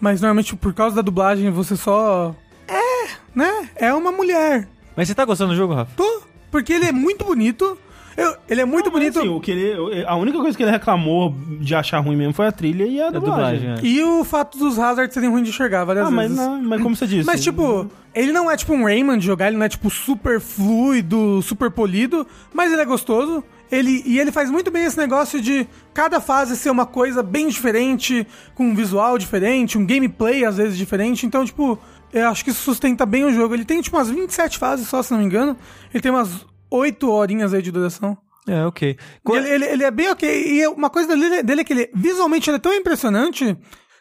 [0.00, 2.34] Mas normalmente, por causa da dublagem, você só.
[2.68, 3.68] É, né?
[3.76, 4.68] É uma mulher.
[4.94, 5.90] Mas você tá gostando do jogo, Rafa?
[5.96, 7.78] Tô, porque ele é muito bonito.
[8.16, 9.18] Eu- ele é muito Não, mas, bonito.
[9.20, 12.46] assim, o que ele, a única coisa que ele reclamou de achar ruim mesmo foi
[12.46, 13.60] a trilha e a A dublagem.
[13.60, 13.90] dublagem, é.
[13.90, 16.36] E o fato dos hazards serem ruins de enxergar várias Ah, mas, vezes.
[16.46, 17.24] não, mas como você disse.
[17.26, 20.40] Mas, tipo, ele não é tipo um Rayman de jogar, ele não é tipo super
[20.40, 23.42] fluido, super polido, mas ele é gostoso.
[23.70, 27.48] Ele, e ele faz muito bem esse negócio de cada fase ser uma coisa bem
[27.48, 31.24] diferente, com um visual diferente, um gameplay às vezes diferente.
[31.24, 31.78] Então, tipo,
[32.12, 33.54] eu acho que isso sustenta bem o jogo.
[33.54, 35.56] Ele tem tipo umas 27 fases só, se não me engano.
[35.94, 38.16] Ele tem umas 8 horinhas aí de duração.
[38.46, 38.96] É, ok.
[39.28, 40.28] E Ele, ele, ele é bem ok.
[40.28, 43.56] E uma coisa dele, dele é que ele, visualmente, ele é tão impressionante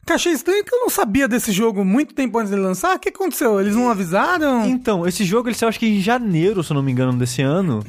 [0.05, 2.95] que achei estranho que eu não sabia desse jogo muito tempo antes dele lançar.
[2.95, 3.59] O que aconteceu?
[3.61, 4.65] Eles não avisaram?
[4.65, 7.41] Então, esse jogo ele saiu acho que em janeiro, se eu não me engano, desse
[7.43, 7.83] ano.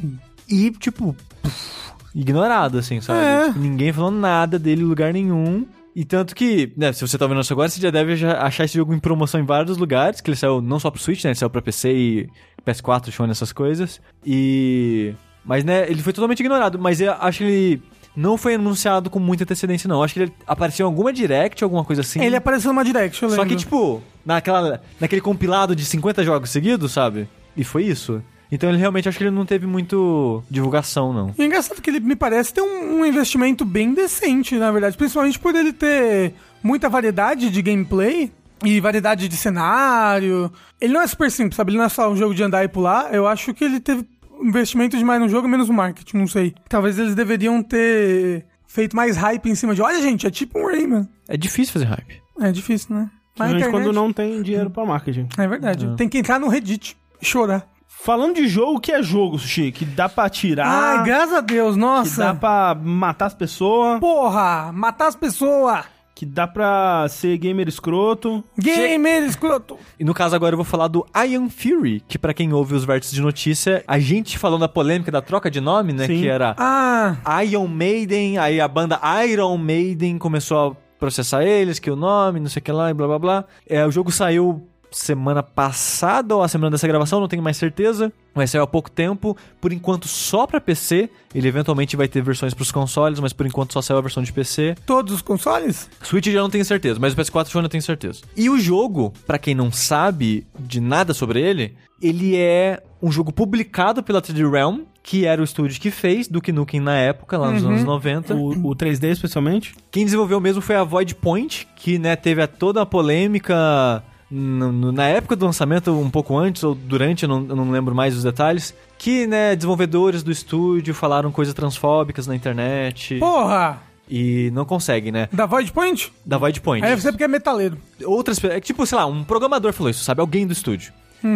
[0.46, 1.72] E, tipo, puf,
[2.14, 3.20] ignorado, assim, sabe?
[3.20, 3.52] É.
[3.58, 5.66] Ninguém falou nada dele em lugar nenhum.
[5.94, 8.74] E tanto que, né, se você tá vendo isso agora, você já deve achar esse
[8.74, 11.30] jogo em promoção em vários lugares, que ele saiu não só pro Switch, né?
[11.30, 12.28] Ele saiu pra PC e
[12.66, 14.00] PS4, Sony, essas coisas.
[14.24, 15.14] E...
[15.44, 16.78] Mas, né, ele foi totalmente ignorado.
[16.78, 17.82] Mas eu acho que ele
[18.16, 20.02] não foi anunciado com muita antecedência, não.
[20.02, 22.22] Acho que ele apareceu em alguma direct, alguma coisa assim.
[22.22, 23.48] Ele apareceu numa direct, eu Só lembro.
[23.50, 27.28] que, tipo, naquela, naquele compilado de 50 jogos seguidos, sabe?
[27.56, 28.22] E foi isso.
[28.54, 31.34] Então ele realmente acho que ele não teve muito divulgação, não.
[31.38, 34.94] E é engraçado que ele me parece ter um, um investimento bem decente, na verdade.
[34.96, 38.30] Principalmente por ele ter muita variedade de gameplay
[38.62, 40.52] e variedade de cenário.
[40.78, 41.70] Ele não é super simples, sabe?
[41.70, 43.12] Ele não é só um jogo de andar e pular.
[43.14, 44.04] Eu acho que ele teve
[44.42, 46.54] investimento demais no jogo, menos no marketing, não sei.
[46.68, 49.80] Talvez eles deveriam ter feito mais hype em cima de...
[49.80, 51.08] Olha, gente, é tipo um Rayman.
[51.26, 52.20] É difícil fazer hype.
[52.40, 53.10] É difícil, né?
[53.38, 55.26] Mas internet- quando não tem dinheiro pra marketing.
[55.38, 55.88] É verdade.
[55.96, 57.66] Tem que entrar no Reddit e chorar.
[58.04, 59.70] Falando de jogo, o que é jogo, Sushi?
[59.70, 62.34] Que dá pra atirar, Ai, graças a Deus, que dá nossa.
[62.34, 65.84] pra matar as pessoas, Porra, matar as pessoas.
[66.14, 68.42] que dá pra ser gamer escroto.
[68.58, 69.78] Gamer escroto.
[70.00, 72.84] E no caso agora eu vou falar do Iron Fury, que pra quem ouve os
[72.84, 76.06] vértices de notícia, a gente falou da polêmica da troca de nome, né?
[76.08, 76.20] Sim.
[76.22, 78.98] Que era Ah, Iron Maiden, aí a banda
[79.28, 82.94] Iron Maiden começou a processar eles, que o nome, não sei o que lá, e
[82.94, 83.44] blá blá blá.
[83.68, 88.12] É, o jogo saiu semana passada ou a semana dessa gravação, não tenho mais certeza.
[88.34, 91.10] Mas saiu há pouco tempo, por enquanto só pra PC.
[91.34, 94.32] Ele eventualmente vai ter versões pros consoles, mas por enquanto só saiu a versão de
[94.32, 94.74] PC.
[94.86, 95.88] todos os consoles?
[96.02, 98.22] Switch já não tenho certeza, mas o PS4 eu ainda tenho certeza.
[98.36, 103.32] E o jogo, pra quem não sabe de nada sobre ele, ele é um jogo
[103.32, 107.50] publicado pela 3D Realm, que era o estúdio que fez Duke Nukem na época, lá
[107.50, 108.34] nos anos 90.
[108.34, 109.74] O, o 3D, especialmente.
[109.90, 114.02] Quem desenvolveu mesmo foi a Void Point, que né, teve a- toda a polêmica
[114.34, 118.16] na época do lançamento, um pouco antes ou durante, eu não, eu não lembro mais
[118.16, 123.82] os detalhes, que né, desenvolvedores do estúdio falaram coisas transfóbicas na internet Porra!
[124.08, 125.28] e não conseguem, né?
[125.30, 126.10] Da Void Point?
[126.24, 126.82] Da Void Point.
[126.82, 127.76] Aí deve ser porque é metaleiro.
[128.04, 128.56] outras pessoas.
[128.56, 130.22] É tipo, sei lá, um programador falou isso, sabe?
[130.22, 130.92] Alguém do estúdio.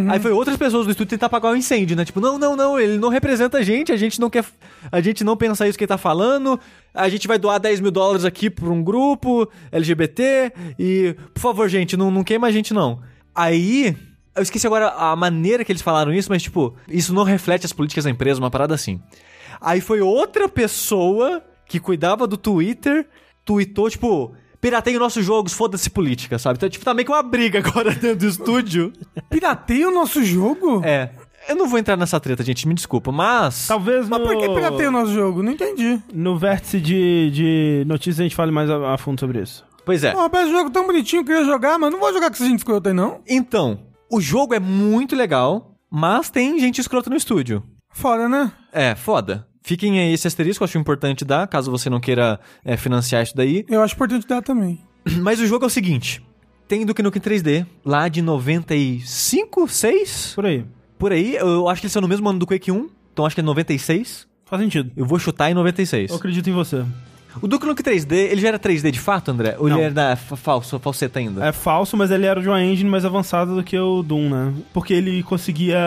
[0.08, 2.04] Aí foi outras pessoas do estúdio tentar apagar o incêndio, né?
[2.04, 4.44] Tipo, não, não, não, ele não representa a gente, a gente não quer.
[4.90, 6.58] A gente não pensa isso que ele tá falando.
[6.92, 10.52] A gente vai doar 10 mil dólares aqui pra um grupo LGBT.
[10.78, 13.00] E, por favor, gente, não, não queima a gente, não.
[13.34, 13.96] Aí.
[14.34, 17.72] Eu esqueci agora a maneira que eles falaram isso, mas, tipo, isso não reflete as
[17.72, 19.00] políticas da empresa, uma parada assim.
[19.58, 23.06] Aí foi outra pessoa que cuidava do Twitter,
[23.46, 26.56] tweetou, tipo, pirateia nossos jogos, foda-se política, sabe?
[26.56, 28.92] Então, tipo, tá meio que uma briga agora dentro do estúdio.
[29.28, 30.82] Pirateia o nosso jogo?
[30.84, 31.10] É.
[31.48, 33.68] Eu não vou entrar nessa treta, gente, me desculpa, mas.
[33.68, 35.42] Talvez Mas no, por que pirateia o nosso jogo?
[35.42, 36.02] Não entendi.
[36.12, 39.64] no vértice de, de notícias a gente fale mais a, a fundo sobre isso.
[39.84, 40.10] Pois é.
[40.10, 42.58] Pô, esse jogo tão bonitinho, eu queria jogar, mas não vou jogar com essa gente
[42.58, 43.20] escrota aí, não.
[43.28, 43.78] Então,
[44.10, 47.62] o jogo é muito legal, mas tem gente escrota no estúdio.
[47.92, 48.50] Foda, né?
[48.72, 49.46] É, foda.
[49.66, 53.36] Fiquem aí esse asterisco, eu acho importante dar, caso você não queira é, financiar isso
[53.36, 53.66] daí.
[53.68, 54.78] Eu acho importante dar também.
[55.18, 56.22] Mas o jogo é o seguinte:
[56.68, 60.32] tem Duke Nukem 3D, lá de 95, 6?
[60.36, 60.64] Por aí.
[60.96, 63.34] Por aí, eu acho que ele saiu no mesmo ano do Quake 1, então acho
[63.34, 64.28] que é 96.
[64.44, 64.92] Faz sentido.
[64.96, 66.10] Eu vou chutar em 96.
[66.10, 66.84] Eu acredito em você.
[67.42, 69.56] O Duke Nukem 3D, ele já era 3D de fato, André?
[69.58, 69.76] Ou Não.
[69.78, 71.44] ele era fa- falso, falseta ainda?
[71.44, 74.54] É falso, mas ele era de uma engine mais avançada do que o Doom, né?
[74.72, 75.78] Porque ele conseguia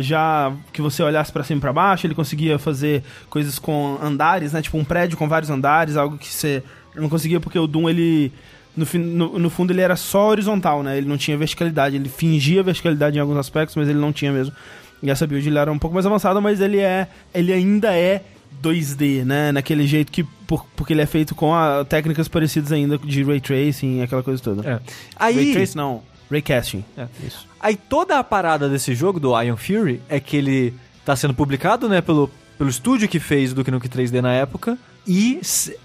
[0.00, 4.52] já que você olhasse pra cima e pra baixo, ele conseguia fazer coisas com andares,
[4.52, 4.62] né?
[4.62, 6.62] Tipo um prédio com vários andares, algo que você
[6.96, 8.32] não conseguia porque o Doom ele
[8.76, 10.96] no, no, no fundo ele era só horizontal, né?
[10.96, 14.54] Ele não tinha verticalidade, ele fingia verticalidade em alguns aspectos, mas ele não tinha mesmo.
[15.02, 18.22] E essa build ele era um pouco mais avançada, mas ele é ele ainda é
[18.62, 19.52] 2D, né?
[19.52, 23.40] Naquele jeito que por- porque ele é feito com a, técnicas parecidas ainda de ray
[23.40, 24.68] tracing, aquela coisa toda.
[24.68, 24.72] É.
[25.18, 26.84] Ray Aí, Trace não, Raycasting.
[26.96, 27.06] É.
[27.26, 27.46] Isso.
[27.60, 30.74] aí toda a parada desse jogo, do Iron Fury, é que ele
[31.04, 34.78] tá sendo publicado, né, pelo, pelo estúdio que fez o Duke Nukem 3D na época.
[35.06, 35.40] E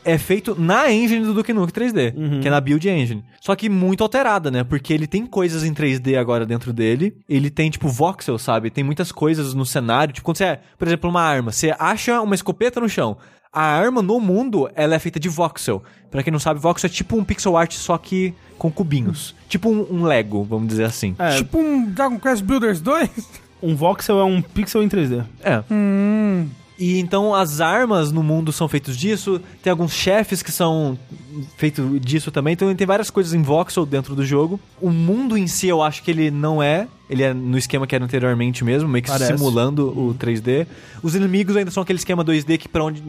[0.05, 3.23] é feito na engine do Duke Nukem 3D, que é na Build Engine.
[3.41, 4.63] Só que muito alterada, né?
[4.63, 7.15] Porque ele tem coisas em 3D agora dentro dele.
[7.27, 8.69] Ele tem, tipo, voxel, sabe?
[8.69, 10.13] Tem muitas coisas no cenário.
[10.13, 11.51] Tipo, quando você é, por exemplo, uma arma.
[11.51, 13.17] Você acha uma escopeta no chão.
[13.51, 15.83] A arma no mundo, ela é feita de voxel.
[16.11, 19.35] Pra quem não sabe, voxel é tipo um pixel art, só que com cubinhos.
[19.47, 21.15] Tipo um, um Lego, vamos dizer assim.
[21.17, 23.09] É, Tipo um Dragon Quest Builders 2?
[23.61, 25.25] um voxel é um pixel em 3D.
[25.43, 25.63] É.
[25.71, 26.47] Hum.
[26.79, 30.97] E então as armas no mundo são feitas disso, tem alguns chefes que são
[31.57, 34.57] feitos disso também, então tem várias coisas em voxel dentro do jogo.
[34.81, 37.93] O mundo em si eu acho que ele não é, ele é no esquema que
[37.93, 39.35] era anteriormente mesmo, meio que Parece.
[39.35, 40.65] simulando o 3D.
[41.03, 43.03] Os inimigos ainda são aquele esquema 2D que para onde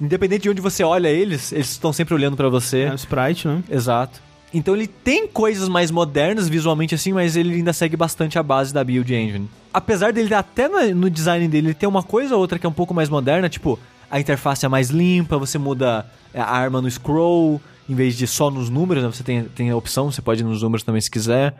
[0.00, 2.82] independente de onde você olha eles, eles estão sempre olhando pra você.
[2.82, 3.62] É o sprite, né?
[3.68, 4.20] Exato.
[4.54, 8.72] Então ele tem coisas mais modernas visualmente assim, mas ele ainda segue bastante a base
[8.72, 9.48] da Build Engine.
[9.72, 12.72] Apesar dele até no design dele ele ter uma coisa ou outra que é um
[12.72, 13.78] pouco mais moderna, tipo,
[14.10, 16.04] a interface é mais limpa, você muda
[16.34, 19.10] a arma no scroll, em vez de só nos números, né?
[19.10, 21.56] Você tem, tem a opção, você pode ir nos números também se quiser.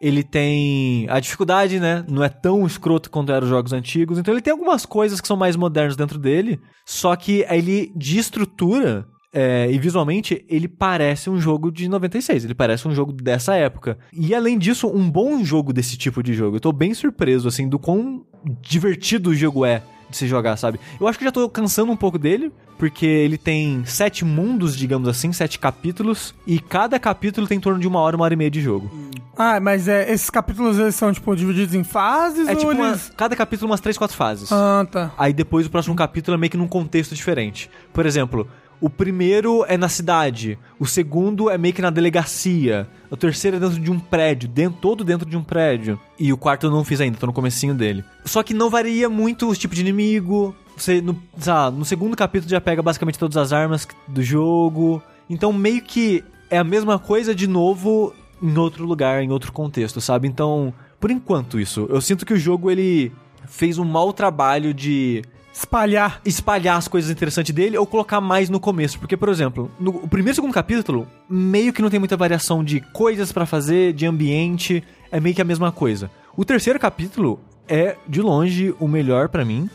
[0.00, 2.04] Ele tem a dificuldade, né?
[2.08, 4.18] Não é tão escroto quanto eram os jogos antigos.
[4.18, 6.60] Então ele tem algumas coisas que são mais modernas dentro dele.
[6.84, 9.06] Só que ele, de estrutura,
[9.38, 12.46] é, e visualmente, ele parece um jogo de 96.
[12.46, 13.98] Ele parece um jogo dessa época.
[14.10, 16.56] E além disso, um bom jogo desse tipo de jogo.
[16.56, 18.24] Eu tô bem surpreso, assim, do quão
[18.62, 20.80] divertido o jogo é de se jogar, sabe?
[20.98, 25.06] Eu acho que já tô cansando um pouco dele, porque ele tem sete mundos, digamos
[25.08, 28.36] assim, sete capítulos, e cada capítulo tem em torno de uma hora, uma hora e
[28.36, 28.90] meia de jogo.
[29.36, 33.12] Ah, mas é, esses capítulos eles são, tipo, divididos em fases É tipo, uma- eles...
[33.16, 34.50] cada capítulo umas três, quatro fases.
[34.50, 35.12] Ah, tá.
[35.18, 37.68] Aí depois o próximo capítulo é meio que num contexto diferente.
[37.92, 38.48] Por exemplo,
[38.80, 43.60] o primeiro é na cidade, o segundo é meio que na delegacia, o terceiro é
[43.60, 45.98] dentro de um prédio, dentro, todo dentro de um prédio.
[46.18, 48.04] E o quarto eu não fiz ainda, tô no comecinho dele.
[48.24, 50.54] Só que não varia muito o tipo de inimigo.
[50.76, 55.02] Você, no, lá, no segundo capítulo já pega basicamente todas as armas do jogo.
[55.28, 58.12] Então meio que é a mesma coisa de novo
[58.42, 60.28] em outro lugar, em outro contexto, sabe?
[60.28, 63.12] Então, por enquanto isso, eu sinto que o jogo ele
[63.46, 65.22] fez um mau trabalho de
[65.56, 66.20] Espalhar.
[66.22, 68.98] espalhar as coisas interessantes dele ou colocar mais no começo.
[68.98, 72.80] Porque, por exemplo, no primeiro e segundo capítulo, meio que não tem muita variação de
[72.92, 76.10] coisas pra fazer, de ambiente, é meio que a mesma coisa.
[76.36, 79.70] O terceiro capítulo é, de longe, o melhor pra mim,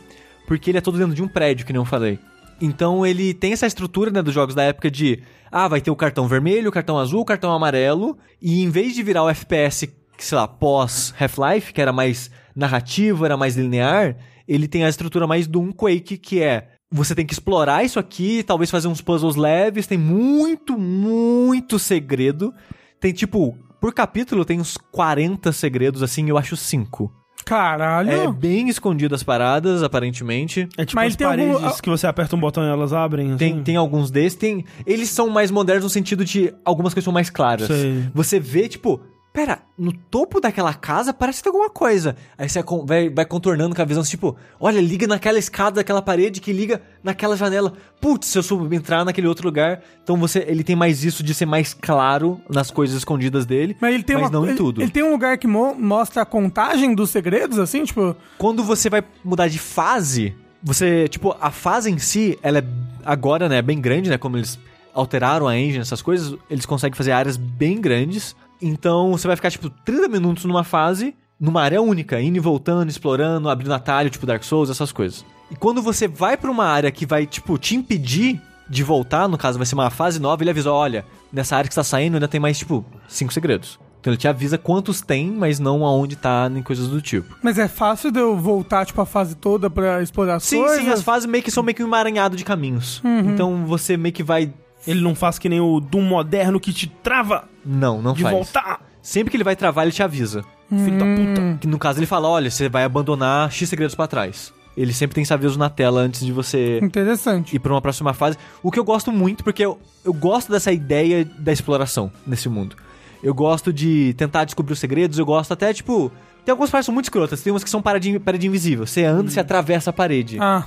[0.47, 2.19] porque ele é todo dentro de um prédio, que eu falei.
[2.61, 5.95] Então ele tem essa estrutura né, dos jogos da época de ah, vai ter o
[5.95, 9.89] cartão vermelho, o cartão azul, o cartão amarelo, e em vez de virar o FPS,
[10.19, 14.15] sei lá, pós Half-Life, que era mais narrativo, era mais linear,
[14.53, 17.97] ele tem a estrutura mais do um Quake, que é você tem que explorar isso
[17.99, 22.53] aqui, talvez fazer uns puzzles leves, tem muito, muito segredo.
[22.99, 27.11] Tem tipo, por capítulo tem uns 40 segredos, assim, eu acho 5.
[27.45, 28.11] Caralho.
[28.11, 30.67] É bem escondido as paradas, aparentemente.
[30.77, 33.35] É tipo Mas as tem algum- paredes que você aperta um botão e elas abrem.
[33.37, 33.63] Tem, assim.
[33.63, 34.63] tem alguns desses, tem.
[34.85, 37.67] Eles são mais modernos no sentido de algumas coisas são mais claras.
[37.67, 38.05] Sei.
[38.13, 39.01] Você vê, tipo,
[39.33, 42.15] pera, no topo daquela casa parece que tem alguma coisa.
[42.37, 46.41] Aí você vai, vai contornando com a visão, tipo, olha, liga naquela escada daquela parede
[46.41, 47.73] que liga naquela janela.
[48.01, 49.81] Putz, se eu soube entrar naquele outro lugar.
[50.03, 53.93] Então você, ele tem mais isso de ser mais claro nas coisas escondidas dele, Mas
[53.93, 54.81] ele tem uma, não em ele- tudo.
[54.81, 58.15] Ele, tem um lugar que mo- mostra a contagem dos segredos, assim, tipo.
[58.37, 62.63] Quando você vai mudar de fase, você, tipo, a fase em si, ela é
[63.05, 64.59] agora, né, bem grande, né, como eles
[64.93, 68.35] alteraram a engine, essas coisas, eles conseguem fazer áreas bem grandes.
[68.61, 72.89] Então, você vai ficar, tipo, 30 minutos numa fase, numa área única, indo e voltando,
[72.89, 75.25] explorando, abrindo atalho, tipo Dark Souls, essas coisas.
[75.49, 78.39] E quando você vai pra uma área que vai, tipo, te impedir
[78.69, 81.73] de voltar, no caso vai ser uma fase nova, ele avisa, olha, nessa área que
[81.73, 83.79] você tá saindo ainda tem mais, tipo, cinco segredos.
[83.99, 87.35] Então ele te avisa quantos tem, mas não aonde tá, nem coisas do tipo.
[87.43, 90.79] Mas é fácil de eu voltar, tipo, a fase toda pra explorar as Sim, coisas?
[90.79, 92.99] sim, as fases meio que são meio que um emaranhado de caminhos.
[93.25, 94.51] Então você meio que vai.
[94.87, 98.33] Ele não faz que nem o Doom moderno que te trava Não, não de faz.
[98.35, 98.81] voltar.
[99.01, 100.43] Sempre que ele vai travar, ele te avisa.
[100.69, 101.57] Filho da puta.
[101.59, 104.53] Que no caso ele fala: olha, você vai abandonar X segredos pra trás.
[104.77, 107.55] Ele sempre tem esse aviso na tela antes de você Interessante.
[107.55, 108.37] ir pra uma próxima fase.
[108.63, 112.77] O que eu gosto muito, porque eu, eu gosto dessa ideia da exploração nesse mundo.
[113.21, 116.09] Eu gosto de tentar descobrir os segredos, eu gosto até, tipo.
[116.45, 118.87] Tem algumas partes que são muito escrotas, tem umas que são parede, parede invisível.
[118.87, 120.37] Você anda, você atravessa a parede.
[120.39, 120.63] Ah,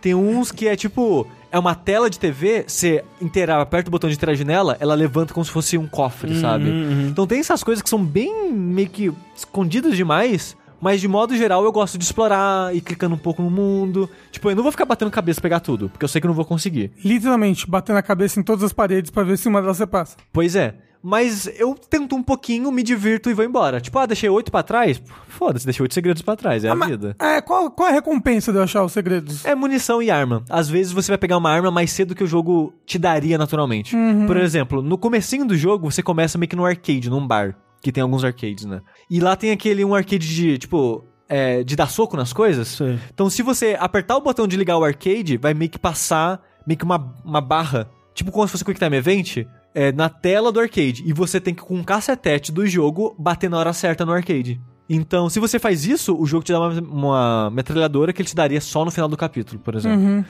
[0.00, 1.26] Tem uns que é tipo.
[1.50, 5.32] É uma tela de TV, você inteira, aperta o botão de interagir nela, ela levanta
[5.32, 6.68] como se fosse um cofre, sabe?
[7.08, 10.54] Então tem essas coisas que são bem meio que escondidas demais.
[10.80, 14.08] Mas de modo geral eu gosto de explorar e clicando um pouco no mundo.
[14.30, 16.36] Tipo, eu não vou ficar batendo cabeça pegar tudo, porque eu sei que eu não
[16.36, 16.92] vou conseguir.
[17.04, 20.16] literalmente, batendo a cabeça em todas as paredes pra ver se uma delas você passa.
[20.32, 20.74] Pois é.
[21.02, 23.80] Mas eu tento um pouquinho, me divirto e vou embora.
[23.80, 25.00] Tipo, ah, deixei oito pra trás?
[25.28, 27.16] Foda-se, deixei oito segredos pra trás, é a Mas, vida.
[27.18, 29.44] é, qual, qual é a recompensa de eu achar os segredos?
[29.44, 30.42] É munição e arma.
[30.50, 33.96] Às vezes você vai pegar uma arma mais cedo que o jogo te daria naturalmente.
[34.26, 37.54] Por exemplo, no comecinho do jogo, você começa meio que no arcade, num bar.
[37.80, 38.80] Que tem alguns arcades, né?
[39.08, 42.66] E lá tem aquele um arcade de, tipo, é, de dar soco nas coisas.
[42.68, 42.98] Sei.
[43.14, 46.76] Então se você apertar o botão de ligar o arcade, vai meio que passar meio
[46.76, 47.88] que uma, uma barra.
[48.14, 49.46] Tipo como se fosse Quick Time Event.
[49.74, 51.02] É, na tela do arcade.
[51.06, 54.60] E você tem que, com um cacetete do jogo, bater na hora certa no arcade.
[54.88, 58.34] Então, se você faz isso, o jogo te dá uma, uma metralhadora que ele te
[58.34, 59.98] daria só no final do capítulo, por exemplo.
[60.00, 60.24] Uhum.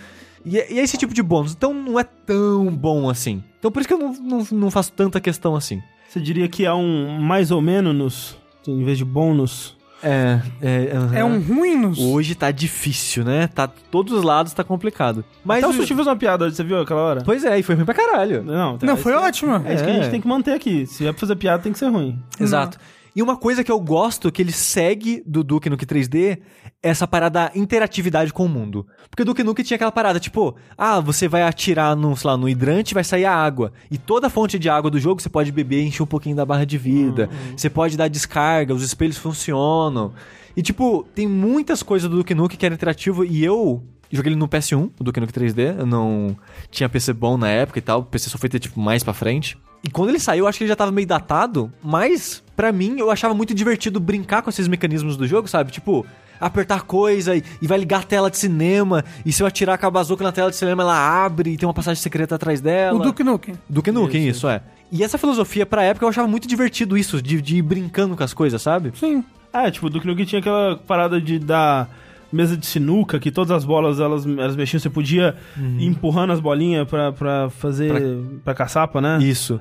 [0.44, 1.52] E, é- e é esse tipo de bônus.
[1.52, 3.42] Então não é tão bom assim.
[3.58, 5.80] Então por isso que eu não, não, não faço tanta questão assim.
[6.08, 8.36] Você diria que há um mais ou menos,
[8.66, 9.77] em vez de bônus?
[10.02, 10.40] É.
[10.62, 11.98] É, É um ruim nos...
[11.98, 13.48] Hoje tá difícil, né?
[13.48, 13.66] Tá.
[13.66, 15.24] Todos os lados tá complicado.
[15.44, 15.64] Mas.
[15.64, 17.22] Até o Sushi fez uma piada hoje, você viu aquela hora?
[17.24, 18.42] Pois é, e foi ruim pra caralho.
[18.42, 19.56] Não, Não, é foi que- ótimo.
[19.64, 19.96] É isso que a É.
[20.02, 20.86] gente tem que manter aqui.
[20.86, 22.18] Se é pra fazer piada, tem que ser ruim.
[22.38, 22.78] Exato.
[23.16, 26.38] E uma coisa que eu gosto que ele segue do Duke Nukem 3D é
[26.82, 28.86] essa parada da interatividade com o mundo.
[29.10, 32.36] Porque o Duke Nukem tinha aquela parada, tipo, ah, você vai atirar no, sei lá,
[32.36, 33.72] no hidrante vai sair a água.
[33.90, 36.36] E toda a fonte de água do jogo você pode beber e encher um pouquinho
[36.36, 37.28] da barra de vida.
[37.56, 40.12] Você pode dar descarga, os espelhos funcionam.
[40.56, 44.38] E, tipo, tem muitas coisas do Duke Nukem que era interativo e eu joguei ele
[44.38, 45.80] no PS1, o Duke Nukem 3D.
[45.80, 46.36] Eu não
[46.70, 48.00] tinha PC bom na época e tal.
[48.00, 49.58] O PC só foi ter, tipo, mais pra frente.
[49.82, 52.98] E quando ele saiu, eu acho que ele já tava meio datado, mas pra mim
[52.98, 55.70] eu achava muito divertido brincar com esses mecanismos do jogo, sabe?
[55.70, 56.04] Tipo,
[56.40, 59.86] apertar coisa e, e vai ligar a tela de cinema, e se eu atirar com
[59.86, 62.98] a bazuca na tela de cinema, ela abre e tem uma passagem secreta atrás dela.
[62.98, 63.54] O Duke Nukem.
[63.68, 64.62] Duke Nukem, isso, é.
[64.90, 68.22] E essa filosofia, pra época, eu achava muito divertido isso, de, de ir brincando com
[68.22, 68.92] as coisas, sabe?
[68.94, 69.22] Sim.
[69.52, 71.90] É, tipo, o Duke Nukem tinha aquela parada de dar
[72.32, 76.40] mesa de sinuca, que todas as bolas elas, elas mexiam, você podia ir empurrando as
[76.40, 78.18] bolinhas pra, pra fazer.
[78.44, 78.54] Pra...
[78.54, 79.18] caçapa, né?
[79.22, 79.60] Isso.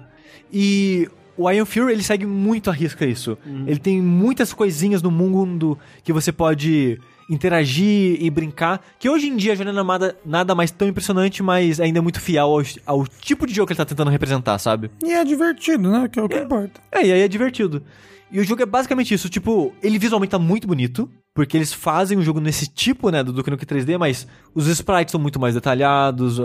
[0.52, 3.38] E o Iron Fury, ele segue muito a risca isso.
[3.65, 6.99] Ele tem muitas coisinhas no mundo que você pode
[7.30, 11.43] interagir e brincar, que hoje em dia já não é nada, nada mais tão impressionante,
[11.43, 14.57] mas ainda é muito fiel ao, ao tipo de jogo que ele tá tentando representar,
[14.59, 14.89] sabe?
[15.03, 16.07] E é divertido, né?
[16.07, 16.80] Que é o que importa.
[16.91, 17.84] É, e aí é divertido.
[18.32, 22.18] E o jogo é basicamente isso, tipo, ele visualmente tá muito bonito, porque eles fazem
[22.18, 25.56] o jogo nesse tipo, né, do Duke Nukem 3D, mas os sprites são muito mais
[25.56, 26.38] detalhados,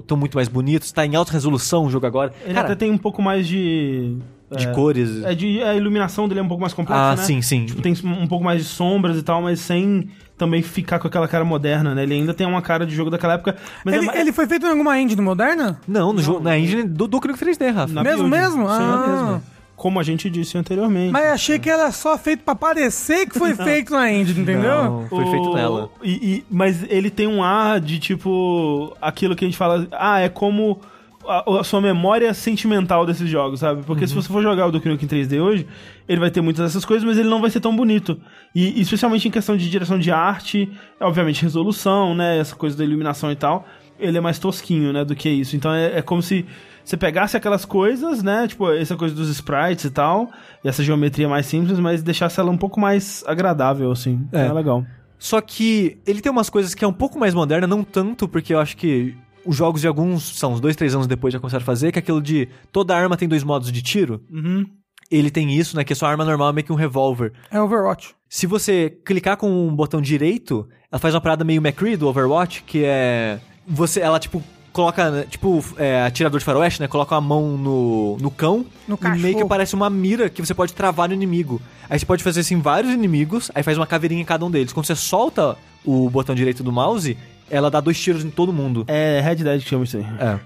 [0.00, 2.32] estão muito mais bonitos, tá em alta resolução o jogo agora.
[2.44, 4.16] Ele Cara, até tem um pouco mais de.
[4.54, 5.24] de é, cores.
[5.24, 7.22] É, de, a iluminação dele é um pouco mais complexa, ah, né?
[7.22, 7.64] sim, sim.
[7.64, 11.26] Tipo, tem um pouco mais de sombras e tal, mas sem também ficar com aquela
[11.28, 12.02] cara moderna, né?
[12.02, 13.56] Ele ainda tem uma cara de jogo daquela época.
[13.84, 15.80] Mas Ele, é, ele foi feito em alguma engine moderna?
[15.88, 17.92] Não, no jogo, na engine do Duke Nukem 3D, Rafa.
[17.94, 18.30] na mesmo, build.
[18.36, 18.68] mesmo?
[18.68, 19.06] Sim, Ah.
[19.06, 19.42] mesmo.
[19.74, 21.10] Como a gente disse anteriormente.
[21.10, 24.84] Mas achei que era só feito pra parecer que foi feito na engine, entendeu?
[24.84, 25.90] Não, foi feito O- nela.
[26.02, 28.96] e- e- mas ele tem um ar de tipo.
[29.00, 29.86] aquilo que a gente fala.
[29.92, 30.80] Ah, é como.
[31.24, 33.84] A, a sua memória sentimental desses jogos, sabe?
[33.84, 34.08] Porque Uhum.
[34.08, 35.68] se você for jogar o Duke Nukem 3D hoje,
[36.08, 38.20] ele vai ter muitas dessas coisas, mas ele não vai ser tão bonito.
[38.52, 40.68] E especialmente em questão de direção de arte,
[41.00, 42.38] obviamente resolução, né?
[42.38, 43.64] Essa coisa da iluminação e tal.
[44.00, 45.04] Ele é mais tosquinho, né?
[45.04, 45.54] Do que isso.
[45.54, 46.44] Então é, é como se
[46.84, 48.46] você pegasse aquelas coisas, né?
[48.48, 50.30] Tipo, essa coisa dos sprites e tal,
[50.64, 54.26] e essa geometria mais simples, mas deixasse ela um pouco mais agradável, assim.
[54.32, 54.46] É.
[54.46, 54.84] É, legal.
[55.18, 58.52] Só que ele tem umas coisas que é um pouco mais moderna, não tanto, porque
[58.52, 61.62] eu acho que os jogos de alguns, são uns dois, três anos depois já começaram
[61.62, 64.20] a fazer, que é aquilo de toda arma tem dois modos de tiro.
[64.30, 64.66] Uhum.
[65.10, 65.84] Ele tem isso, né?
[65.84, 67.32] Que a sua arma normal é meio que um revólver.
[67.50, 68.14] É Overwatch.
[68.28, 72.62] Se você clicar com um botão direito, ela faz uma parada meio McCree do Overwatch,
[72.62, 73.38] que é.
[73.66, 74.42] Você, ela, tipo,
[74.72, 76.88] coloca, né, tipo, é, atirador de faroeste, né?
[76.88, 79.48] Coloca a mão no, no cão No e meio que cachorro.
[79.48, 81.60] parece uma mira que você pode travar no inimigo.
[81.90, 84.72] Aí você pode fazer assim vários inimigos, aí faz uma caveirinha em cada um deles.
[84.72, 87.16] Quando você solta o botão direito do mouse,
[87.50, 88.84] ela dá dois tiros em todo mundo.
[88.88, 90.06] É Red Dead que chama isso aí.
[90.18, 90.38] É.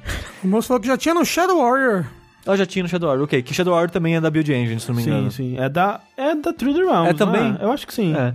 [0.43, 2.07] O moço falou que já tinha no Shadow Warrior.
[2.45, 3.43] Ela já tinha no Shadow Warrior, ok.
[3.43, 5.31] Que Shadow Warrior também é da Build Engine, se não me engano.
[5.31, 5.59] Sim, sim.
[5.61, 7.53] É da, é da True Realms, É também?
[7.53, 8.15] não Eu acho que sim.
[8.15, 8.35] É.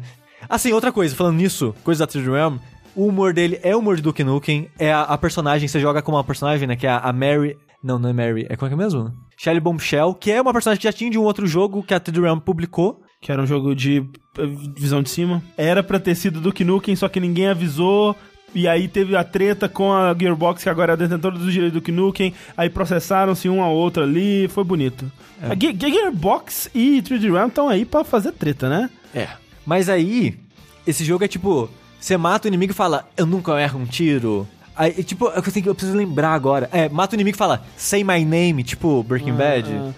[0.50, 2.58] Assim, outra coisa, falando nisso, coisa da 3D Realm,
[2.96, 6.02] o humor dele é o humor de Duke Nukem, é a, a personagem, você joga
[6.02, 7.58] com uma personagem, né, que é a, a Mary...
[7.84, 9.12] Não, não é Mary, é como é que é mesmo?
[9.36, 12.00] Shelly Bombshell, que é uma personagem que já tinha de um outro jogo que a
[12.00, 13.02] 3D Realm publicou.
[13.20, 14.06] Que era um jogo de
[14.38, 14.46] eh,
[14.78, 15.42] visão de cima.
[15.58, 18.16] Era pra ter sido Duke Nukem, só que ninguém avisou.
[18.54, 21.74] E aí teve a treta com a Gearbox, que agora é a detentora dos direitos
[21.74, 22.34] do Duke Nukem.
[22.56, 25.12] Aí processaram-se um ao outro ali, foi bonito.
[25.42, 28.92] A Ge- Ge- Gearbox e 3D Realm estão aí pra fazer treta, né?
[29.16, 29.28] É.
[29.66, 30.38] Mas aí,
[30.86, 31.68] esse jogo é tipo,
[32.02, 34.48] você mata o inimigo e fala, eu nunca erro um tiro.
[34.76, 36.68] Aí, tipo, eu, tenho eu preciso lembrar agora.
[36.72, 39.72] É, mata o inimigo e fala, say my name, tipo Breaking Bad.
[39.72, 39.94] ah.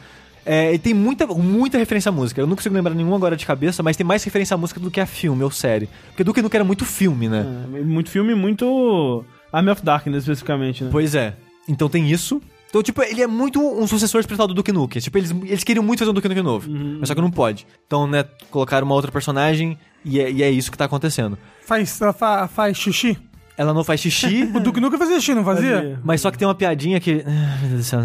[0.45, 2.41] É, e tem muita, muita referência à música.
[2.41, 4.91] Eu não consigo lembrar nenhum agora de cabeça, mas tem mais referência à música do
[4.91, 5.87] que a filme ou série.
[6.07, 7.45] Porque Duke Nukem era muito filme, né?
[7.73, 9.23] É, muito filme, muito.
[9.53, 10.89] Army of Darkness, especificamente, né?
[10.91, 11.33] Pois é.
[11.69, 12.41] Então tem isso.
[12.69, 15.01] Então, tipo, ele é muito um sucessor espiritual do Duke Nukem.
[15.01, 16.69] Tipo, eles, eles queriam muito fazer um Duke Nukem novo,
[16.99, 17.65] mas só que não pode.
[17.85, 21.37] Então, né, colocaram uma outra personagem e é, e é isso que tá acontecendo.
[21.65, 23.17] Faz, ela fa- faz xixi.
[23.55, 25.75] Ela não faz xixi, O Duke nunca fazia xixi, não fazia?
[25.75, 25.99] Fazia.
[26.03, 27.23] mas só que tem uma piadinha que...
[27.25, 27.99] Ah, Meu Deus do céu.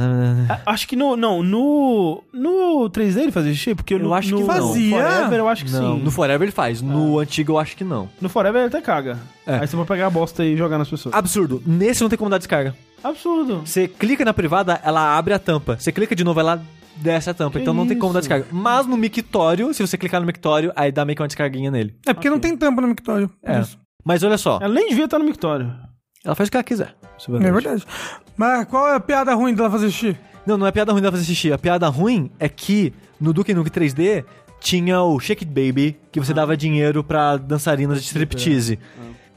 [0.66, 1.16] Acho que no.
[1.16, 2.22] Não, no.
[2.32, 3.74] No 3D ele fazia xixi?
[3.74, 4.46] Porque Eu no, acho que no não.
[4.46, 4.90] Fazia.
[4.96, 6.02] Forever eu acho que Não, sim.
[6.04, 6.82] no Forever ele faz.
[6.82, 8.10] No antigo eu acho que não.
[8.20, 9.16] No Forever ele até caga.
[9.46, 9.54] É.
[9.60, 11.14] Aí você pode pegar a bosta e jogar nas pessoas.
[11.14, 11.62] Absurdo.
[11.66, 12.76] Nesse não tem como dar descarga.
[13.02, 13.62] Absurdo.
[13.64, 15.76] Você clica na privada, ela abre a tampa.
[15.78, 16.60] Você clica de novo, ela
[17.00, 17.58] desce a tampa.
[17.58, 18.46] Que então não tem como dar descarga.
[18.50, 21.94] Mas no mictório, se você clicar no mictório, aí dá meio que uma descarguinha nele.
[22.06, 23.28] É porque não tem tampa no mictório.
[23.28, 23.60] por É.
[23.60, 23.78] isso.
[24.04, 25.70] Mas olha só, Ela nem devia estar no Mictório.
[26.24, 26.94] ela faz o que ela quiser.
[27.40, 27.84] É verdade.
[28.36, 30.16] Mas qual é a piada ruim dela fazer xixi?
[30.46, 31.52] Não, não é piada ruim dela fazer xixi.
[31.52, 34.24] A piada ruim é que no Duke Nukem 3D
[34.60, 38.78] tinha o Shake It Baby, que você dava dinheiro pra dançarinas de striptease.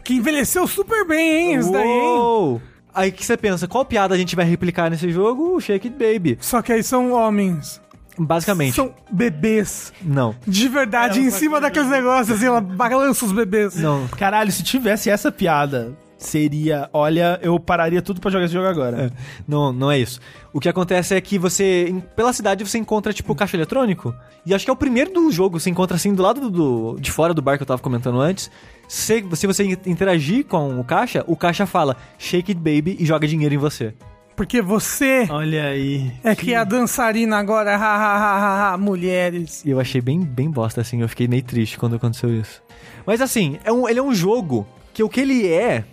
[0.06, 1.60] Que envelheceu super bem, hein?
[1.60, 2.62] Isso daí, hein?
[2.94, 5.56] Aí que você pensa, qual piada a gente vai replicar nesse jogo?
[5.56, 6.38] O Shake It Baby.
[6.42, 7.80] Só que aí são homens.
[8.20, 8.76] Basicamente.
[8.76, 9.94] São bebês.
[10.02, 10.36] Não.
[10.46, 13.76] De verdade, É, em cima que- daqueles negócios, assim, ela balança os bebês.
[13.76, 14.08] Não.
[14.10, 15.94] Caralho, se tivesse essa piada,
[16.24, 16.90] seria.
[16.94, 19.06] Olha, eu pararia tudo pra jogar esse jogo agora.
[19.06, 19.12] É,
[19.48, 20.20] não, não é isso.
[20.54, 24.14] O que acontece é que você, em- pela cidade, você encontra, tipo, caixa eletrônico.
[24.46, 27.12] E acho que é o primeiro do jogo, você encontra assim, do lado do, de
[27.12, 28.50] fora do bar que eu tava comentando antes.
[28.88, 33.28] Se, se você interagir com o caixa, o caixa fala, shake it baby, e joga
[33.28, 33.94] dinheiro em você.
[34.36, 36.12] Porque você Olha aí.
[36.24, 38.38] é que é a dançarina agora, ha, ha, ha,
[38.70, 39.64] ha, ha, mulheres.
[39.64, 42.62] E eu achei bem, bem bosta, assim, eu fiquei meio triste quando aconteceu isso.
[43.06, 45.84] Mas assim, é um, ele é um jogo que o que ele é,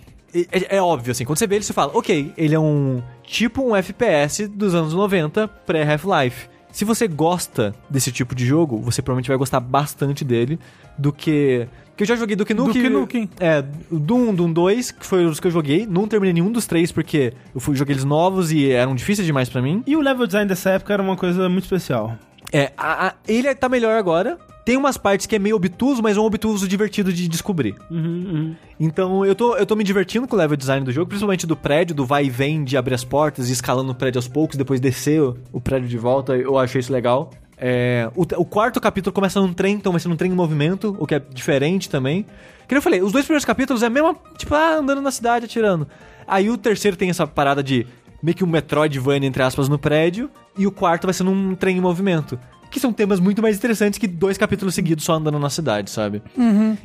[0.52, 3.62] é, é óbvio, assim, quando você vê ele, você fala, ok, ele é um tipo
[3.62, 6.48] um FPS dos anos 90, pré-Half-Life.
[6.70, 10.58] Se você gosta desse tipo de jogo, você provavelmente vai gostar bastante dele
[10.98, 11.66] do que...
[11.96, 12.82] Que eu já joguei do que Nukem.
[12.82, 13.30] Duke Nukem.
[13.40, 15.84] É, Doom, Doom 2, que foi os que eu joguei.
[15.84, 19.48] Não terminei nenhum dos três, porque eu fui, joguei eles novos e eram difíceis demais
[19.48, 19.82] pra mim.
[19.84, 22.14] E o level design dessa época era uma coisa muito especial.
[22.52, 24.38] É, a- a- ele tá melhor agora.
[24.68, 27.74] Tem umas partes que é meio obtuso, mas é um obtuso divertido de descobrir.
[27.90, 31.46] Uhum, Então eu tô, eu tô me divertindo com o level design do jogo, principalmente
[31.46, 34.28] do prédio, do vai e vem de abrir as portas e escalando o prédio aos
[34.28, 36.36] poucos, depois descer o, o prédio de volta.
[36.36, 37.30] Eu achei isso legal.
[37.56, 40.94] É, o, o quarto capítulo começa num trem, então vai ser num trem em movimento,
[41.00, 42.26] o que é diferente também.
[42.68, 45.46] Que eu falei, os dois primeiros capítulos é a mesma, tipo, ah, andando na cidade,
[45.46, 45.88] atirando.
[46.26, 47.86] Aí o terceiro tem essa parada de
[48.22, 51.78] meio que um Metroidvania, entre aspas, no prédio, e o quarto vai ser num trem
[51.78, 52.38] em movimento.
[52.70, 56.22] Que são temas muito mais interessantes que dois capítulos seguidos só andando na cidade, sabe?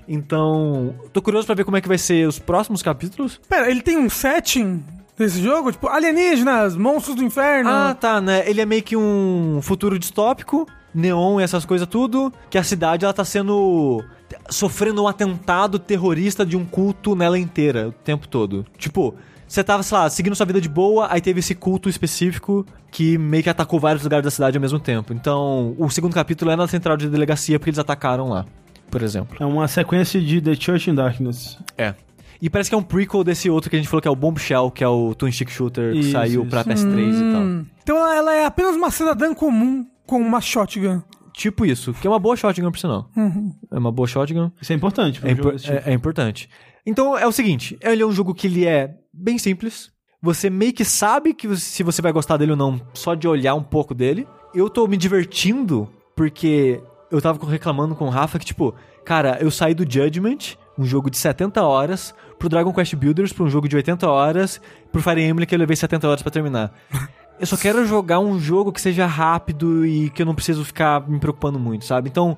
[0.07, 3.39] Então, tô curioso pra ver como é que vai ser os próximos capítulos.
[3.49, 4.83] Pera, ele tem um setting
[5.17, 5.71] desse jogo?
[5.71, 7.69] Tipo, alienígenas, monstros do inferno.
[7.69, 8.49] Ah, tá, né?
[8.49, 13.05] Ele é meio que um futuro distópico, neon e essas coisas tudo, que a cidade
[13.05, 14.03] ela tá sendo
[14.49, 18.65] sofrendo um atentado terrorista de um culto nela inteira o tempo todo.
[18.77, 19.15] Tipo,
[19.53, 23.17] você tava, sei lá, seguindo sua vida de boa, aí teve esse culto específico que
[23.17, 25.13] meio que atacou vários lugares da cidade ao mesmo tempo.
[25.13, 28.45] Então, o segundo capítulo é na central de delegacia porque eles atacaram lá,
[28.89, 29.37] por exemplo.
[29.39, 31.57] É uma sequência de The Church in Darkness.
[31.77, 31.93] É.
[32.41, 34.15] E parece que é um prequel desse outro que a gente falou que é o
[34.15, 36.49] Bombshell, que é o Twin Stick Shooter que Isso, saiu isso.
[36.49, 37.41] pra PS3 e tal.
[37.41, 37.65] Hum.
[37.83, 41.01] Então ela- é apenas uma cidadã comum com uma shotgun.
[41.31, 43.07] Tipo isso, que é uma boa shotgun por sinal.
[43.71, 44.51] É uma boa shotgun.
[44.61, 45.77] Isso é importante É, desse tipo.
[45.77, 46.49] é- é importante.
[46.85, 49.91] Então é o seguinte, ele é um jogo que ele é bem simples.
[50.21, 53.55] Você meio que sabe que se você vai gostar dele ou não, só de olhar
[53.55, 54.27] um pouco dele.
[54.55, 56.81] Eu tô me divertindo porque
[57.11, 58.73] eu tava reclamando com o Rafa que, tipo,
[59.03, 63.43] cara, eu saí do Judgment, um jogo de 70 horas, pro Dragon Quest Builders, pra
[63.43, 64.61] um jogo de 80 horas,
[64.91, 66.73] pro Fire Emblem que eu levei 70 horas pra terminar.
[67.39, 71.05] Eu só quero jogar um jogo que seja rápido e que eu não preciso ficar
[71.09, 72.07] me preocupando muito, sabe?
[72.07, 72.37] Então,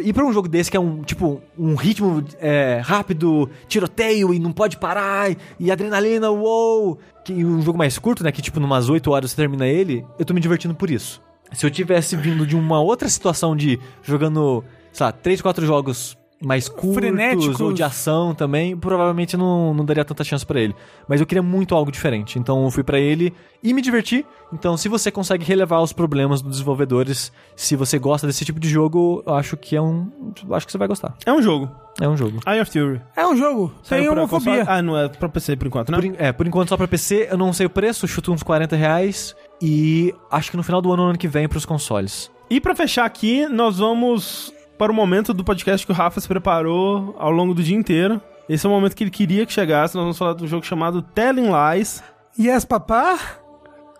[0.00, 4.38] ir pra um jogo desse que é um, tipo, um ritmo é, rápido, tiroteio e
[4.38, 6.98] não pode parar, e, e adrenalina, uou!
[7.24, 8.32] Que, e um jogo mais curto, né?
[8.32, 11.20] Que tipo, numas 8 horas você termina ele, eu tô me divertindo por isso.
[11.52, 16.16] Se eu tivesse vindo de uma outra situação de jogando, sei lá, 3, 4 jogos
[16.42, 17.60] mais curtos Frenéticos.
[17.60, 20.74] ou de ação também, provavelmente não, não daria tanta chance pra ele.
[21.06, 24.24] Mas eu queria muito algo diferente, então eu fui pra ele e me diverti.
[24.52, 28.68] Então, se você consegue relevar os problemas dos desenvolvedores, se você gosta desse tipo de
[28.68, 30.10] jogo, eu acho que é um,
[30.48, 31.14] eu acho que você vai gostar.
[31.26, 31.70] É um jogo.
[32.00, 32.40] É um jogo.
[32.46, 33.00] Eye of Fury.
[33.14, 33.72] É um jogo.
[33.82, 34.58] Saiu Tem homofobia.
[34.60, 35.98] console- Ah, não é pra PC por enquanto, né?
[36.00, 38.74] Por, é, por enquanto só pra PC, eu não sei o preço, chuto uns 40
[38.76, 42.30] reais e acho que no final do ano, ano que vem, pros consoles.
[42.48, 46.26] E pra fechar aqui, nós vamos para o momento do podcast que o Rafa se
[46.26, 48.18] preparou ao longo do dia inteiro.
[48.48, 49.94] Esse é o momento que ele queria que chegasse.
[49.94, 52.02] Nós vamos falar do jogo chamado Telling Lies.
[52.38, 53.18] Yes, papá?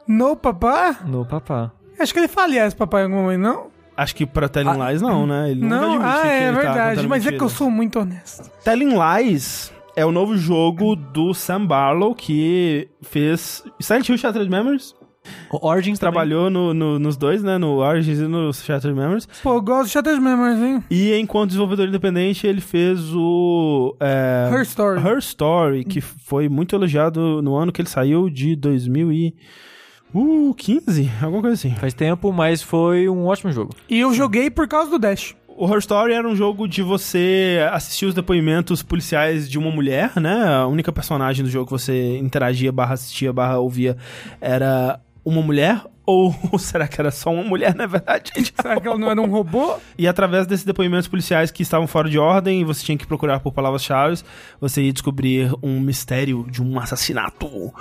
[0.09, 0.97] No, papá?
[1.05, 1.71] No papá.
[1.99, 3.67] Acho que ele fala yes, papá, em algum momento, não?
[3.95, 5.51] Acho que pra Telling Lies não, né?
[5.51, 6.91] Ele Não, admitiu ah, que é ele tá verdade.
[6.97, 8.51] contando Mas é que eu sou muito honesto.
[8.65, 14.95] Telling Lies é o novo jogo do Sam Barlow que fez Silent Hill Shattered Memories
[15.53, 15.99] O Origins.
[15.99, 17.59] Trabalhou no, no- nos dois, né?
[17.59, 19.27] No Origins e no Shattered Memories.
[19.43, 20.85] Pô, eu gosto de Shattered Memories, hein?
[20.91, 23.97] E enquanto desenvolvedor independente, ele fez o.
[24.01, 25.01] é, Her Story.
[25.01, 31.55] Her Story, que foi muito elogiado no ano que ele saiu, de 2015, alguma coisa
[31.55, 31.75] assim.
[31.77, 33.75] Faz tempo, mas foi um ótimo jogo.
[33.89, 35.35] E eu joguei por causa do Dash.
[35.49, 40.13] O Her Story era um jogo de você assistir os depoimentos policiais de uma mulher,
[40.19, 40.47] né?
[40.47, 43.95] A única personagem do jogo que você interagia, barra assistia, barra ouvia
[44.41, 45.83] era uma mulher.
[46.07, 48.33] Ou será que era só uma mulher, na verdade?
[48.61, 49.77] Será que ela não era um robô?
[49.97, 53.53] E através desses depoimentos policiais que estavam fora de ordem, você tinha que procurar por
[53.53, 54.23] palavras-chave,
[54.61, 57.73] você ia descobrir um mistério de um assassinato.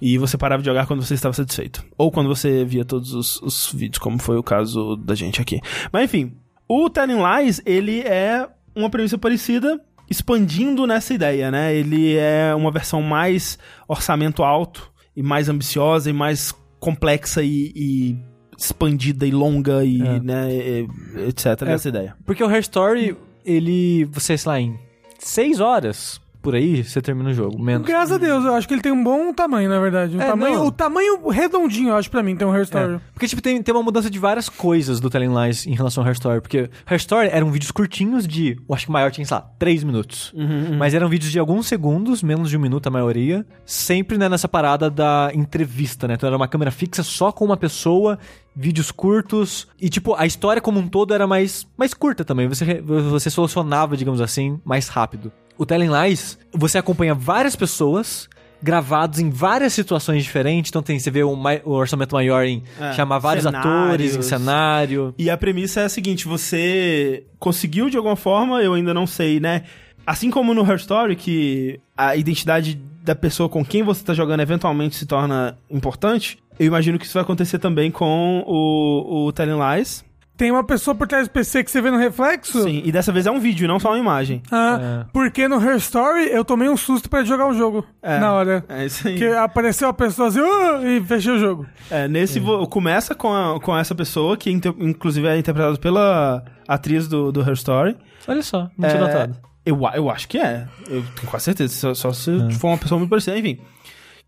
[0.00, 1.84] E você parava de jogar quando você estava satisfeito.
[1.96, 5.60] Ou quando você via todos os, os vídeos, como foi o caso da gente aqui.
[5.92, 6.32] Mas enfim,
[6.68, 11.74] o Telling Lies, ele é uma premissa parecida, expandindo nessa ideia, né?
[11.74, 13.58] Ele é uma versão mais
[13.88, 17.72] orçamento alto, e mais ambiciosa, e mais complexa e...
[17.76, 20.20] e expandida e longa e, É.
[20.20, 20.86] né, e-
[21.28, 21.62] etc.
[21.62, 22.14] nessa ideia.
[22.26, 24.78] Porque o Her Story, ele, você, sei lá, em
[25.18, 27.60] seis horas, por aí, você termina o jogo.
[27.62, 27.86] Menos.
[27.86, 30.16] Graças a Deus, eu acho que ele tem um bom tamanho, na verdade.
[30.16, 30.66] Um É, tamanho, não.
[30.66, 32.94] o tamanho redondinho, eu acho, pra mim, tem um Her Story.
[32.94, 33.00] É.
[33.12, 36.08] Porque, tipo, tem, tem uma mudança de várias coisas do Telling Lies em relação ao
[36.08, 36.40] Her Story.
[36.40, 39.42] Porque Her Story eram vídeos curtinhos de, eu acho que o maior tinha, sei lá,
[39.58, 40.32] 3 minutos.
[40.78, 43.44] Mas eram vídeos de alguns segundos, menos de um minuto a maioria.
[43.64, 46.14] Sempre né, nessa parada da entrevista, né?
[46.14, 48.18] Então era uma câmera fixa só com uma pessoa,
[48.56, 49.68] vídeos curtos.
[49.80, 52.48] E, tipo, a história como um todo era mais, mais curta também.
[52.48, 55.30] Você, você solucionava, digamos assim, mais rápido.
[55.60, 58.28] O Telling Lies, você acompanha várias pessoas
[58.62, 60.70] gravados em várias situações diferentes.
[60.70, 64.22] Então tem, você vê o, mai- o orçamento maior em É, chamar vários atores em
[64.22, 64.26] cenários.
[64.26, 65.14] cenário.
[65.18, 69.38] E a premissa é a seguinte: você conseguiu de alguma forma, eu ainda não sei,
[69.38, 69.64] né?
[70.06, 74.40] Assim como no Her Story, que a identidade da pessoa com quem você tá jogando
[74.40, 79.58] eventualmente se torna importante, eu imagino que isso vai acontecer também com o, o Telling
[79.76, 80.04] Lies.
[80.40, 82.62] Tem uma pessoa por trás do PC que você vê no reflexo?
[82.62, 84.42] Sim, e dessa vez é um vídeo, não só uma imagem.
[84.50, 87.84] Ah, Porque no Her Story eu tomei um susto pra jogar o jogo.
[88.00, 88.18] É.
[88.18, 88.64] Na hora.
[88.66, 89.16] É isso aí.
[89.18, 91.66] Que apareceu a pessoa assim, "Ah", e fechei o jogo.
[91.90, 96.42] É, nesse vo- começa com, a- com essa pessoa, que inter- inclusive é interpretada pela
[96.66, 97.94] atriz do, do Her Story.
[98.26, 99.36] Olha só, não tinha É, notado.
[99.66, 100.66] Eu, eu acho que é.
[100.88, 101.74] Eu tenho quase certeza.
[101.74, 103.36] Só, só se for uma pessoa muito parecida.
[103.38, 103.58] Enfim.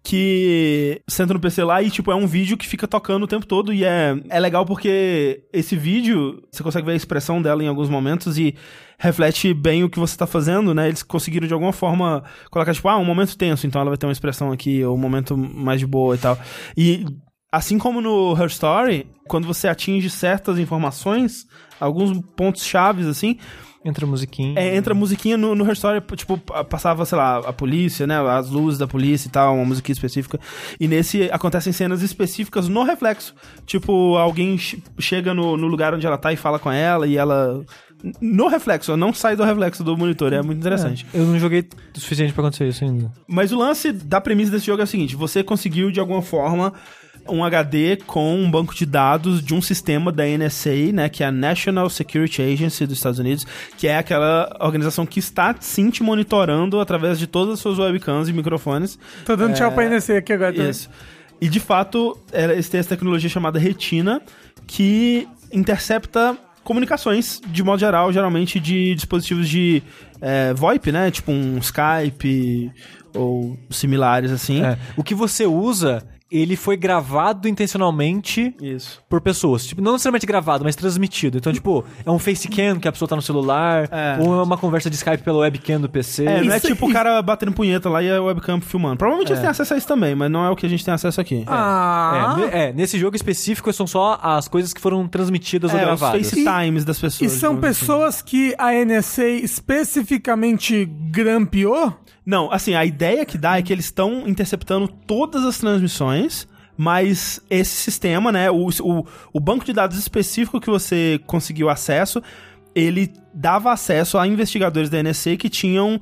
[0.02, 3.46] Que senta no PC lá e, tipo, é um vídeo que fica tocando o tempo
[3.46, 3.72] todo.
[3.72, 7.88] E é, é legal porque esse vídeo, você consegue ver a expressão dela em alguns
[7.88, 8.56] momentos e
[8.98, 10.88] reflete bem o que você tá fazendo, né?
[10.88, 14.06] Eles conseguiram, de alguma forma, colocar, tipo, ah, um momento tenso, então ela vai ter
[14.06, 16.38] uma expressão aqui, ou um momento mais de boa e tal.
[16.76, 17.04] E
[17.52, 21.46] Assim como no Her Story, quando você atinge certas informações,
[21.78, 23.36] alguns pontos chaves, assim,
[23.84, 24.54] Entra a musiquinha.
[24.58, 28.06] é, entra a musiquinha no, no Her Story, tipo, pa- passava, sei lá, a polícia,
[28.06, 28.16] né?
[28.20, 30.38] As luzes da polícia e tal, uma musiquinha específica.
[30.78, 33.34] E nesse acontecem cenas específicas no reflexo.
[33.66, 37.16] Tipo, alguém che- chega no, no lugar onde ela tá e fala com ela, e
[37.16, 37.64] ela.
[38.20, 41.06] No reflexo, não sai do reflexo do monitor, é muito interessante.
[41.14, 43.12] Eu não joguei o suficiente pra acontecer isso ainda.
[43.28, 46.72] Mas o lance da premissa desse jogo é o seguinte: você conseguiu de alguma forma
[47.28, 51.26] um HD com um banco de dados de um sistema da NSA, né, que é
[51.26, 53.46] a National Security Agency dos Estados Unidos,
[53.76, 58.28] que é aquela organização que está sim te monitorando através de todas as suas webcams
[58.28, 58.98] e microfones.
[59.24, 60.52] Tô dando tchau pra NC aqui agora.
[60.52, 60.70] também.
[60.70, 60.90] Isso.
[61.40, 64.22] E de fato, eles têm essa tecnologia chamada Retina,
[64.66, 69.82] que intercepta comunicações, de modo geral, geralmente de dispositivos de
[70.20, 71.10] é, VoIP, né?
[71.10, 72.70] Tipo um Skype
[73.14, 74.62] ou similares assim.
[74.62, 76.02] É, o que você usa,
[76.32, 79.02] ele foi gravado intencionalmente Isso.
[79.08, 79.66] por pessoas.
[79.66, 81.38] Tipo, não necessariamente gravado, mas transmitido.
[81.38, 84.16] Então, tipo, é um facecam que a pessoa tá no celular, É.
[84.20, 86.24] ou é uma conversa de Skype pela webcam do PC.
[86.24, 88.96] É, não é Isso- tipo o cara batendo punheta lá e a webcam filmando.
[88.96, 90.94] Provavelmente eles têm acesso a isso também, mas não é o que a gente tem
[90.94, 91.44] acesso aqui.
[91.46, 95.82] Ah, É, é, nesse jogo específico são só as coisas que foram transmitidas ou É,
[95.82, 96.30] os gravadas.
[96.30, 97.32] FaceTimes das e pessoas.
[97.32, 97.80] são digamos assim.
[97.86, 101.92] pessoas que a NSA especificamente grampeou?
[102.24, 106.46] Não, assim, a ideia que dá é que eles estão interceptando todas as transmissões,
[106.76, 112.22] mas esse sistema, né, o, o, o banco de dados específico que você conseguiu acesso,
[112.74, 116.00] ele dava acesso a investigadores da NSA que tinham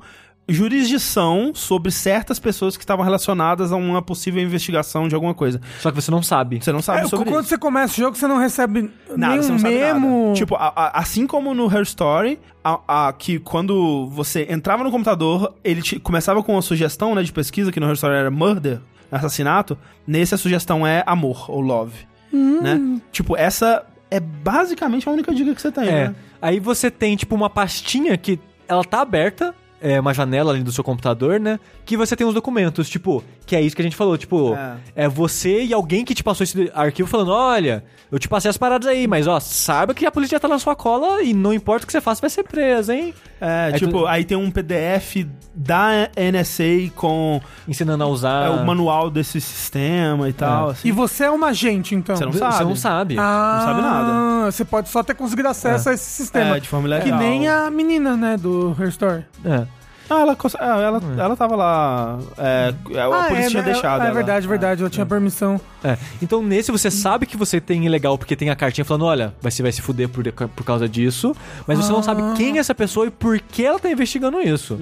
[0.51, 5.61] jurisdição sobre certas pessoas que estavam relacionadas a uma possível investigação de alguma coisa.
[5.79, 6.59] Só que você não sabe.
[6.61, 7.49] Você não sabe É, sobre quando isso.
[7.49, 10.23] você começa o jogo, você não recebe Nada, nenhum você não sabe memo.
[10.27, 10.33] nada.
[10.35, 14.91] Tipo, a- a- assim como no Her Story, a, a- que quando você entrava no
[14.91, 18.31] computador, ele te- começava com uma sugestão né, de pesquisa, que no Her Story era
[18.31, 18.79] murder,
[19.11, 19.77] assassinato.
[20.07, 22.07] Nesse a sugestão é amor, ou love.
[22.33, 22.99] Né?
[23.11, 25.91] Tipo, essa é basicamente a única dica que você tem, É.
[26.09, 26.15] né?
[26.41, 30.71] Aí você tem, tipo, uma pastinha que ela tá aberta, é, uma janela ali do
[30.71, 31.59] seu computador, né?
[31.85, 34.53] Que você tem os documentos, tipo, que é isso que a gente falou, tipo,
[34.95, 35.07] é, É.
[35.09, 38.87] você e alguém que te passou esse arquivo falando, olha, eu te passei as paradas
[38.87, 41.83] aí, mas ó, saiba que a polícia já tá na sua cola e não importa
[41.83, 43.13] o que você faça, vai ser preso, hein?
[43.39, 45.25] É, Aí tipo, tu- aí tem um PDF
[45.55, 48.45] da NSA com Ensinando a usar.
[48.45, 50.69] é, o manual desse sistema e tal.
[50.69, 50.87] assim.
[50.87, 52.15] E você é um agente, então.
[52.15, 52.63] Você não Você sabe.
[52.65, 53.15] não sabe.
[53.17, 54.51] Ah, Não sabe nada.
[54.51, 56.57] Você pode só ter conseguido acesso a esse sistema.
[56.57, 57.05] É, de forma legal.
[57.05, 59.25] Que nem a menina, né, do Her Story.
[59.43, 59.65] É.
[60.11, 62.19] Ah, ela, ah, ela, ela tava lá.
[62.37, 63.71] É, a polícia tinha né?
[63.71, 64.01] deixado.
[64.01, 64.13] É, ela.
[64.13, 64.81] verdade, verdade.
[64.81, 65.59] Ela tinha permissão.
[65.81, 65.97] É.
[66.21, 69.63] Então nesse você sabe que você tem ilegal porque tem a cartinha falando, olha, você
[69.63, 71.33] vai se fuder por, por causa disso,
[71.65, 74.77] mas você não sabe quem é essa pessoa e por que ela tá investigando isso.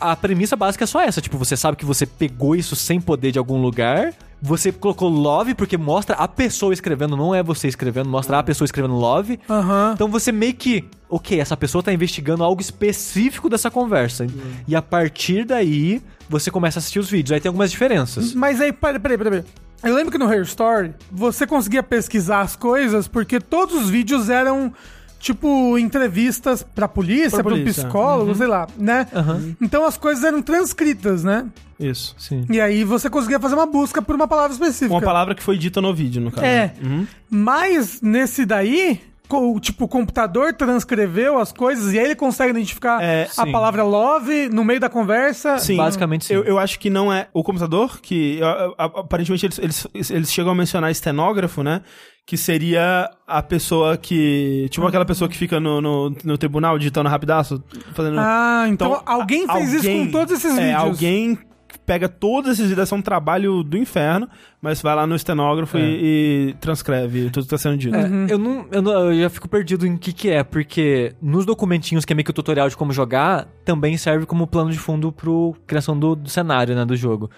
[0.00, 3.30] A premissa básica é só essa, tipo, você sabe que você pegou isso sem poder
[3.30, 8.08] de algum lugar, você colocou love porque mostra a pessoa escrevendo, não é você escrevendo,
[8.08, 9.38] mostra a pessoa escrevendo love.
[9.48, 9.92] Aham.
[9.94, 14.26] Então você meio que, ok, essa pessoa tá investigando algo específico dessa conversa.
[14.66, 17.32] E a partir daí, você começa a assistir os vídeos.
[17.32, 18.34] Aí tem algumas diferenças.
[18.34, 19.44] Mas aí, peraí, peraí, peraí.
[19.82, 24.28] Eu lembro que no Her Story, você conseguia pesquisar as coisas porque todos os vídeos
[24.28, 24.72] eram,
[25.18, 27.84] tipo, entrevistas pra polícia, Pra pro polícia.
[27.84, 29.06] psicólogo, sei lá, né?
[29.60, 31.46] Então as coisas eram transcritas, né?
[31.78, 32.14] Isso.
[32.18, 32.44] Sim.
[32.50, 34.92] E aí você conseguia fazer uma busca por uma palavra específica.
[34.94, 36.44] Uma palavra que foi dita no vídeo, no caso.
[36.46, 36.74] É.
[36.82, 37.06] Uhum.
[37.30, 43.00] Mas nesse daí, co- tipo, o computador transcreveu as coisas e aí ele consegue identificar
[43.00, 45.58] É, a palavra love no meio da conversa.
[45.58, 45.76] Sim.
[45.76, 46.34] Basicamente, sim.
[46.34, 48.40] Eu, eu acho que não é o computador, que
[48.76, 49.58] aparentemente eles,
[49.94, 51.82] eles, eles chegam a mencionar estenógrafo, né?
[52.28, 54.66] Que seria a pessoa que.
[54.70, 57.64] Tipo aquela pessoa que fica no, no, no tribunal digitando rapidaço,
[57.94, 58.18] fazendo.
[58.20, 60.82] Ah, então, alguém a- fez isso alguém- com todos esses é, vídeos.
[60.82, 61.38] Alguém
[61.86, 64.28] pega todos esses vídeos, é um trabalho do inferno,
[64.60, 67.96] mas vai lá no estenógrafo e, e transcreve tudo que tá sendo dito.
[67.96, 71.46] É, eu, não, eu não- eu já fico perdido em que que é, porque nos
[71.46, 74.78] documentinhos que é meio que o tutorial de como jogar, também serve como plano de
[74.78, 77.30] fundo pro criação do, do cenário, né, do jogo.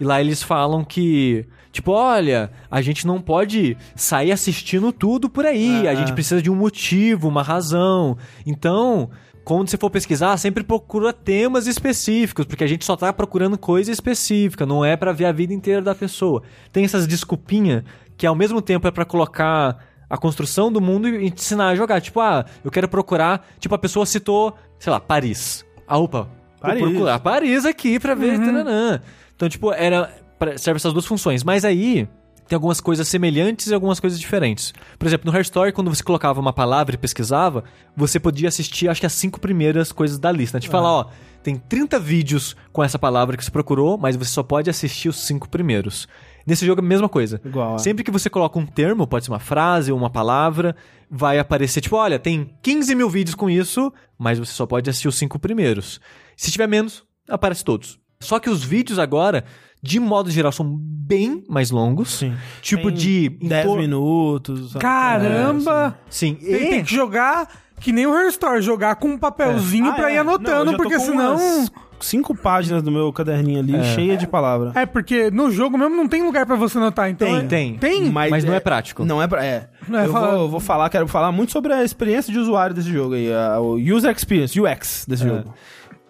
[0.00, 5.44] E lá eles falam que, tipo, olha, a gente não pode sair assistindo tudo por
[5.44, 8.16] aí, É, a gente precisa de um motivo, uma razão.
[8.46, 9.10] Então,
[9.44, 13.90] quando você for pesquisar, sempre procura temas específicos, porque a gente só tá procurando coisa
[13.90, 16.42] específica, não é pra ver a vida inteira da pessoa.
[16.72, 17.82] Tem essas desculpinhas
[18.16, 19.78] que ao mesmo tempo é pra colocar
[20.10, 22.00] a construção do mundo e ensinar a jogar.
[22.00, 23.46] Tipo, ah, eu quero procurar.
[23.58, 25.64] Tipo, a pessoa citou, sei lá, Paris.
[25.86, 26.28] Ah, opa.
[26.60, 26.80] Paris.
[26.80, 28.38] Vou procurar Paris aqui pra ver.
[28.38, 29.00] tananã.
[29.38, 30.12] Então, tipo, era.
[30.56, 31.44] Serve essas duas funções.
[31.44, 32.08] Mas aí.
[32.46, 34.72] Tem algumas coisas semelhantes e algumas coisas diferentes.
[34.98, 37.62] Por exemplo, no Story, quando você colocava uma palavra e pesquisava,
[37.94, 40.58] você podia assistir, acho que as cinco primeiras coisas da lista.
[40.58, 41.10] Te falar, ó,
[41.42, 45.26] tem 30 vídeos com essa palavra que você procurou, mas você só pode assistir os
[45.26, 46.08] cinco primeiros.
[46.46, 47.38] Nesse jogo é a mesma coisa.
[47.44, 47.78] Igual, é.
[47.78, 50.74] Sempre que você coloca um termo, pode ser uma frase ou uma palavra,
[51.10, 55.08] vai aparecer, tipo, olha, tem 15 mil vídeos com isso, mas você só pode assistir
[55.08, 56.00] os cinco primeiros.
[56.34, 57.98] Se tiver menos, aparece todos.
[58.20, 59.44] Só que os vídeos agora,
[59.82, 62.14] de modo geral, são bem mais longos.
[62.18, 62.34] Sim.
[62.60, 63.38] Tipo Tem de...
[63.40, 64.72] em 10 tor- minutos.
[64.74, 65.96] Caramba!
[66.10, 66.68] Sim, Tem, e...
[66.70, 67.48] tem que jogar
[67.80, 70.14] que nem o Her Story, jogar com um papelzinho Ah, pra é.
[70.14, 71.36] ir anotando, Não, porque senão.
[71.36, 71.70] umas
[72.00, 74.70] Cinco páginas do meu caderninho ali, cheia de palavra.
[74.76, 77.26] É, porque no jogo mesmo não tem lugar pra você anotar, então.
[77.26, 77.76] Tem, é- tem.
[77.76, 78.10] Tem?
[78.10, 79.04] Mas não é prático.
[79.04, 79.44] Não é pra.
[79.44, 79.68] É.
[79.88, 82.72] Não é eu falar- vou, vou falar, quero falar muito sobre a experiência de usuário
[82.72, 85.28] desse jogo aí, a- o User Experience, UX desse É.
[85.28, 85.52] jogo.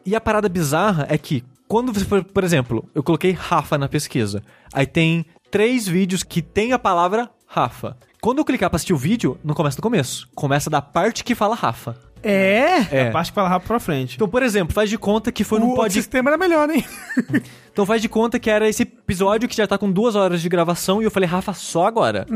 [0.04, 3.88] E a parada bizarra é que, quando você for, por exemplo, eu coloquei Rafa na
[3.88, 4.42] pesquisa.
[4.72, 7.96] Aí tem três vídeos que tem a palavra Rafa.
[8.20, 10.28] Quando eu clicar pra assistir o vídeo, não começa do começo.
[10.34, 11.96] Começa da parte que fala Rafa.
[12.22, 12.82] É.
[12.90, 13.08] É.
[13.08, 14.16] A parte que fala rápido pra frente.
[14.16, 15.92] Então, por exemplo, faz de conta que foi o num pod...
[15.92, 16.84] sistema era melhor, hein?
[17.70, 20.48] Então faz de conta que era esse episódio que já tá com duas horas de
[20.48, 22.26] gravação e eu falei, Rafa, só agora.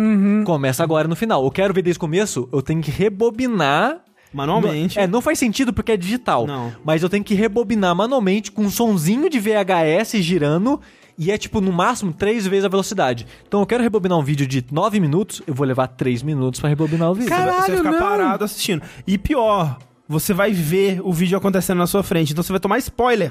[0.45, 1.45] Começa agora no final.
[1.45, 4.03] Eu quero ver desde o começo, eu tenho que rebobinar.
[4.33, 4.99] Manualmente.
[4.99, 6.47] É, não faz sentido porque é digital.
[6.47, 6.73] Não.
[6.85, 10.81] Mas eu tenho que rebobinar manualmente com um sonzinho de VHS girando.
[11.19, 13.27] E é tipo, no máximo, três vezes a velocidade.
[13.47, 16.71] Então eu quero rebobinar um vídeo de nove minutos, eu vou levar três minutos pra
[16.71, 17.29] rebobinar o vídeo.
[17.29, 17.99] Cara- Você vai Caralho, ficar não.
[17.99, 18.83] parado assistindo.
[19.07, 19.79] E pior,
[20.09, 23.31] você vai ver o vídeo acontecendo na sua frente, então você vai tomar spoiler.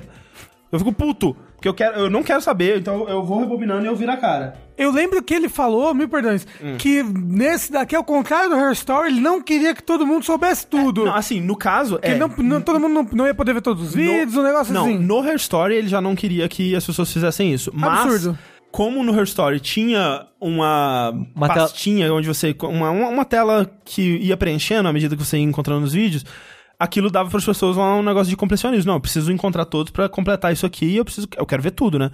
[0.72, 3.88] Eu fico puto, porque eu, quero, eu não quero saber, então eu vou rebobinando e
[3.88, 4.55] eu viro a cara.
[4.75, 6.75] Eu lembro que ele falou, mil perdões, Hum.
[6.79, 10.65] que nesse daqui, ao contrário do Her Story, ele não queria que todo mundo soubesse
[10.65, 11.05] tudo.
[11.05, 12.17] Não, assim, no caso, que é...
[12.17, 14.85] não, não- todo mundo não, não ia poder ver todos os vídeos, um negócio não,
[14.85, 14.97] assim.
[14.97, 17.69] no Her Story ele já não queria que as pessoas fizessem isso.
[17.75, 18.39] Mas, Absurdo.
[18.71, 22.55] como no Her Story tinha uma, Uma tela- pastinha onde você...
[22.63, 26.25] Uma, uma, uma tela que ia preenchendo à medida que você ia encontrando os vídeos,
[26.82, 28.88] aquilo dava para as pessoas um negócio de completionismo.
[28.88, 31.28] Não, eu preciso encontrar todos para completar isso aqui, eu preciso...
[31.38, 32.10] Eu quero ver tudo, né?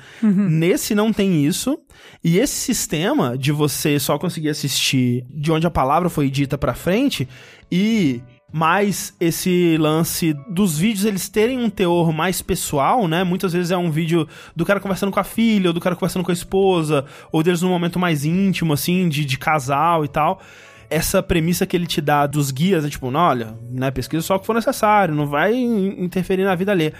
[0.49, 1.79] Nesse não tem isso.
[2.21, 6.73] E esse sistema de você só conseguir assistir de onde a palavra foi dita pra
[6.73, 7.27] frente
[7.71, 8.21] e
[8.51, 13.23] mais esse lance dos vídeos eles terem um teor mais pessoal, né?
[13.23, 16.23] Muitas vezes é um vídeo do cara conversando com a filha, ou do cara conversando
[16.23, 20.41] com a esposa, ou deles num momento mais íntimo, assim, de, de casal e tal.
[20.89, 24.35] Essa premissa que ele te dá dos guias é tipo, não, olha, né, pesquisa só
[24.35, 26.93] o que for necessário, não vai interferir na vida alheia.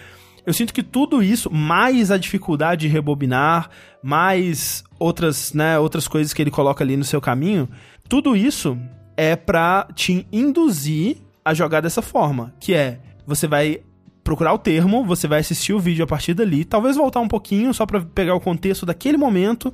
[0.45, 3.69] Eu sinto que tudo isso, mais a dificuldade de rebobinar,
[4.01, 7.67] mais outras, né, outras coisas que ele coloca ali no seu caminho,
[8.07, 8.77] tudo isso
[9.17, 13.81] é pra te induzir a jogar dessa forma, que é, você vai
[14.23, 17.73] procurar o termo, você vai assistir o vídeo a partir dali, talvez voltar um pouquinho
[17.73, 19.73] só para pegar o contexto daquele momento,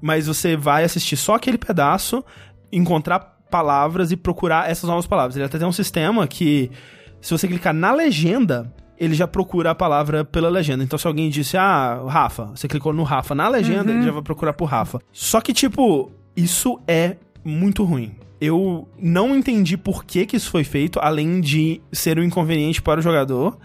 [0.00, 2.24] mas você vai assistir só aquele pedaço,
[2.72, 5.36] encontrar palavras e procurar essas novas palavras.
[5.36, 6.70] Ele até tem um sistema que,
[7.20, 10.84] se você clicar na legenda, ele já procura a palavra pela legenda.
[10.84, 13.96] Então, se alguém disse, ah, Rafa, você clicou no Rafa na legenda, Uhum.
[13.98, 15.00] ele já vai procurar por Rafa.
[15.12, 18.12] Só que, tipo, isso é muito ruim.
[18.40, 23.00] Eu não entendi por que, que isso foi feito, além de ser um inconveniente para
[23.00, 23.58] o jogador,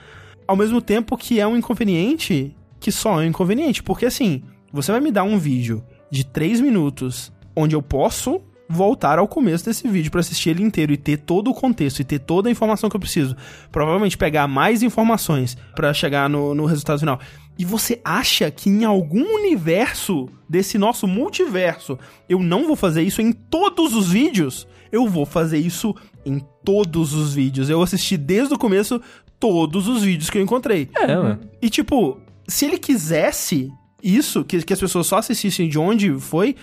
[0.47, 3.81] ao mesmo tempo que é um inconveniente que só é um inconveniente.
[3.83, 4.41] Porque, assim,
[4.71, 9.65] você vai me dar um vídeo de 3 minutos onde eu posso voltar ao começo
[9.65, 12.51] desse vídeo pra assistir ele inteiro e ter todo o contexto e ter toda a
[12.51, 13.35] informação que eu preciso.
[13.71, 17.19] Provavelmente pegar mais informações pra chegar no, no resultado final.
[17.57, 21.97] E você acha que em algum universo desse nosso multiverso
[22.27, 24.67] eu não vou fazer isso em todos os vídeos?
[24.91, 27.69] Eu vou fazer isso em todos os vídeos.
[27.69, 29.01] Eu assisti desde o começo
[29.39, 30.89] todos os vídeos que eu encontrei.
[30.95, 31.37] É, ué.
[31.61, 33.71] E tipo, se ele quisesse
[34.03, 36.55] isso, que, que as pessoas só assistissem de onde foi,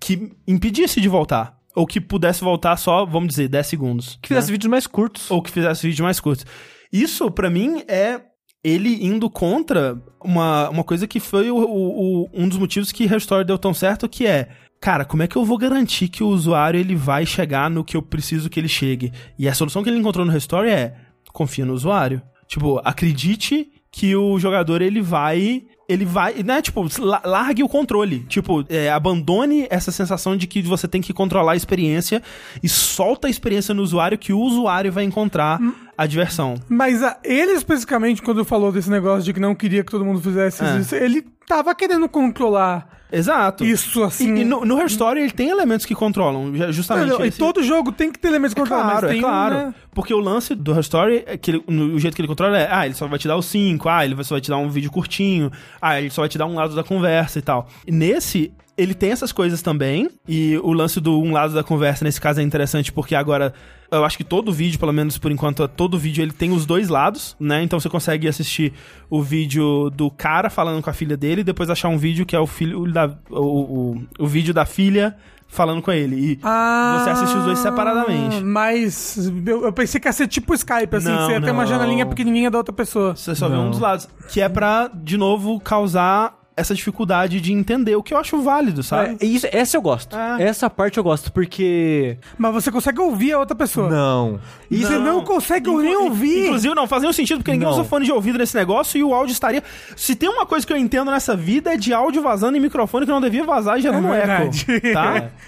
[0.00, 1.56] que impedisse de voltar.
[1.74, 4.18] Ou que pudesse voltar só, vamos dizer, 10 segundos.
[4.22, 4.52] Que fizesse né?
[4.52, 5.28] vídeos mais curtos.
[5.30, 6.44] Ou que fizesse vídeo mais curto.
[6.92, 8.20] Isso, pra mim, é
[8.62, 13.06] ele indo contra uma, uma coisa que foi o, o- o- um dos motivos que
[13.06, 14.48] Restore deu tão certo, que é,
[14.80, 17.96] cara, como é que eu vou garantir que o usuário ele vai chegar no que
[17.96, 19.12] eu preciso que ele chegue?
[19.38, 20.94] E a solução que ele encontrou no Restore é,
[21.32, 22.22] confia no usuário.
[22.46, 28.20] Tipo, acredite que o jogador ele vai ele vai, né, tipo, la- largue o controle.
[28.28, 32.22] Tipo, é, abandone essa sensação de que você tem que controlar a experiência
[32.62, 35.58] e solta a experiência no usuário que o usuário vai encontrar
[35.96, 36.54] a diversão.
[36.68, 40.20] Mas ah, ele especificamente, quando falou desse negócio de que não queria que todo mundo
[40.20, 40.78] fizesse É.
[40.78, 43.64] isso, ele tava querendo controlar Exato.
[43.64, 44.34] isso, assim.
[44.34, 47.10] E, e no, no Her Story ele tem elementos que controlam, justamente.
[47.10, 49.22] Não, e esse- todo jogo tem que ter elementos É controlados, claro, é tem um,
[49.22, 49.54] claro.
[49.54, 49.74] né?
[49.92, 52.58] Porque o lance do Her Story, é que ele- no- o jeito que ele controla
[52.58, 54.56] é, ah, ele só vai te dar o 5, ah, ele só vai te dar
[54.56, 55.50] um vídeo curtinho,
[55.80, 57.68] ah, ele só vai te dar um lado da conversa e tal.
[57.86, 62.04] E nesse, ele tem essas coisas também, e o lance do um lado da conversa,
[62.04, 63.52] nesse caso, é interessante porque agora,
[63.90, 66.88] eu acho que todo vídeo, pelo menos por enquanto, todo vídeo ele tem os dois
[66.88, 67.62] lados, né?
[67.62, 68.72] Então você consegue assistir
[69.08, 72.34] o vídeo do cara falando com a filha dele, e depois achar um vídeo que
[72.34, 76.16] é o filho da, o, o, o vídeo da filha falando com ele.
[76.32, 78.42] E Ah, você assiste os dois separadamente.
[78.42, 81.62] Mas eu, eu pensei que ia ser tipo Skype, assim, Não, você ia ter uma
[81.62, 81.68] não.
[81.70, 83.14] janelinha pequenininha da outra pessoa.
[83.14, 83.68] Você só vê Não.
[83.68, 84.08] um dos lados.
[84.28, 88.82] Que é pra, de novo, causar essa dificuldade de entender o que eu acho válido,
[88.82, 89.16] sabe?
[89.20, 90.16] É, isso, essa eu gosto.
[90.16, 90.44] É.
[90.44, 92.16] Essa parte eu gosto, porque.
[92.38, 93.90] Mas você consegue ouvir a outra pessoa.
[93.90, 94.38] Não.
[94.70, 96.46] E você não consegue Inclu- nem ouvir.
[96.46, 97.74] Inclusive, não faz nenhum sentido, porque ninguém Não.
[97.74, 99.62] usa fone de ouvido nesse negócio e o áudio estaria.
[99.96, 103.04] Se tem uma coisa que eu entendo nessa vida é de áudio vazando em microfone
[103.04, 104.92] que não devia vazar e gerando É eco.
[104.92, 105.30] Tá?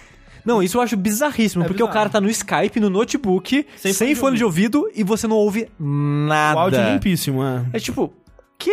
[0.47, 1.99] Não, isso eu acho bizarríssimo, É porque o bizarro.
[1.99, 5.27] cara tá no Skype, no notebook, Sem sem, fone de fone de ouvido, e você
[5.27, 6.57] não ouve nada.
[6.57, 7.65] O áudio é limpíssimo, é.
[7.73, 8.15] É tipo,
[8.57, 8.70] que?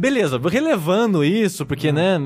[0.00, 2.18] Beleza, relevando isso, porque, né?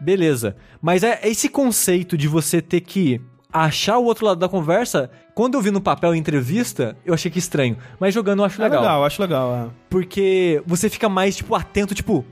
[0.00, 0.56] Beleza.
[0.82, 3.20] Mas é esse conceito de você ter que
[3.52, 5.08] achar o outro lado da conversa.
[5.34, 7.76] Quando eu vi no papel em entrevista, eu achei que estranho.
[8.00, 8.80] Mas jogando eu acho É legal.
[8.82, 9.54] legal, acho legal.
[9.54, 9.66] é.
[9.88, 12.18] Porque você fica mais, tipo, atento, tipo.
[12.18, 12.24] O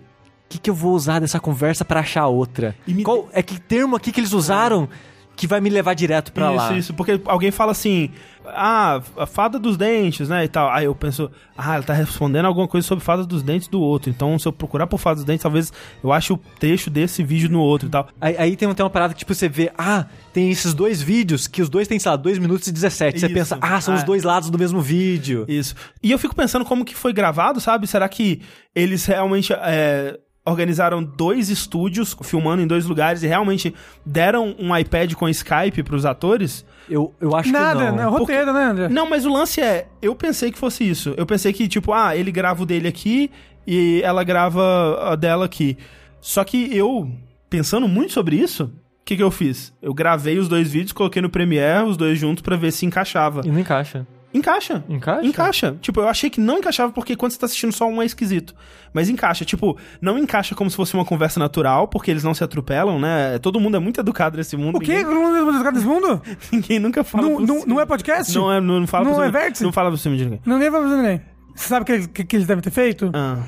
[0.48, 2.74] que, que eu vou usar dessa conversa pra achar outra?
[2.86, 4.89] Me- Qual, é que termo aqui que eles usaram
[5.35, 6.73] que vai me levar direto pra isso, lá?
[6.74, 8.11] isso, porque alguém fala assim,
[8.47, 10.71] ah, a fada dos dentes, né, e tal.
[10.71, 14.11] Aí eu penso, ah, ela tá respondendo alguma coisa sobre fada dos dentes do outro.
[14.11, 15.73] Então, se eu procurar por fada dos dentes, talvez
[16.03, 18.09] eu ache o trecho desse vídeo no outro e tal.
[18.21, 21.47] Aí, aí tem, tem uma parada que, tipo, você vê, ah, tem esses dois vídeos
[21.47, 23.19] que os dois têm, sei lá, 2 minutos e 17.
[23.21, 23.35] Você Isso.
[23.35, 23.97] pensa, ah, são É.
[23.99, 25.45] os dois lados do mesmo vídeo.
[25.49, 25.75] Isso.
[26.03, 27.87] E eu fico pensando como que foi gravado, sabe?
[27.87, 28.41] Será que
[28.75, 35.15] eles realmente é, organizaram dois estúdios, filmando em dois lugares, e realmente deram um iPad
[35.15, 36.65] com Skype pros atores?
[36.89, 37.97] Eu, eu acho Nada, que não.
[37.97, 38.05] né?
[38.05, 38.89] Roteiro, né, André?
[38.89, 41.15] Não, mas o lance é, eu pensei que fosse isso.
[41.16, 43.31] Eu pensei que, tipo, ah, ele grava o dele aqui
[43.66, 45.79] e ela grava a dela aqui.
[46.21, 47.11] Só que eu,
[47.49, 49.73] pensando muito sobre isso, o que, que eu fiz?
[49.81, 53.43] Eu gravei os dois vídeos, coloquei no Premiere, os dois juntos, pra ver se encaixava.
[53.45, 54.07] E não encaixa.
[54.35, 54.85] Encaixa.
[54.89, 55.27] Encaixa?
[55.27, 55.77] Encaixa.
[55.81, 58.52] Tipo, eu achei que não encaixava porque quando você tá assistindo só um é esquisito.
[58.93, 59.44] Mas encaixa.
[59.44, 63.39] Tipo, não encaixa como se fosse uma conversa natural, porque eles não se atropelam, né?
[63.39, 64.77] Todo mundo é muito educado nesse mundo.
[64.78, 65.05] O quê?
[65.05, 66.20] Ninguém, Não é desse mundo?
[66.52, 67.66] ninguém nunca fala Não, não, cima.
[67.66, 68.35] não é podcast?
[68.35, 69.31] Não, é, não, não fala Não é cima.
[69.31, 69.65] vértice?
[69.65, 70.40] Não fala por cima de ninguém.
[70.44, 71.20] Ninguém vai fazer ninguém.
[71.55, 73.11] Você sabe o que, que, que eles devem ter feito?
[73.15, 73.39] Ah.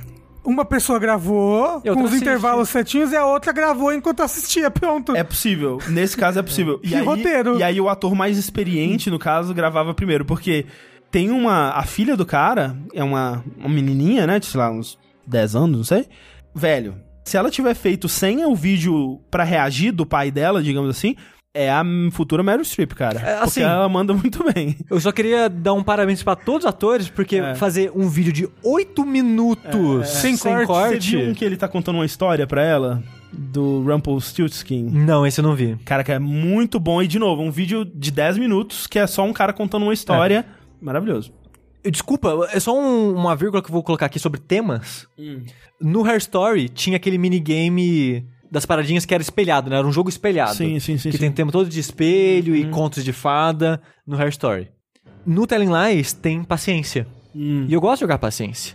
[0.47, 2.23] Uma pessoa gravou com os assiste.
[2.23, 4.71] intervalos certinhos e a outra gravou enquanto assistia.
[4.71, 5.15] Pronto.
[5.17, 5.79] É possível.
[5.89, 6.81] Nesse caso é possível.
[6.85, 7.59] E Que aí, roteiro.
[7.59, 10.25] E aí o ator mais experiente, no caso, gravava primeiro.
[10.25, 10.67] Porque
[11.11, 11.71] tem uma...
[11.71, 14.39] A filha do cara é uma, uma menininha, né?
[14.39, 14.97] De, sei lá, uns
[15.27, 16.07] 10 anos, não sei.
[16.55, 16.95] Velho,
[17.25, 21.17] se ela tiver feito sem o vídeo pra reagir do pai dela, digamos assim...
[21.59, 23.19] É a futura Meryl Streep, cara.
[23.19, 24.77] É, porque assim- ela manda muito bem.
[24.91, 27.55] Eu só queria dar um parabéns pra todos os atores, porque É.
[27.55, 31.97] fazer um vídeo de 8 minutos Sem corte, Você viu um que ele tá contando
[31.97, 33.03] uma história pra ela?
[33.33, 34.85] Do Rumpelstiltskin.
[34.91, 35.77] Não, esse eu não vi.
[35.85, 37.03] Cara, que é muito bom.
[37.03, 39.93] E, de novo, um vídeo de 10 minutos que é só um cara contando uma
[39.95, 40.45] história.
[40.81, 41.33] Maravilhoso.
[41.83, 45.07] Eu- Desculpa, é só um- uma vírgula que eu vou colocar aqui sobre temas.
[45.81, 48.27] No Hair Story tinha aquele minigame
[48.57, 49.77] das paradinhas que era espelhado, né?
[49.77, 50.55] Era um jogo espelhado.
[50.55, 51.11] Sim, sim, sim.
[51.11, 51.25] que sim.
[51.25, 54.69] tem tema todo de espelho e contos de fada no Hair Story.
[55.27, 57.07] No Telling Lies tem paciência.
[57.35, 57.67] Hum.
[57.69, 58.75] E eu gosto de jogar paciência.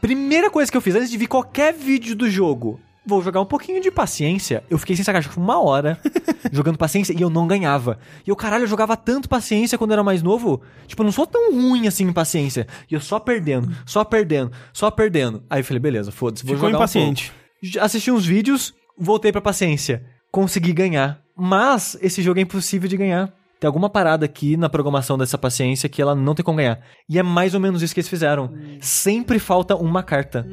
[0.00, 3.46] Primeira coisa que eu fiz antes de ver qualquer vídeo do jogo, vou jogar um
[3.46, 4.62] pouquinho de paciência.
[4.70, 5.98] Eu fiquei sem sacanagem acho que uma hora
[6.52, 7.98] jogando paciência e eu não ganhava.
[8.24, 10.62] E eu, caralho, eu jogava tanto paciência quando eu era mais novo.
[10.86, 12.68] Tipo, eu não sou tão ruim assim em paciência.
[12.88, 15.42] E eu só perdendo, só perdendo, só perdendo.
[15.50, 17.32] Aí eu falei, beleza, foda-se, vou Ficou jogar um impaciente.
[17.32, 17.46] pouco.
[17.80, 20.04] Assisti uns vídeos, voltei pra paciência.
[20.30, 21.20] Consegui ganhar.
[21.36, 23.32] Mas esse jogo é impossível de ganhar.
[23.58, 26.80] Tem alguma parada aqui na programação dessa paciência que ela não tem como ganhar.
[27.08, 28.52] E é mais ou menos isso que eles fizeram.
[28.80, 30.46] Sempre falta uma carta.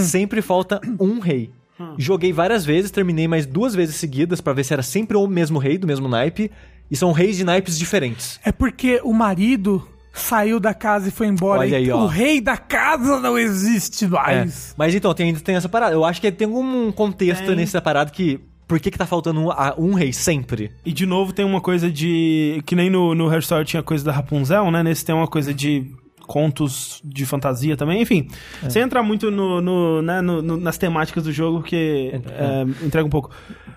[0.00, 1.52] Sempre falta um rei.
[1.96, 5.58] Joguei várias vezes, terminei mais duas vezes seguidas pra ver se era sempre o mesmo
[5.58, 6.50] rei, do mesmo naipe.
[6.90, 8.40] E são reis de naipes diferentes.
[8.44, 11.60] É porque o marido saiu da casa e foi embora.
[11.60, 12.02] Olha e aí, ó.
[12.02, 14.08] o rei da casa não existe É.
[14.08, 14.74] mais.
[14.76, 15.94] Mas então, tem, ainda tem essa parada.
[15.94, 17.56] Eu acho que tem algum contexto Tem.
[17.56, 18.40] nessa parada que.
[18.66, 20.70] Por que, que tá faltando um, a- um rei sempre?
[20.86, 22.62] E de novo tem uma coisa de.
[22.66, 24.82] Que nem no, no Story tinha coisa da Rapunzel, né?
[24.82, 25.90] Nesse tem uma coisa de
[26.26, 28.00] contos de fantasia também.
[28.00, 28.28] Enfim,
[28.68, 33.04] sem entrar muito no, no, né, no- no- nas temáticas do jogo, porque é, entrega
[33.04, 33.30] um pouco.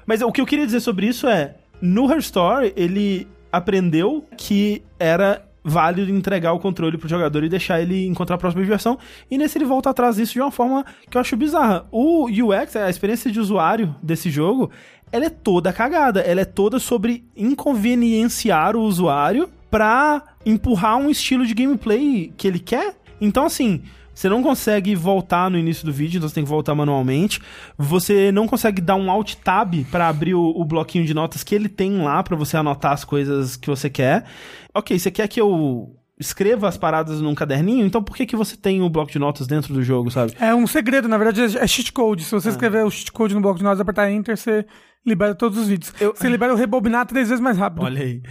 [0.05, 4.84] Mas o que eu queria dizer sobre isso é: no Hair Story, ele aprendeu que
[4.99, 8.98] era válido entregar o controle pro jogador e deixar ele encontrar a próxima diversão.
[9.30, 11.85] E nesse ele volta atrás disso de uma forma que eu acho bizarra.
[11.91, 14.69] O UX, a experiência de usuário desse jogo,
[15.11, 16.19] ela é toda cagada.
[16.22, 22.60] Ela é toda sobre inconvenienciar o usuário pra empurrar um estilo de gameplay que ele
[22.60, 22.95] quer.
[23.22, 23.84] Então, assim,
[24.14, 27.41] você não consegue voltar no início do vídeo, então você tem que voltar manualmente.
[27.77, 31.56] Você não consegue dar um alt tab pra abrir o, o bloquinho de notas que
[31.56, 34.26] ele tem lá pra você anotar as coisas que você quer.
[34.73, 37.85] Ok, você quer que eu escreva as paradas num caderninho?
[37.85, 40.34] Então por que que você tem o bloco de notas dentro do jogo, sabe?
[40.40, 42.23] É um segredo, na verdade, é cheat code.
[42.23, 44.65] Se você escrever o cheat code no bloco de notas e apertar Enter, você
[45.06, 45.94] libera todos os vídeos.
[45.99, 47.84] Você libera o rebobinar três vezes mais rápido.
[47.84, 48.22] Olha aí.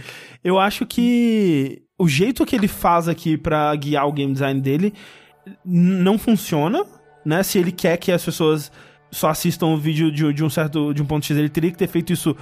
[0.43, 4.93] Eu acho que o jeito que ele faz aqui pra guiar o game design dele
[5.65, 6.83] não funciona,
[7.25, 7.43] né?
[7.43, 8.71] Se ele quer que as pessoas
[9.11, 11.77] só assistam o vídeo de, de um certo de um ponto X, ele teria que
[11.77, 12.35] ter feito isso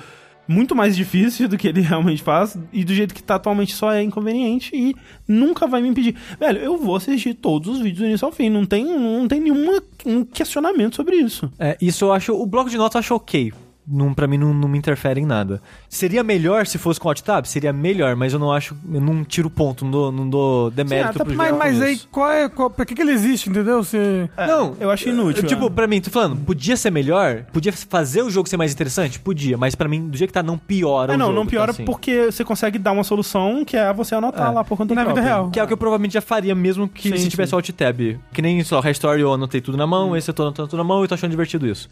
[0.48, 3.92] muito mais difícil do que ele realmente faz e do jeito que tá atualmente só
[3.92, 4.96] é inconveniente e
[5.28, 6.16] nunca vai me impedir.
[6.40, 9.40] Velho, eu vou assistir todos os vídeos do início ao fim, não tem não tem
[9.40, 11.52] nenhuma um questionamento sobre isso.
[11.60, 12.34] É, isso eu acho.
[12.34, 13.54] O bloco de notas eu acho ok.
[13.88, 15.60] Não, pra mim não, não me interfere em nada.
[15.90, 17.46] Seria melhor se fosse com alt tab?
[17.46, 18.78] Seria melhor, mas eu não acho.
[18.94, 22.32] Eu não tiro ponto, não dou, não dou demérito até pro Mas, mas aí, qual
[22.32, 23.84] é, qual, pra que, que ele existe, entendeu?
[23.84, 24.30] Você...
[24.38, 25.70] Não, eu acho inútil, eu, Tipo, é.
[25.72, 27.44] pra mim, tô falando, podia ser melhor?
[27.52, 29.20] Podia fazer o jogo ser mais interessante?
[29.20, 31.40] Podia, mas pra mim, do jeito que tá, não piora É, o não, jogo.
[31.40, 31.86] não piora tá, assim.
[31.86, 34.54] porque você consegue dar uma solução que é você anotar É.
[34.54, 35.50] lá por conta Na vida real.
[35.50, 37.30] Que é o que eu provavelmente já faria mesmo que Sim, se sim.
[37.30, 38.00] tivesse o alt tab.
[38.32, 40.84] Que nem só Restore eu anotei tudo na mão, esse eu tô anotando tudo na
[40.84, 41.90] mão e tô achando divertido isso.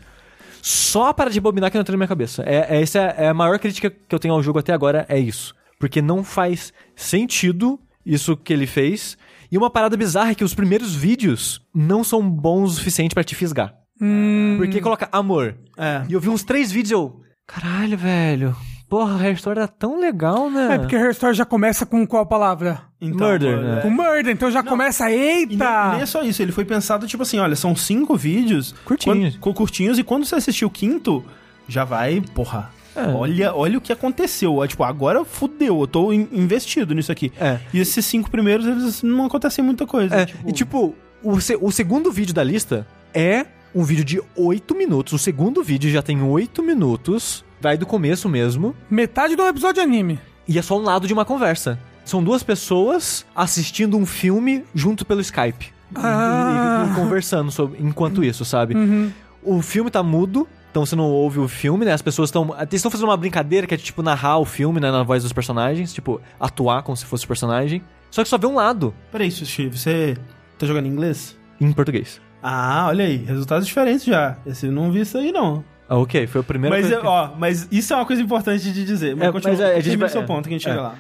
[0.62, 2.44] Só para de bobinar que não entrou na minha cabeça.
[2.46, 5.20] É, é, essa é a maior crítica que eu tenho ao jogo até agora, é
[5.20, 5.54] isso.
[5.80, 9.18] Porque não faz sentido isso que ele fez.
[9.52, 13.24] E uma parada bizarra é que os primeiros vídeos não são bons o suficiente pra
[13.24, 13.74] te fisgar.
[14.58, 15.58] Porque coloca amor.
[15.78, 16.04] É.
[16.10, 17.22] E eu vi uns três vídeos e eu.
[17.48, 18.56] Caralho, velho.
[18.90, 20.74] Porra, a Restore tá tão legal, né?
[20.76, 22.82] É, porque Hair Story já começa com qual palavra?
[23.00, 23.62] Então, Murder, é.
[23.76, 23.82] né?
[23.82, 25.92] Com Murder, então já começa, E nem, eita!
[25.92, 29.36] nem é só isso, ele foi pensado tipo assim, olha, são cinco vídeos Curtinhos.
[29.36, 31.24] quando- com curtinhos e quando você assistir o quinto,
[31.68, 32.72] já vai, porra.
[32.96, 33.04] É.
[33.08, 34.62] Olha, olha o que aconteceu.
[34.64, 37.32] É, Tipo, agora fudeu, eu tô in- investido nisso aqui.
[37.40, 37.60] É.
[37.72, 40.14] E esses cinco primeiros, eles não acontecem muita coisa.
[40.16, 43.46] É, tipo- e tipo, o, se- o segundo vídeo da lista é
[43.76, 45.14] um vídeo de 8 minutos.
[45.14, 49.88] O segundo vídeo já tem 8 minutos, vai do começo mesmo, Metade do episódio de
[49.88, 50.20] anime.
[50.48, 51.80] e é só um lado de uma conversa.
[52.06, 55.74] são duas pessoas assistindo um filme junto pelo Skype.
[55.96, 56.86] Ah.
[56.88, 58.76] E, e conversando sobre, enquanto isso, sabe?
[59.44, 61.94] O filme tá mudo, então você não ouve o filme, né?
[61.94, 62.54] As pessoas estão.
[62.60, 64.92] Eles estão fazendo uma brincadeira que é tipo narrar o filme, né?
[64.92, 67.82] Na voz dos personagens, tipo, atuar como se fosse o personagem.
[68.12, 70.18] Só que só vê um lado, Peraí, Sushi, você
[70.58, 71.38] tá jogando em inglês?
[71.62, 72.20] em português.
[72.42, 74.38] Ah, olha aí, resultados diferentes já.
[74.46, 75.64] Esse eu não vi isso aí, não.
[75.90, 78.86] Ah, ok, foi a primeira Mas, que- ó, mas isso é uma coisa importante de
[78.86, 79.16] dizer.
[79.16, 80.72] Mas É, continua, mas é, a gente vai- o seu ponto que a gente É.
[80.72, 80.96] chega lá.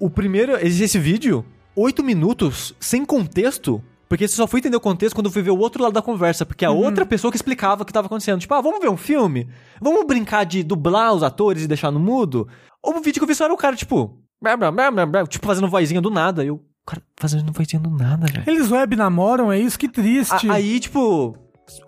[0.00, 1.44] O primeiro, esse, esse vídeo,
[1.76, 3.82] oito minutos, sem contexto.
[4.08, 6.02] Porque você só foi entender o contexto quando eu fui ver o outro lado da
[6.02, 6.44] conversa.
[6.44, 8.40] Porque a outra pessoa que explicava o que tava acontecendo.
[8.40, 9.48] Tipo, ah, vamos ver um filme?
[9.80, 12.46] Vamos brincar de dublar os atores e deixar no mudo?
[12.82, 14.18] Ou o vídeo que eu vi só era o cara, tipo...
[14.42, 16.44] blá, blá, blá, blá, blá, tipo, fazendo vozinha do nada.
[16.44, 18.44] E eu, cara, fazendo vozinha do nada, velho.
[18.46, 19.78] Eles web namoram, é isso?
[19.78, 20.46] Que triste.
[20.50, 21.34] A- Aí, tipo,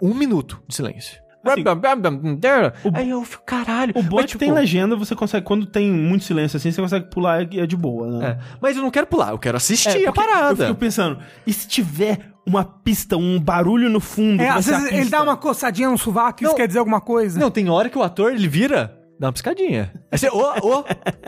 [0.00, 1.20] um minuto de silêncio.
[1.52, 1.62] Assim,
[2.92, 3.92] Aí eu fico, caralho.
[3.96, 7.06] O bom Mas, tipo, tem legenda, você consegue, quando tem muito silêncio assim, você consegue
[7.10, 8.26] pular e é de boa, né?
[8.26, 8.38] é.
[8.60, 10.64] Mas eu não quero pular, eu quero assistir É, a parada.
[10.64, 14.42] Eu fico pensando, e se tiver uma pista, um barulho no fundo?
[14.42, 16.56] É, às vezes ele dá uma coçadinha no sovaco, isso Não.
[16.56, 17.38] quer dizer alguma coisa.
[17.38, 19.92] Não, tem hora que o ator, ele vira, dá uma piscadinha.
[20.10, 20.84] Aí você, ô, ô,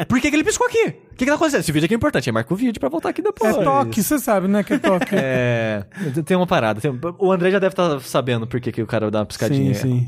[0.06, 0.88] por que, que ele piscou aqui?
[0.88, 1.60] O que, que tá acontecendo?
[1.60, 3.56] Esse vídeo aqui é importante, aí marca o vídeo pra voltar aqui depois.
[3.56, 5.14] É toque, você sabe, né, que é toque.
[5.14, 5.84] É,
[6.24, 6.80] tem uma parada.
[6.80, 9.74] tem- o André já deve estar sabendo por que, que o cara dá uma piscadinha.
[9.74, 10.06] Sim, sim.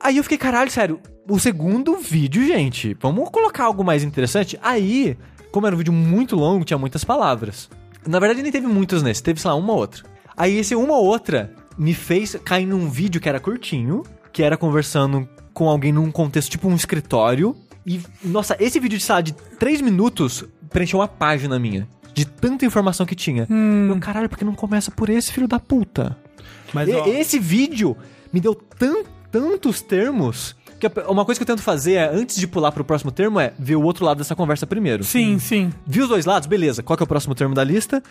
[0.00, 4.58] Aí eu fiquei, caralho, sério, o segundo vídeo, gente, vamos colocar algo mais interessante?
[4.62, 5.16] Aí,
[5.50, 7.70] como era um vídeo muito longo, tinha muitas palavras.
[8.06, 10.02] Na verdade, nem teve muitas nesse, teve, sei lá, uma ou outra.
[10.36, 14.02] Aí esse uma ou outra me fez cair num vídeo que era curtinho,
[14.32, 15.26] que era conversando
[15.56, 17.56] com alguém num contexto tipo um escritório.
[17.86, 21.88] E, nossa, esse vídeo de, sei lá, de três minutos preencheu uma página minha.
[22.12, 23.46] De tanta informação que tinha.
[23.48, 26.14] Meu caralho, por que não começa por esse filho da puta?
[26.74, 27.96] Mas, E- ó, esse vídeo
[28.30, 29.02] me deu tan-
[29.32, 33.10] tantos termos que uma coisa que eu tento fazer é, antes de pular pro próximo
[33.10, 35.02] termo, é ver o outro lado dessa conversa primeiro.
[35.04, 35.72] Sim, sim.
[35.86, 36.82] Vi os dois lados, beleza.
[36.82, 38.02] Qual que é o próximo termo da lista?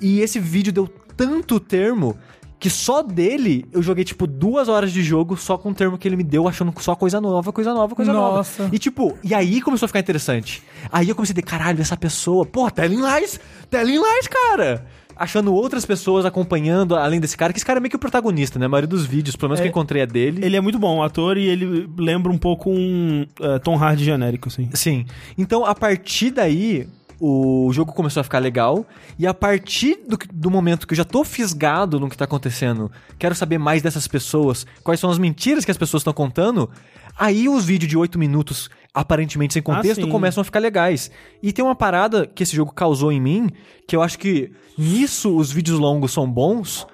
[0.00, 2.16] E esse vídeo deu tanto termo
[2.64, 6.08] que só dele eu joguei, tipo, duas horas de jogo só com o termo que
[6.08, 8.62] ele me deu, achando só coisa nova, coisa nova, coisa Nossa.
[8.62, 8.74] nova.
[8.74, 10.62] E tipo, e aí começou a ficar interessante.
[10.90, 13.38] Aí eu comecei a dizer, caralho, essa pessoa, pô, Telling Lies,
[13.68, 14.86] Telling Lies, cara!
[15.14, 18.58] Achando outras pessoas acompanhando, além desse cara, que esse cara é meio que o protagonista,
[18.58, 18.64] né?
[18.64, 20.42] A maioria dos vídeos, pelo menos que eu encontrei é dele.
[20.42, 24.06] ele é muito bom, o ator, e ele lembra um pouco um é, Tom Hardy
[24.06, 24.70] genérico, assim.
[24.72, 25.04] Sim.
[25.36, 26.88] Então, a partir daí,
[27.20, 28.86] o jogo começou a ficar legal.
[29.18, 32.90] E a partir do, do momento que eu já tô fisgado no que tá acontecendo,
[33.18, 36.68] quero saber mais dessas pessoas, quais são as mentiras que as pessoas estão contando,
[37.16, 40.10] aí os vídeos de 8 minutos, aparentemente sem contexto, sim.
[40.10, 41.10] começam a ficar legais.
[41.42, 43.50] E tem uma parada que esse jogo causou em mim,
[43.86, 46.86] que eu acho que nisso os vídeos longos são bons.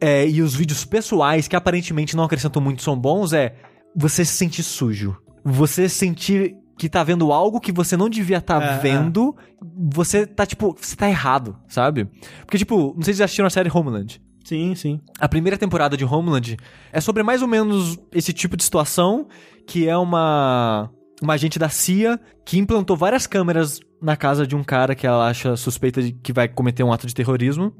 [0.00, 3.54] é, e os vídeos pessoais, que aparentemente não acrescentam muito, são bons, é
[3.94, 5.16] você se sentir sujo.
[5.44, 9.36] Você sentir que tá vendo algo que você não devia estar É, vendo.
[9.92, 12.08] Você tá, tipo, você tá errado, sabe?
[12.40, 14.20] Porque, tipo, não sei se vocês assistiram a série Homeland.
[14.44, 15.00] Sim, sim.
[15.20, 16.56] A primeira temporada de Homeland
[16.92, 19.28] é sobre mais ou menos esse tipo de situação,
[19.66, 20.90] que é uma
[21.22, 25.28] uma agente da CIA que implantou várias câmeras na casa de um cara que ela
[25.28, 27.72] acha suspeita de que vai cometer um ato de terrorismo.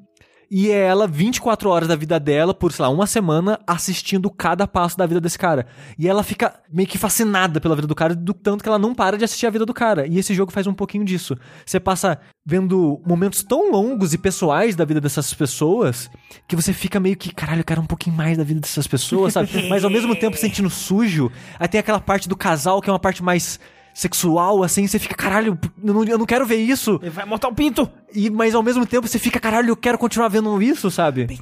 [0.54, 4.66] E é ela 24 horas da vida dela, por, sei lá, uma semana, assistindo cada
[4.66, 5.66] passo da vida desse cara.
[5.98, 8.94] E ela fica meio que fascinada pela vida do cara, do tanto que ela não
[8.94, 10.06] para de assistir a vida do cara.
[10.06, 11.38] E esse jogo faz um pouquinho disso.
[11.64, 16.10] Você passa vendo momentos tão longos e pessoais da vida dessas pessoas
[16.46, 19.32] que você fica meio que, caralho, eu quero um pouquinho mais da vida dessas pessoas,
[19.32, 19.48] sabe?
[19.70, 21.32] Mas ao mesmo tempo sentindo sujo.
[21.58, 23.58] Aí tem aquela parte do casal que é uma parte mais
[23.94, 26.98] sexual, assim, você fica, caralho, eu não, eu não quero ver isso.
[27.02, 27.88] Ele vai mortar o pinto!
[28.14, 31.38] E, mas ao mesmo tempo você fica, caralho, eu quero continuar vendo isso, sabe?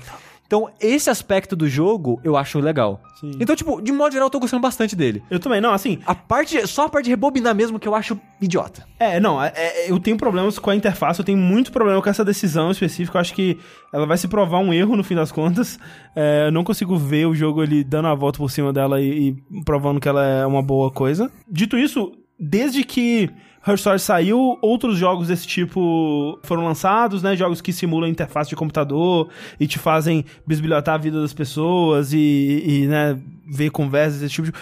[0.46, 3.00] Então, esse aspecto do jogo eu acho legal.
[3.20, 3.30] Sim.
[3.38, 5.22] Então, tipo, de modo geral, eu tô gostando bastante dele.
[5.30, 8.18] Eu também, não, assim, A parte, só a parte de rebobinar mesmo que eu acho
[8.40, 8.84] idiota.
[8.98, 12.10] É, não, é- é- eu tenho problemas com a interface, eu tenho muito problema com
[12.10, 13.16] essa decisão específica.
[13.16, 13.60] Eu acho que
[13.92, 15.78] ela vai se provar um erro no fim das contas.
[16.16, 19.28] É, eu não consigo ver o jogo ali dando a volta por cima dela e,
[19.28, 21.30] e provando que ela é uma boa coisa.
[21.48, 22.10] Dito isso,
[22.40, 23.28] desde que
[23.66, 27.36] Her Story saiu, outros jogos desse tipo foram lançados, né?
[27.36, 32.64] Jogos que simulam interface de computador e te fazem bisbilhotar a vida das pessoas e,
[32.66, 34.54] e né, ver conversas, esse tipo de...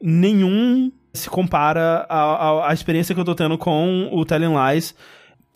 [0.00, 4.94] Nenhum se compara à, à- experiência que eu tô tendo com o Telling Lies,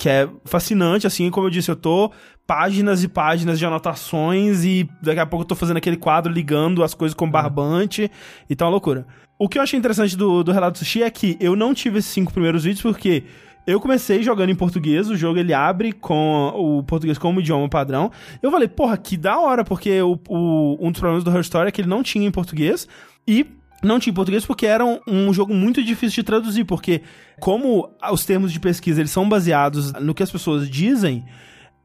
[0.00, 2.10] que é fascinante, assim, como eu disse, eu tô
[2.46, 6.82] páginas e páginas de anotações e daqui a pouco eu tô fazendo aquele quadro ligando
[6.82, 8.10] as coisas com barbante
[8.48, 9.06] e tal, loucura.
[9.38, 12.10] O que eu achei interessante do, do Relato Sushi é que eu não tive esses
[12.10, 13.24] cinco primeiros vídeos porque
[13.66, 18.10] eu comecei jogando em português, o jogo ele abre com o português como idioma padrão.
[18.42, 21.68] Eu falei, porra, que da hora, porque o, o- um dos problemas do Her Story
[21.68, 22.88] é que ele não tinha em português
[23.28, 23.46] e
[23.82, 27.02] Não tinha em português porque era um, um jogo muito difícil de traduzir, porque
[27.38, 31.24] como os termos de pesquisa eles são baseados no que as pessoas dizem,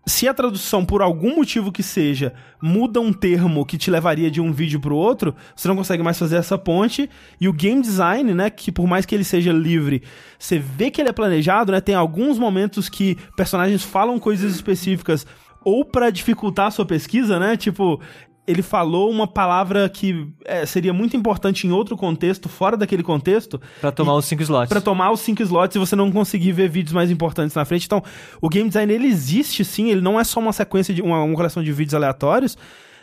[0.08, 4.40] se a tradução, por algum motivo que seja, muda um termo que te levaria de
[4.40, 7.10] um vídeo pro outro, você não consegue mais fazer essa ponte.
[7.42, 10.04] E o game design, né, que por mais que ele seja livre,
[10.38, 11.82] você vê que ele é planejado, né?
[11.82, 15.26] Tem alguns momentos que personagens falam coisas específicas
[15.64, 17.58] ou pra dificultar a sua pesquisa, né?
[17.58, 18.00] Tipo,
[18.48, 23.60] ele falou uma palavra que é, seria muito importante em outro contexto, fora daquele contexto,
[23.82, 24.70] Pra tomar os cinco slots.
[24.70, 27.86] Pra tomar os cinco slots e você não conseguir ver vídeos mais importantes na frente.
[27.86, 28.04] Então,
[28.42, 31.36] o game design ele existe sim, ele não é só uma sequência de uma, uma
[31.36, 32.58] coleção de vídeos aleatórios.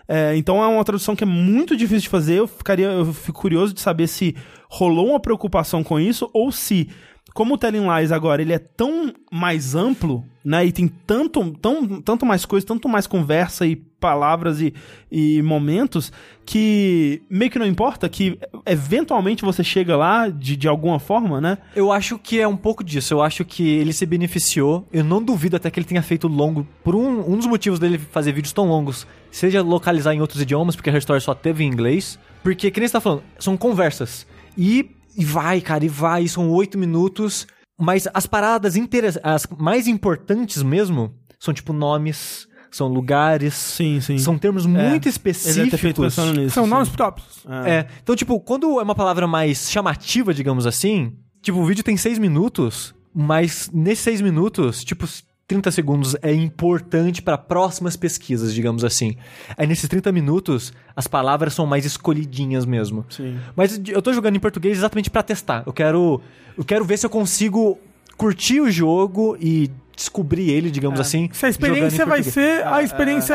[0.09, 2.39] É, então é uma tradução que é muito difícil de fazer.
[2.39, 4.37] Eu ficaria, eu fico curioso de saber se
[4.69, 6.89] rolou uma preocupação com isso ou se
[7.35, 10.65] como o Telling Lies agora ele é tão mais amplo, né?
[10.67, 14.75] E tem tanto, tão, tanto mais coisa, tanto mais conversa e palavras e,
[15.11, 16.13] e momentos
[16.45, 18.37] que meio que não importa, que
[18.67, 21.59] eventualmente você chega lá de, de alguma forma, né?
[21.75, 23.15] Eu acho que é um pouco disso.
[23.15, 24.87] Eu acho que ele se beneficiou.
[24.93, 26.67] Eu não duvido até que ele tenha feito longo.
[26.83, 30.75] Por um, um dos motivos dele fazer vídeos tão longos, seja localizar em outros idiomas,
[30.75, 32.19] porque a Restore só teve em inglês.
[32.43, 34.27] Porque, que nem você tá falando, são conversas.
[34.59, 36.27] E, e vai, cara, e vai.
[36.29, 37.47] São oito minutos.
[37.79, 43.55] Mas as paradas interas, as mais importantes mesmo, são tipo nomes, são lugares.
[43.55, 44.19] Sim, sim.
[44.19, 45.81] São termos muito deve ter específicos.
[45.81, 46.55] feito pensando nisso.
[46.55, 46.71] São sim.
[46.71, 47.45] nomes próprios.
[47.67, 47.87] É.
[48.03, 52.19] Então, tipo, quando é uma palavra mais chamativa, digamos assim, tipo, o vídeo tem seis
[52.19, 55.07] minutos, mas nesses seis minutos, tipo,
[55.47, 59.17] 30 segundos é importante para próximas pesquisas, digamos assim.
[59.57, 63.05] Aí nesses 30 minutos, as palavras são mais escolhidinhas mesmo.
[63.11, 63.39] Sim.
[63.55, 65.63] Mas eu tô jogando em português exatamente pra testar.
[65.67, 66.21] Eu quero,
[66.57, 67.79] eu quero ver se eu consigo
[68.17, 71.29] curtir o jogo e descobrir ele, digamos assim.
[71.33, 73.35] Se a experiência vai ser a experiência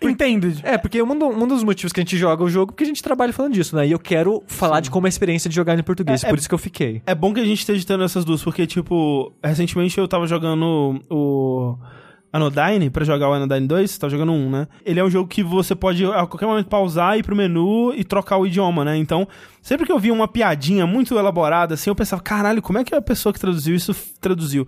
[0.00, 0.06] é.
[0.08, 0.60] intended.
[0.62, 2.84] É, porque um, do- um dos motivos que a gente joga o jogo é porque
[2.84, 3.86] a gente trabalha falando disso, né?
[3.86, 6.36] E eu quero falar de como é a experiência de jogar em português, É, por
[6.36, 7.02] é- isso que eu fiquei.
[7.06, 11.00] É bom que a gente esteja tendo essas duas, porque, tipo, recentemente eu tava jogando
[11.10, 11.76] o
[12.32, 14.68] Anodyne, pra jogar o Anodyne 2, tava jogando um, né?
[14.86, 18.04] Ele é um jogo que você pode a qualquer momento pausar, ir pro menu e
[18.04, 18.96] trocar o idioma, né?
[18.96, 19.26] Então,
[19.60, 22.94] sempre que eu via uma piadinha muito elaborada, assim, eu pensava, caralho, como é que
[22.94, 24.66] a pessoa que traduziu isso traduziu?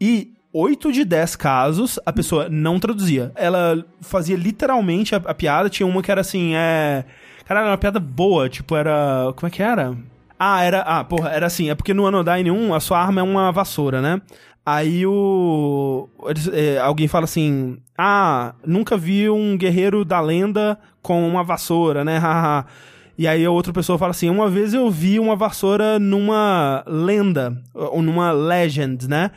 [0.00, 3.30] E 8 de 10 casos, a pessoa não traduzia.
[3.34, 7.04] Ela fazia literalmente a, a piada, tinha uma que era assim, é...
[7.44, 9.32] Caralho, era uma piada boa, tipo, era...
[9.36, 9.94] Como é que era?
[10.38, 10.80] Ah, era.
[10.80, 11.70] Ah, porra, era assim.
[11.70, 14.20] É porque no Anodyne 1 a sua arma é uma vassoura, né?
[14.64, 16.08] Aí o.
[16.52, 22.18] é, alguém fala assim: Ah, nunca vi um guerreiro da lenda com uma vassoura, né?
[22.20, 22.66] Haha.
[23.16, 27.62] e aí a outra pessoa fala assim: Uma vez eu vi uma vassoura numa lenda,
[27.72, 29.30] ou numa legend, né?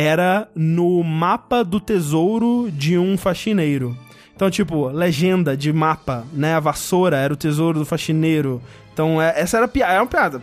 [0.00, 3.94] Era no mapa do tesouro de um faxineiro.
[4.34, 6.54] Então, tipo, legenda de mapa, né?
[6.54, 8.62] A vassoura era o tesouro do faxineiro.
[8.94, 9.92] Então, é- essa era a piada.
[9.92, 10.42] Era uma piada.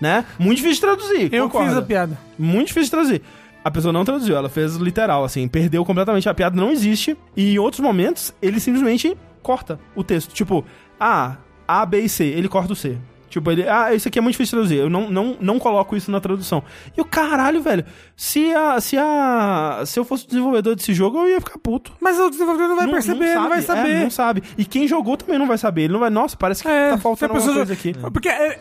[0.00, 0.24] Né?
[0.38, 1.32] Muito difícil de traduzir.
[1.34, 1.68] Eu concorda?
[1.68, 2.18] fiz a piada.
[2.38, 3.22] Muito difícil de traduzir.
[3.62, 6.26] A pessoa não traduziu, ela fez literal, assim, perdeu completamente.
[6.28, 7.16] A piada não existe.
[7.36, 10.32] E em outros momentos, ele simplesmente corta o texto.
[10.32, 10.64] Tipo,
[10.98, 11.36] ah,
[11.68, 12.24] A, B e C.
[12.24, 12.96] Ele corta o C.
[13.34, 14.78] Tipo, ele, ah, isso aqui é muito difícil de traduzir.
[14.84, 16.62] Eu não, não, não coloco isso na tradução.
[16.96, 17.84] E o caralho, velho.
[18.16, 19.82] Se a, se a.
[19.84, 21.92] Se eu fosse o desenvolvedor desse jogo, eu ia ficar puto.
[22.00, 23.92] Mas o desenvolvedor não vai perceber, não, vai sabe, saber.
[23.94, 24.42] é, não sabe.
[24.56, 25.82] E quem jogou também não vai saber.
[25.82, 26.10] Ele não vai.
[26.10, 27.92] Nossa, parece que É, tá faltando alguma coisa aqui.
[28.12, 28.56] Porque é,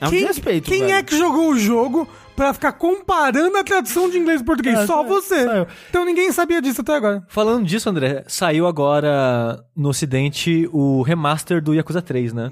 [0.00, 0.92] É um quem, desrespeito, quem velho.
[0.96, 2.06] é que jogou o jogo
[2.40, 4.78] pra ficar comparando a tradução de inglês e português?
[4.78, 5.44] É, só só- você.
[5.44, 5.66] só eu.
[5.90, 7.22] Então ninguém sabia disso até agora.
[7.28, 12.50] Falando disso, André, saiu agora no ocidente o remaster do Yakuza 3, né?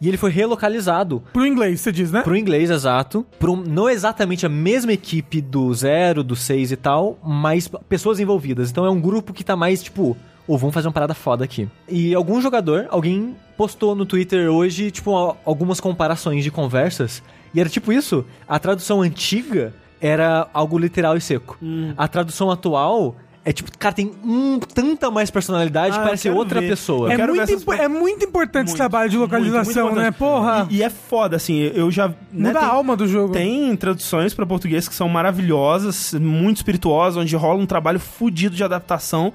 [0.00, 2.22] E ele foi relocalizado Pro inglês, você diz, né?
[2.22, 7.18] pro inglês exato, pro não exatamente a mesma equipe do 0, do 6 e tal,
[7.22, 8.70] mas pessoas envolvidas.
[8.70, 10.16] Então é um grupo que tá mais tipo,
[10.48, 11.68] ou vamos fazer uma parada foda aqui.
[11.86, 15.14] E algum jogador, alguém postou no Twitter hoje, tipo,
[15.44, 17.22] algumas comparações de conversas,
[17.54, 21.58] e era tipo isso, a tradução antiga era algo literal e seco.
[21.62, 21.92] Hum.
[21.96, 26.60] A tradução atual é tipo, cara, tem um, tanta mais personalidade, Ah, eu parece outra
[26.60, 26.68] ver.
[26.68, 27.10] pessoa.
[27.12, 30.08] É muito, essas impo- é muito importante esse Muito, trabalho de muito, localização, muito né?
[30.08, 30.18] importante.
[30.18, 30.66] Porra.
[30.70, 32.08] E, e é foda, assim, eu já.
[32.08, 33.32] né, Muda tem- a alma do jogo.
[33.32, 38.62] Tem traduções pra português que são maravilhosas, muito espirituosas, onde rola um trabalho fudido de
[38.62, 39.32] adaptação.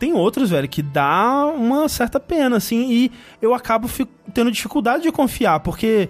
[0.00, 5.04] Tem outros, velho, que dá uma certa pena, assim, e eu acabo fico tendo dificuldade
[5.04, 6.08] de confiar, porque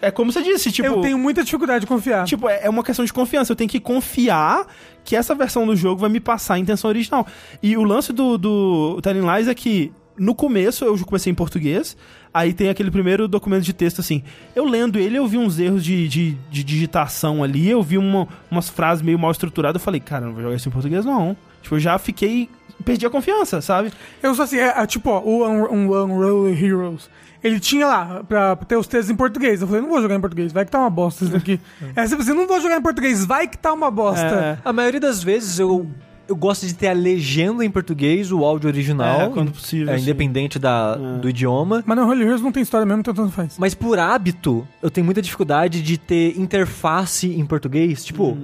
[0.00, 0.86] é como você disse, tipo.
[0.88, 2.24] Eu tenho muita dificuldade de confiar.
[2.24, 3.52] Tipo, é é uma questão de confiança.
[3.52, 4.66] Eu tenho que confiar
[5.04, 7.26] que essa versão do jogo vai me passar a intenção original.
[7.62, 11.96] E o lance do, do Telling Lies é que, no começo, eu comecei em português,
[12.34, 14.22] aí tem aquele primeiro documento de texto, assim.
[14.54, 18.28] Eu lendo ele, eu vi uns erros de, de, de digitação ali, eu vi uma-
[18.50, 21.36] umas frases meio mal estruturadas, eu falei, cara, não vou jogar isso em português, não.
[21.62, 22.48] Tipo, eu já fiquei
[22.84, 23.92] perdi a confiança, sabe?
[24.22, 27.10] Eu sou assim, é, é, tipo, ó, o Un- Unreal Heroes.
[27.42, 29.60] Ele tinha lá pra ter os textos em português.
[29.60, 31.60] Eu falei, não vou jogar em português, vai que tá uma bosta isso daqui.
[31.94, 34.26] é sempre assim, não vou jogar em português, vai que tá uma bosta.
[34.26, 34.58] É.
[34.64, 35.86] A maioria das vezes eu,
[36.28, 39.20] eu gosto de ter a legenda em português, o áudio original.
[39.20, 41.82] É, quando possível, é, independente da, do idioma.
[41.86, 43.56] Mas no Unreal Heroes não tem história mesmo, então tanto faz.
[43.58, 48.04] Mas por hábito, eu tenho muita dificuldade de ter interface em português.
[48.04, 48.36] Tipo,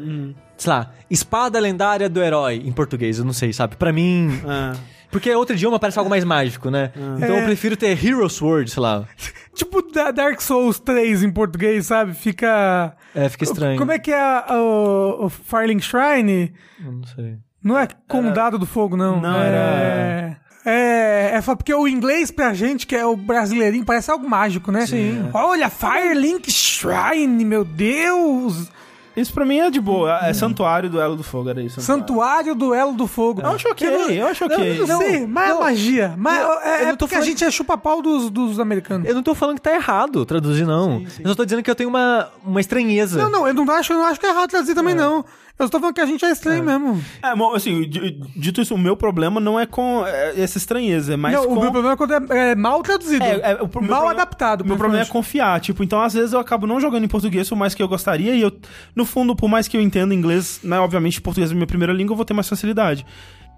[0.56, 3.76] sei lá, espada lendária do herói em português, eu não sei, sabe?
[3.76, 4.40] Pra mim.
[4.46, 4.93] É.
[5.14, 6.90] Porque outro idioma parece algo mais mágico, né?
[7.16, 7.40] Então É.
[7.40, 9.04] eu prefiro ter Hero Sword, sei lá.
[9.54, 12.14] Tipo da- Dark Souls 3 em português, sabe?
[12.14, 12.96] Fica.
[13.14, 13.78] É, fica estranho.
[13.78, 16.52] Como é que é a- o, o Firelink Shrine?
[16.80, 17.36] Não sei.
[17.62, 19.20] Não é Condado do Fogo, não.
[19.20, 19.46] Não, é...
[19.46, 20.36] era-
[20.66, 24.72] É, é só porque o inglês pra gente, que é o brasileirinho, parece algo mágico,
[24.72, 24.84] né?
[24.86, 25.28] Sim.
[25.32, 28.68] Olha, Firelink Shrine, meu Deus!
[29.16, 30.18] Isso pra mim é de boa.
[30.26, 31.80] É Santuário do Elo do Fogo, era isso.
[31.80, 33.40] Santuário Duelo do Fogo.
[33.42, 34.80] Eu acho ok, eu acho ok.
[34.80, 36.14] Eu não, sei, mas é magia.
[36.16, 38.58] Mas não, é, eu é não tô porque falando- a gente é chupa-pau dos, dos
[38.58, 39.08] americanos.
[39.08, 41.04] Eu não tô falando que tá errado traduzir, não.
[41.20, 43.22] Eu só tô dizendo que eu tenho uma, uma estranheza.
[43.22, 45.24] Não, não, eu não acho, eu não acho que é errado traduzir também, não.
[45.56, 47.00] Eu só tô falando que a gente é estranho mesmo.
[47.22, 51.14] É, bom, assim, di- dito isso, o meu problema não é com é, essa estranheza,
[51.14, 51.52] é mais não, com...
[51.52, 53.24] o meu problema é quando é, é mal traduzido.
[53.24, 54.62] É, é, o mal problema- adaptado.
[54.62, 57.48] O meu problema é confiar, tipo, então às vezes eu acabo não jogando em português
[57.48, 58.50] por mais que eu gostaria e eu,
[58.96, 62.14] no fundo, por mais que eu entenda inglês, né, obviamente português é minha primeira língua,
[62.14, 63.06] eu vou ter mais facilidade.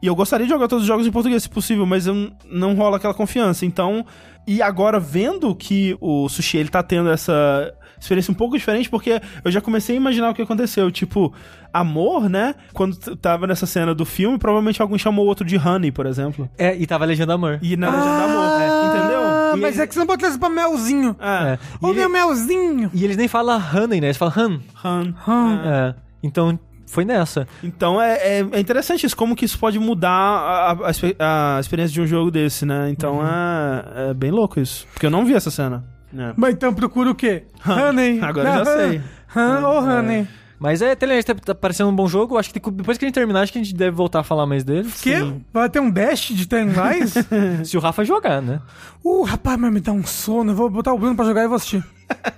[0.02, 2.74] E eu gostaria de jogar todos os jogos em português, se possível, mas eu, não
[2.74, 3.64] rola aquela confiança.
[3.64, 4.04] Então,
[4.46, 9.20] e agora vendo que o Sushi, ele tá tendo essa experiência um pouco diferente, porque
[9.44, 10.90] eu já comecei a imaginar o que aconteceu.
[10.90, 11.32] Tipo,
[11.72, 12.54] amor, né?
[12.72, 16.48] Quando tava nessa cena do filme, provavelmente alguém chamou o outro de Honey, por exemplo.
[16.58, 17.58] É, e tava legenda amor.
[17.62, 18.66] E na legenda amor, é,
[18.98, 19.20] entendeu?
[19.22, 21.16] Ah, mas ele- é que você não pode trazer pra melzinho.
[21.20, 21.58] É, É.
[21.80, 22.90] Ô, ele- meu melzinho.
[22.94, 24.08] e eles nem falam honey, né?
[24.08, 24.60] Eles falam han.
[24.84, 25.14] Han.
[25.28, 25.60] Hum.
[25.64, 25.94] É.
[26.22, 27.46] Então, foi nessa.
[27.62, 31.16] Então é, é, é interessante isso, como que isso pode mudar a, a- a expe-
[31.18, 32.88] a experiência de um jogo desse, né?
[32.90, 34.86] Então é, é bem louco isso.
[34.92, 35.84] Porque eu não vi essa cena.
[36.18, 36.32] É.
[36.36, 37.44] Mas então procura o quê?
[37.66, 38.20] Honey.
[38.20, 38.64] Agora eu já Han.
[38.90, 39.00] sei.
[39.34, 40.28] Han ou Honey.
[40.58, 42.38] Mas é, Telene, tá, tá parecendo um bom jogo.
[42.38, 44.46] Acho que depois que a gente terminar, acho que a gente deve voltar a falar
[44.46, 44.90] mais dele.
[45.02, 45.12] Que?
[45.52, 47.12] Vai ter um dash de ter mais?
[47.68, 48.60] Se o Rafa jogar, né?
[49.04, 50.52] uh, rapaz, mas me dá um sono.
[50.52, 51.84] Eu vou botar o Bruno pra jogar e vou assistir.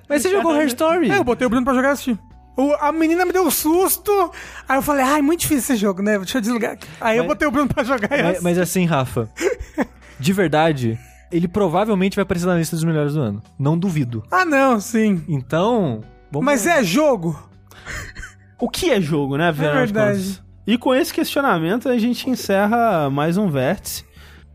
[0.08, 1.10] Mas você jogou Her Story.
[1.12, 2.18] É, eu botei o Bruno pra jogar e assistir.
[2.56, 4.10] O- a menina me deu um susto.
[4.68, 6.18] Aí eu falei, ai, muito difícil esse jogo, né?
[6.18, 6.88] Deixa eu desligar aqui.
[7.00, 8.42] Aí eu Mas- botei o Bruno pra jogar e Mas, assistir.
[8.42, 9.30] mas assim, Rafa,
[10.18, 10.98] de verdade,
[11.30, 13.42] ele provavelmente vai aparecer na lista dos melhores do ano.
[13.58, 14.22] Não duvido.
[14.30, 15.22] Ah, não, sim.
[15.28, 16.02] Então.
[16.30, 17.38] Vamos Mas é jogo.
[18.60, 19.52] O que é jogo, né?
[19.52, 20.42] de verdade.
[20.66, 24.04] E com esse questionamento a gente encerra mais um vértice.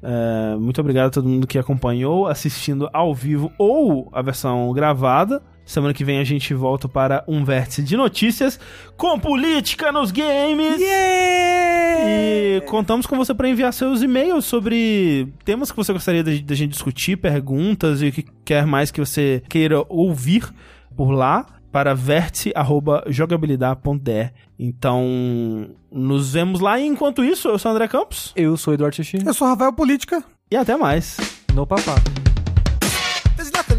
[0.01, 5.41] É, muito obrigado a todo mundo que acompanhou, assistindo ao vivo ou a versão gravada.
[5.65, 8.59] Semana que vem a gente volta para um vértice de notícias
[8.97, 10.79] com política nos games.
[10.79, 12.03] Yeah!
[12.05, 16.71] E contamos com você para enviar seus e-mails sobre temas que você gostaria da gente
[16.71, 20.49] discutir, perguntas e o que quer mais que você queira ouvir
[20.95, 24.31] por lá para vértice.jogabilidade.de.
[24.59, 26.79] Então, nos vemos lá.
[26.79, 29.17] E enquanto isso, eu sou o André Campos Eu sou o Eduardo Xixi.
[29.25, 30.23] Eu sou Rafael Política.
[30.51, 31.17] e até mais.
[31.53, 31.95] No papá.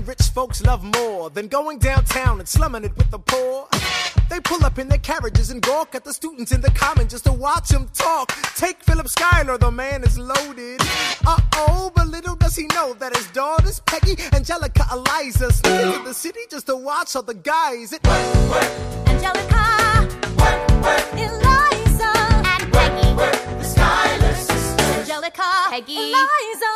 [0.05, 3.67] There's rich folks love more than going downtown and slumming it with the poor.
[4.29, 7.25] They pull up in their carriages and gawk at the students in the common just
[7.25, 8.31] to watch them talk.
[8.55, 10.81] Take Philip Schuyler, the man is loaded.
[11.27, 16.01] Uh oh, but little does he know that his daughters, Peggy, Angelica, Eliza, sneak into
[16.01, 17.95] the city just to watch all the guys.
[17.95, 18.07] It
[19.07, 20.07] Angelica,
[21.17, 22.13] Eliza,
[22.53, 23.15] and Peggy.
[23.17, 24.99] The Skylar sisters.
[24.99, 26.73] Angelica, Peggy, Eliza.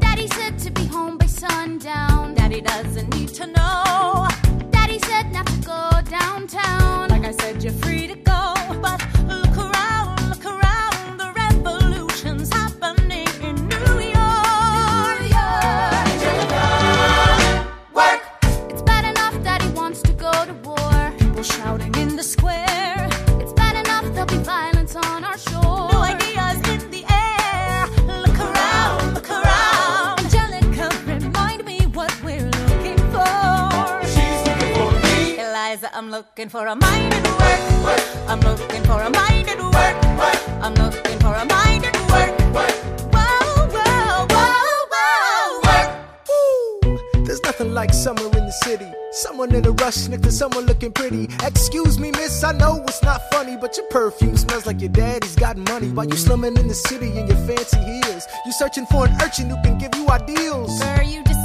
[0.00, 2.07] Daddy said to be home by sundown.
[2.48, 4.26] Daddy doesn't need to know.
[4.70, 7.10] Daddy said not to go downtown.
[7.10, 8.54] Like I said, you're free to go.
[8.80, 11.18] But look around, look around.
[11.18, 15.28] The revolution's happening in New York.
[16.08, 16.64] Angelica,
[17.92, 18.22] work.
[18.70, 21.12] It's bad enough that he wants to go to war.
[21.18, 22.37] People shouting in the square.
[36.18, 38.02] Looking for a mind at work.
[38.28, 39.96] I'm looking for a mind at work.
[40.64, 42.34] I'm looking for a mind at work.
[42.54, 45.90] Whoa, whoa, whoa, whoa, work.
[46.34, 48.90] Ooh, there's nothing like summer in the city.
[49.12, 51.28] Someone in a rush next to someone looking pretty.
[51.44, 55.36] Excuse me, miss, I know it's not funny, but your perfume smells like your daddy's
[55.36, 55.90] got money.
[55.90, 59.50] While you slumming in the city in your fancy heels, you searching for an urchin
[59.50, 60.82] who can give you ideals.
[61.06, 61.37] You disgust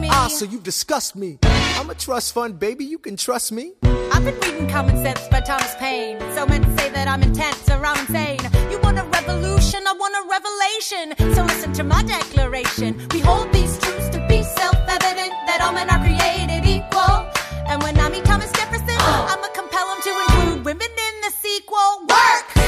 [0.00, 0.08] me.
[0.10, 1.38] Ah, so you disgust me.
[1.78, 3.72] I'm a trust fund baby, you can trust me.
[4.12, 6.18] I've been reading Common Sense by Thomas Paine.
[6.34, 8.40] So men say that I'm intense or I'm insane.
[8.70, 11.34] You want a revolution, I want a revelation.
[11.34, 13.06] So listen to my declaration.
[13.12, 17.16] We hold these truths to be self evident that all men are created equal.
[17.68, 18.88] And when I meet Thomas Jefferson,
[19.32, 22.06] I'ma compel him to include women in the sequel.
[22.08, 22.59] Work!